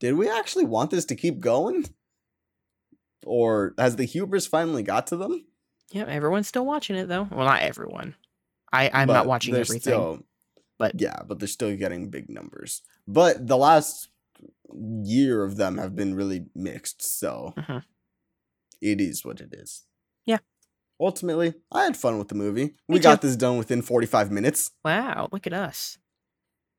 [0.00, 1.86] did we actually want this to keep going?
[3.26, 5.44] Or has the hubris finally got to them?
[5.90, 7.28] Yeah, everyone's still watching it though.
[7.30, 8.14] Well, not everyone.
[8.72, 9.80] I I'm But not watching everything.
[9.80, 10.20] Still,
[10.78, 12.82] but- yeah, but they're still getting big numbers.
[13.06, 14.08] But the last
[15.02, 17.84] year of them have been really mixed, so Mhm.
[18.80, 19.84] it is what it is.
[20.26, 20.38] Yeah.
[21.00, 22.64] Ultimately, I had fun with the movie.
[22.66, 24.72] Me we got this done within 45 minutes.
[24.84, 25.98] Wow, look at us.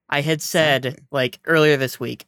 [0.09, 2.27] I had said like earlier this week,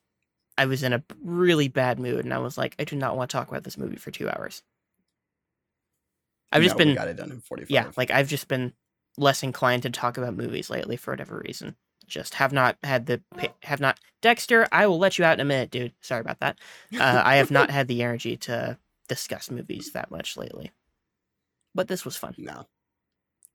[0.57, 3.29] I was in a really bad mood, and I was like, I do not want
[3.31, 4.63] to talk about this movie for two hours.
[6.51, 7.71] I've just No, we been got it done in 45.
[7.71, 8.73] yeah, like I've just been
[9.17, 11.75] less inclined to talk about movies lately for whatever reason.
[12.07, 13.21] Just have not had the
[13.63, 14.67] have not Dexter.
[14.71, 15.93] I will let you out in a minute, dude.
[16.01, 16.59] Sorry about that.
[16.93, 20.71] Uh, I have not had the energy to discuss movies that much lately.
[21.73, 22.35] But this was fun.
[22.37, 22.67] No.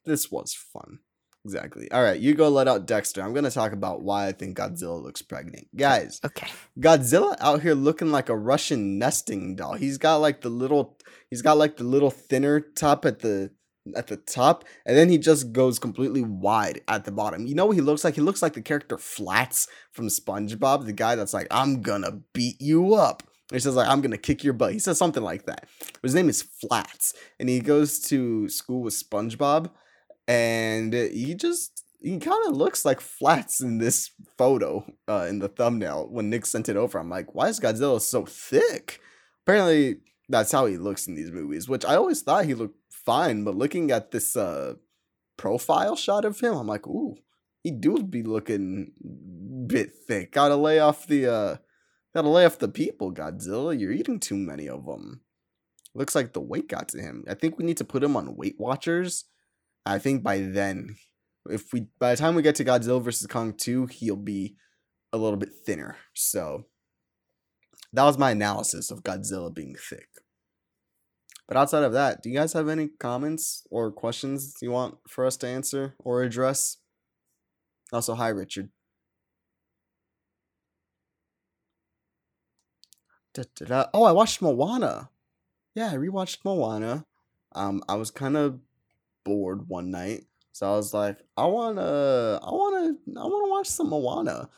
[0.07, 1.01] This was fun.
[1.47, 1.89] Exactly.
[1.93, 3.23] All right, you go let out Dexter.
[3.23, 5.69] I'm going to talk about why I think Godzilla looks pregnant.
[5.77, 6.49] Guys, Okay.
[6.81, 9.75] Godzilla out here looking like a Russian nesting doll.
[9.75, 10.99] He's got like the little
[11.31, 13.53] he's got like the little thinner top at the
[13.95, 17.47] at the top and then he just goes completely wide at the bottom.
[17.47, 18.17] You know what he looks like?
[18.17, 22.19] He looks like the character Flats from SpongeBob, the guy that's like I'm going to
[22.33, 23.23] beat you up.
[23.53, 24.73] He says like I'm going to kick your butt.
[24.73, 25.69] He says something like that.
[26.03, 29.71] His name is Flats and he goes to school with SpongeBob
[30.29, 35.49] and he just he kind of looks like Flats in this photo uh, in the
[35.49, 36.99] thumbnail when Nick sent it over.
[36.99, 39.01] I'm like, why is Godzilla so thick?
[39.43, 39.97] Apparently,
[40.29, 43.57] that's how he looks in these movies, which I always thought he looked fine, but
[43.57, 44.75] looking at this uh,
[45.37, 47.17] profile shot of him, I'm like, ooh,
[47.63, 48.93] he do be looking
[49.67, 50.33] bit thick.
[50.33, 51.57] Gotta lay off the uh,
[52.15, 53.79] gotta lay off the people, Godzilla.
[53.79, 55.23] You're eating too many of them.
[55.95, 57.25] Looks like the weight got to him.
[57.29, 59.25] I think we need to put him on Weight Watchers.
[59.87, 60.97] I think by then,
[61.49, 64.57] if we by the time we get to Godzilla vs Kong 2, he'll be
[65.13, 65.97] a little bit thinner.
[66.13, 66.67] So
[67.93, 70.09] that was my analysis of Godzilla being thick.
[71.47, 75.25] But outside of that, do you guys have any comments or questions you want for
[75.25, 76.79] us to answer or address?
[77.93, 78.71] Also, hi Richard.
[83.33, 83.87] Da-da-da.
[83.95, 85.11] Oh, I watched Moana.
[85.77, 87.07] Yeah, I rewatched Moana.
[87.55, 88.59] Um, I was kind of
[89.27, 90.23] bored one night,
[90.53, 94.49] so I was like, I wanna, I wanna, I wanna watch some Moana.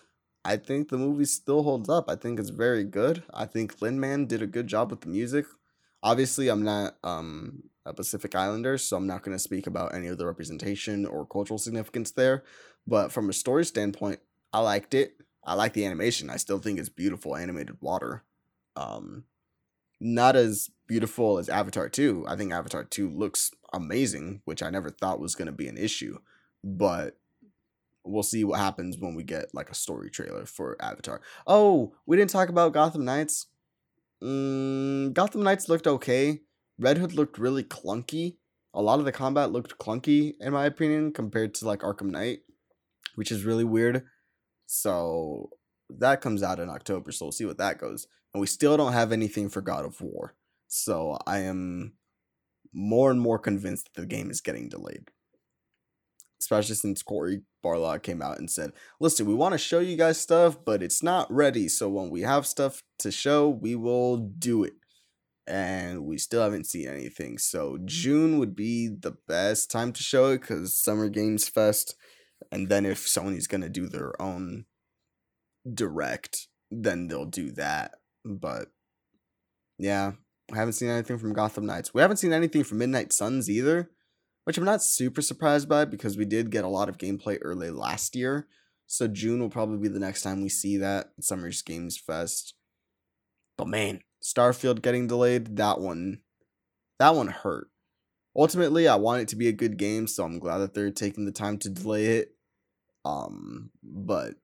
[0.44, 2.08] I think the movie still holds up.
[2.08, 3.22] I think it's very good.
[3.34, 5.46] I think Lin Man did a good job with the music.
[6.02, 10.08] Obviously, I'm not um a Pacific Islander, so I'm not going to speak about any
[10.08, 12.44] of the representation or cultural significance there.
[12.86, 14.20] But from a story standpoint,
[14.52, 15.14] I liked it.
[15.44, 16.30] I like the animation.
[16.30, 18.22] I still think it's beautiful animated water.
[18.76, 19.24] Um,
[20.00, 22.26] not as beautiful as Avatar 2.
[22.28, 25.76] I think Avatar 2 looks amazing, which I never thought was going to be an
[25.76, 26.18] issue.
[26.64, 27.18] But
[28.04, 31.20] we'll see what happens when we get like a story trailer for Avatar.
[31.46, 33.46] Oh, we didn't talk about Gotham Knights.
[34.22, 36.40] Mm, Gotham Knights looked okay.
[36.78, 38.36] Red Hood looked really clunky.
[38.74, 42.40] A lot of the combat looked clunky, in my opinion, compared to like Arkham Knight,
[43.14, 44.04] which is really weird.
[44.66, 45.50] So
[45.90, 48.06] that comes out in October, so we'll see what that goes.
[48.38, 50.36] And we still don't have anything for God of War.
[50.68, 51.94] So I am
[52.72, 55.08] more and more convinced that the game is getting delayed.
[56.40, 58.70] Especially since Cory Barlog came out and said,
[59.00, 61.66] listen, we want to show you guys stuff, but it's not ready.
[61.66, 64.74] So when we have stuff to show, we will do it.
[65.48, 67.38] And we still haven't seen anything.
[67.38, 71.96] So June would be the best time to show it because Summer Games Fest.
[72.52, 74.66] And then if Sony's going to do their own
[75.74, 77.94] direct, then they'll do that.
[78.28, 78.68] But
[79.78, 80.12] yeah,
[80.52, 81.94] I haven't seen anything from Gotham Knights.
[81.94, 83.90] We haven't seen anything from Midnight Suns either,
[84.44, 87.70] which I'm not super surprised by because we did get a lot of gameplay early
[87.70, 88.46] last year.
[88.86, 92.54] So June will probably be the next time we see that Summer's Games Fest.
[93.56, 96.20] But man, Starfield getting delayed, that one
[96.98, 97.68] that one hurt.
[98.36, 101.24] Ultimately, I want it to be a good game, so I'm glad that they're taking
[101.24, 102.34] the time to delay it.
[103.04, 104.34] Um, but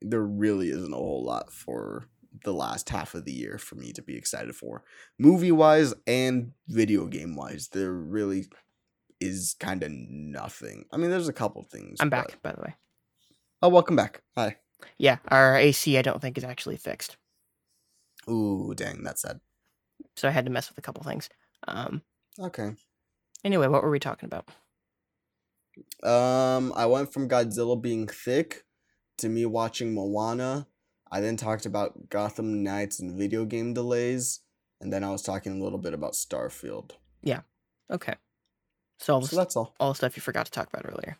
[0.00, 2.08] there really isn't a whole lot for
[2.44, 4.84] the last half of the year for me to be excited for.
[5.18, 8.46] Movie wise and video game wise, there really
[9.20, 10.84] is kind of nothing.
[10.92, 11.98] I mean, there's a couple things.
[12.00, 12.74] I'm back, but- by the way.
[13.62, 14.22] Oh, welcome back.
[14.36, 14.56] Hi.
[14.98, 17.16] Yeah, our AC I don't think is actually fixed,
[18.30, 19.40] Ooh, dang, that's sad.
[20.16, 21.28] so I had to mess with a couple things.
[21.66, 22.02] Um.
[22.38, 22.74] Okay.
[23.44, 24.48] Anyway, what were we talking about?
[26.08, 28.64] Um, I went from Godzilla being thick
[29.18, 30.66] to me watching Moana.
[31.10, 34.40] I then talked about Gotham Knights and video game delays,
[34.80, 36.92] and then I was talking a little bit about Starfield.
[37.22, 37.40] Yeah.
[37.90, 38.14] Okay.
[38.98, 39.74] So all the, So that's all.
[39.80, 41.18] all the stuff you forgot to talk about earlier.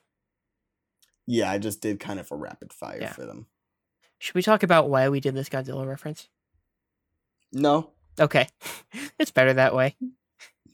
[1.27, 3.13] Yeah, I just did kind of a rapid fire Yeah.
[3.13, 3.47] for them.
[4.19, 6.29] Should we talk about why we did this Godzilla reference?
[7.53, 7.91] No,
[8.21, 8.49] Okay,
[9.19, 9.97] it's better that way.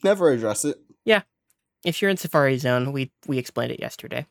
[0.02, 0.78] never address it.
[1.04, 1.22] Yeah.
[1.84, 4.26] If you're in Safari Zone, we we explained it yesterday.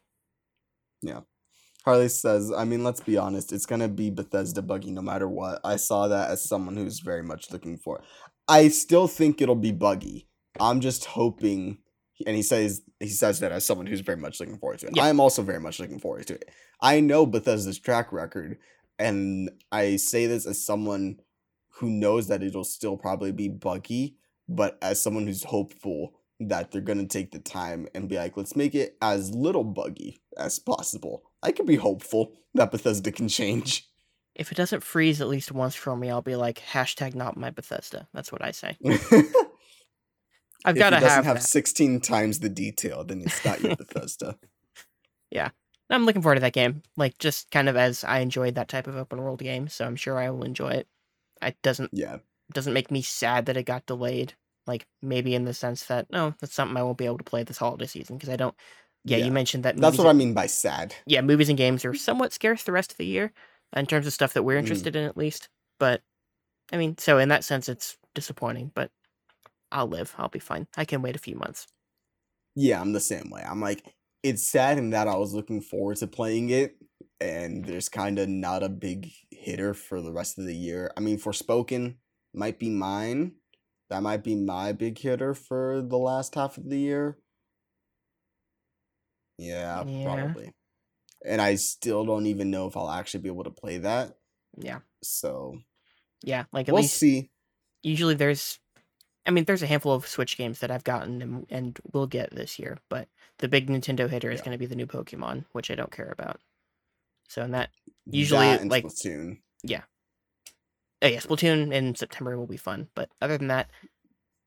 [1.86, 5.60] Harley says, I mean, let's be honest, it's gonna be Bethesda buggy no matter what.
[5.64, 8.06] I saw that as someone who's very much looking for it.
[8.48, 10.28] I still think it'll be buggy.
[10.60, 11.80] I'm just hoping
[12.26, 14.96] and he says he says that as someone who's very much looking forward to it.
[14.96, 15.04] Yeah.
[15.04, 16.50] I am also very much looking forward to it.
[16.82, 18.58] I know Bethesda's track record,
[19.00, 21.18] and I say this as someone
[21.80, 26.82] who knows that it'll still probably be buggy, but as someone who's hopeful that they're
[26.82, 31.24] gonna take the time and be like, let's make it as little buggy as possible.
[31.44, 33.88] I can be hopeful that Bethesda can change.
[34.36, 37.52] If it doesn't freeze at least once for me, I'll be like hashtag not my
[37.52, 38.08] Bethesda.
[38.14, 38.78] That's what I say.
[40.66, 41.44] I've got to doesn't have, have that.
[41.44, 44.38] 16 times the detail, then it's not your Bethesda.
[45.30, 45.50] Yeah,
[45.90, 46.84] I'm looking forward to that game.
[46.96, 49.96] Like just kind of as I enjoyed that type of open world game, so I'm
[49.98, 50.88] sure I will enjoy it.
[51.42, 52.18] It doesn't Yeah.
[52.54, 54.34] doesn't make me sad that it got delayed.
[54.66, 57.44] Like maybe in the sense that no, that's something I won't be able to play
[57.44, 58.56] this holiday season because I don't.
[59.06, 59.26] Yeah, Yeah.
[59.26, 59.78] you mentioned that.
[59.78, 60.96] That's what I mean by sad.
[61.06, 63.34] yeah, movies and games are somewhat scarce the rest of the year
[63.76, 64.60] in terms of stuff that we're Mm.
[64.60, 65.50] interested in, at least.
[65.80, 66.02] But
[66.72, 68.92] I mean, so in that sense, it's disappointing, but
[69.72, 70.14] I'll live.
[70.18, 70.68] I'll be fine.
[70.78, 71.68] I can wait a few months.
[72.56, 73.44] Yeah, I'm the same way.
[73.46, 73.84] I'm like,
[74.22, 76.78] it's sad in that I was looking forward to playing it,
[77.20, 80.92] and there's kind of not a big hitter for the rest of the year.
[80.96, 81.96] I mean, Forspoken
[82.34, 83.34] might be mine.
[83.90, 87.18] That might be my big hitter for the last half of the year.
[89.44, 90.04] Yeah, Yeah.
[90.04, 90.54] probably.
[91.26, 94.18] And I still don't even know if I'll actually be able to play that.
[94.58, 94.80] Yeah.
[95.02, 95.58] So
[96.24, 96.46] Yeah.
[96.52, 97.30] Like at we'll least see.
[97.82, 98.60] usually there's
[99.26, 102.36] I mean, there's a handful of Switch games that I've gotten and, and will get
[102.36, 103.08] this year, but
[103.38, 106.10] the big Nintendo hitter is going to be the new Pokemon, which I don't care
[106.12, 106.42] about.
[107.30, 107.70] So, in that,
[108.06, 109.38] Usually, That and like- Splatoon.
[109.64, 109.84] Yeah.
[111.02, 112.90] Oh yeah, Splatoon in September will be fun.
[112.96, 113.72] But other than that,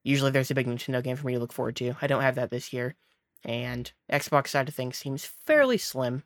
[0.04, 1.94] usually there's a big Nintendo game for me to look forward to.
[2.02, 2.94] I don't have that this year,
[3.44, 6.24] and Xbox side of things seems fairly slim.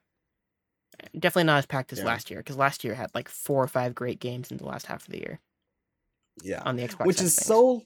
[1.19, 2.05] Definitely not as packed as Yeah.
[2.07, 4.87] last year because last year had like four or five great games in the last
[4.87, 5.41] half of the year
[6.43, 6.63] Yeah.
[6.65, 7.07] on the Xbox.
[7.07, 7.83] which is so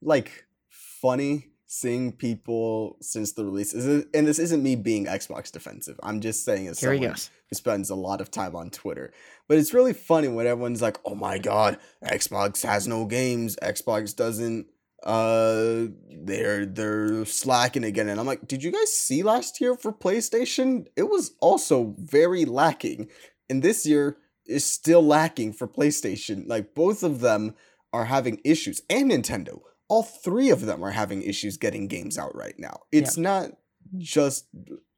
[0.00, 6.20] like funny seeing people since the release and this isn't me being xbox defensive i'm
[6.20, 7.16] just saying as Here he someone
[7.48, 9.12] who spends a lot of time on twitter
[9.48, 14.14] but it's really funny when everyone's like oh my god xbox has no games xbox
[14.14, 14.66] doesn't
[15.04, 15.86] uh
[16.22, 18.08] they're they're slacking again.
[18.08, 20.86] And i'm like did you guys see last year for playstation?
[20.96, 23.08] It was also very lacking.
[23.48, 24.16] And this year
[24.46, 26.44] is still lacking for playstation.
[26.46, 27.54] Like both of them
[27.92, 29.60] are having issues and nintendo.
[29.88, 32.80] All three of them are having issues getting games out right now.
[32.90, 33.50] It's not
[33.98, 34.48] just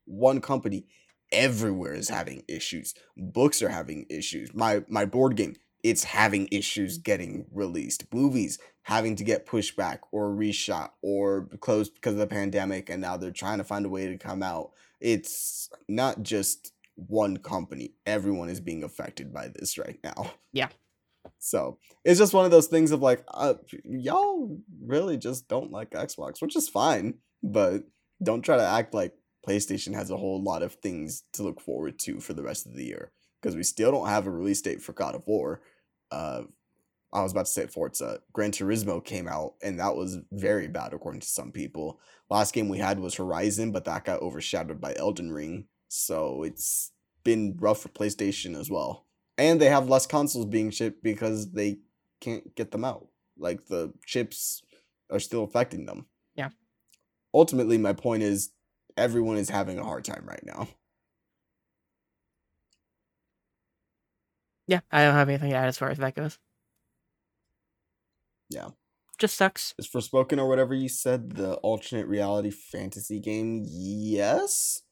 [0.04, 0.86] one company.
[1.32, 2.94] Everywhere is having issues.
[3.16, 4.54] Books are having issues.
[4.54, 5.56] My my board game
[5.86, 8.12] it's having issues getting released.
[8.12, 13.00] Movies having to get pushed back or reshot or closed because of the pandemic and
[13.00, 14.72] now they're trying to find a way to come out.
[15.00, 17.94] It's not just one company.
[18.04, 20.32] Everyone is being affected by this right now.
[20.52, 20.70] Yeah.
[21.38, 23.54] so it's just one of those things of like uh,
[23.84, 27.82] y'all really just don't like xbox which is fine but
[28.22, 29.12] don't try to act like
[29.44, 32.74] playstation has a whole lot of things to look forward to for the rest of
[32.74, 33.10] the year
[33.42, 35.60] because we still don't have a release date for god of war
[36.10, 36.42] uh
[37.12, 38.20] I was about to say Forza.
[38.32, 41.98] Gran Turismo came out, and that was very bad according to some people.
[42.28, 45.66] Last game we had was Horizon, but that got overshadowed by Elden Ring.
[45.88, 46.92] So it's
[47.24, 49.06] been rough for PlayStation as well.
[49.38, 51.78] And they have less consoles being shipped because they
[52.20, 53.08] can't get them out.
[53.38, 54.62] Like the chips
[55.10, 56.06] are still affecting them.
[56.34, 56.50] Yeah.
[57.32, 58.50] Ultimately, my point is
[58.96, 60.68] everyone is having a hard time right now.
[64.66, 66.38] Yeah, I don't have anything to add as far as that goes.
[68.51, 68.68] Yeah.
[69.18, 69.74] Just sucks.
[69.78, 73.64] is Forspoken or whatever you said the alternate reality fantasy game?
[73.66, 74.82] Yes.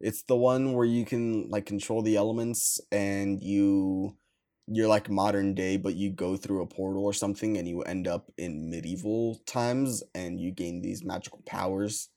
[0.00, 4.16] It's the one where you can like control the elements and you
[4.70, 8.06] you're like modern day but you go through a portal or something and you end
[8.06, 12.10] up in medieval times and you gain these magical powers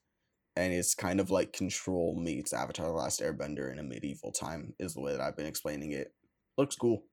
[0.55, 4.73] and it's kind of like control meets Avatar the Last Airbender in a medieval time
[4.79, 6.13] is the way that I've been explaining it.
[6.57, 7.03] Looks cool.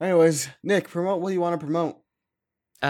[0.00, 1.96] Anyways, Nick, promote what you want to promote.
[2.82, 2.86] Uh,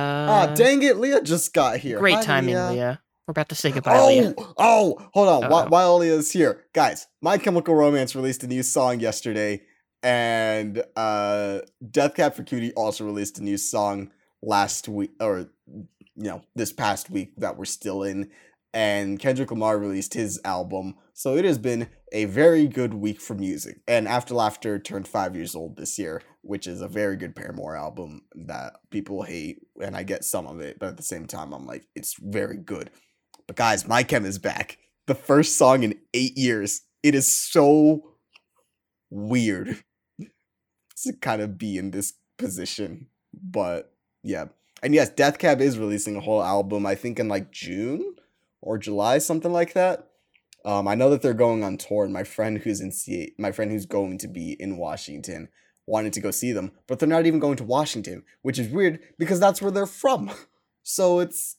[0.51, 1.99] Ah, dang it, Leah just got here.
[1.99, 2.71] Great Hi, timing, Leah.
[2.71, 3.01] Leah.
[3.27, 4.35] We're about to say goodbye, Oh, Leah.
[4.59, 5.51] oh, hold on.
[5.51, 9.63] While, while Leah's here, guys, My Chemical Romance released a new song yesterday,
[10.03, 11.61] and uh,
[11.91, 14.11] Death Cab for Cutie also released a new song
[14.43, 18.31] last week, or you know, this past week that we're still in.
[18.75, 23.35] And Kendrick Lamar released his album, so it has been a very good week for
[23.35, 23.81] music.
[23.87, 27.77] And After Laughter turned five years old this year, which is a very good Paramore
[27.77, 31.53] album that people hate, and I get some of it, but at the same time,
[31.53, 32.91] I'm like, it's very good.
[33.47, 34.79] But guys, My Chem is back.
[35.07, 36.83] The first song in eight years.
[37.05, 38.17] It is so
[39.09, 39.85] weird
[41.05, 43.07] to kind of be in this position.
[43.33, 43.93] But
[44.25, 44.47] yeah.
[44.83, 48.17] And yes, Death Cab is releasing a whole album, I think in like June
[48.65, 50.09] or July, something like that.
[50.65, 53.53] Um, I know that they're going on tour, and my friend who's in C- my
[53.53, 55.49] friend who's going to be in Washington
[55.87, 59.01] wanted to go see them, but they're not even going to Washington, which is weird
[59.19, 60.31] because that's where they're from.
[60.87, 61.57] So it's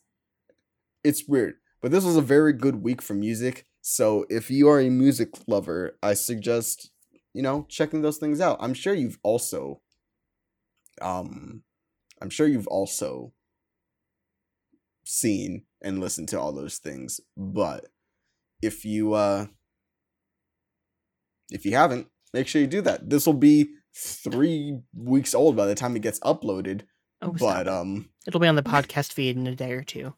[1.04, 1.56] it's weird.
[1.82, 3.66] But this was a very good week for music.
[3.82, 6.92] So if you are a music lover, I suggest,
[7.34, 8.58] you know, checking those things out.
[8.60, 9.82] I'm sure you've also
[11.02, 11.64] um
[12.22, 13.34] I'm sure you've also
[15.06, 17.22] seen and listened to all those things.
[17.38, 17.86] But
[18.62, 19.48] if you uh
[21.52, 23.10] if you haven't, make sure you do that.
[23.10, 26.82] This will be three weeks old by the time it gets uploaded.
[27.22, 30.16] Oh, but um It'll be on the podcast feed in a day or two.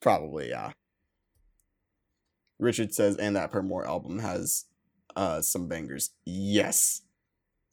[0.00, 0.72] Probably, yeah.
[2.58, 4.64] Richard says, and that Paramore album has
[5.16, 6.10] uh some bangers.
[6.24, 7.02] Yes.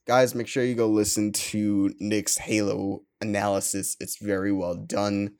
[0.07, 3.95] Guys, make sure you go listen to Nick's Halo analysis.
[3.99, 5.35] It's very well done.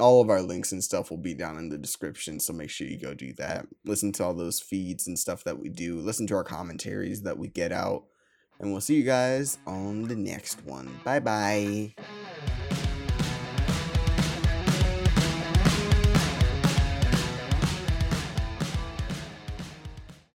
[0.00, 2.40] All of our links and stuff will be down in the description.
[2.40, 3.66] So make sure you go do that.
[3.84, 6.00] Listen to all those feeds and stuff that we do.
[6.00, 8.04] Listen to our commentaries that we get out.
[8.58, 11.00] And we'll see you guys on the next one.
[11.04, 11.94] Bye bye.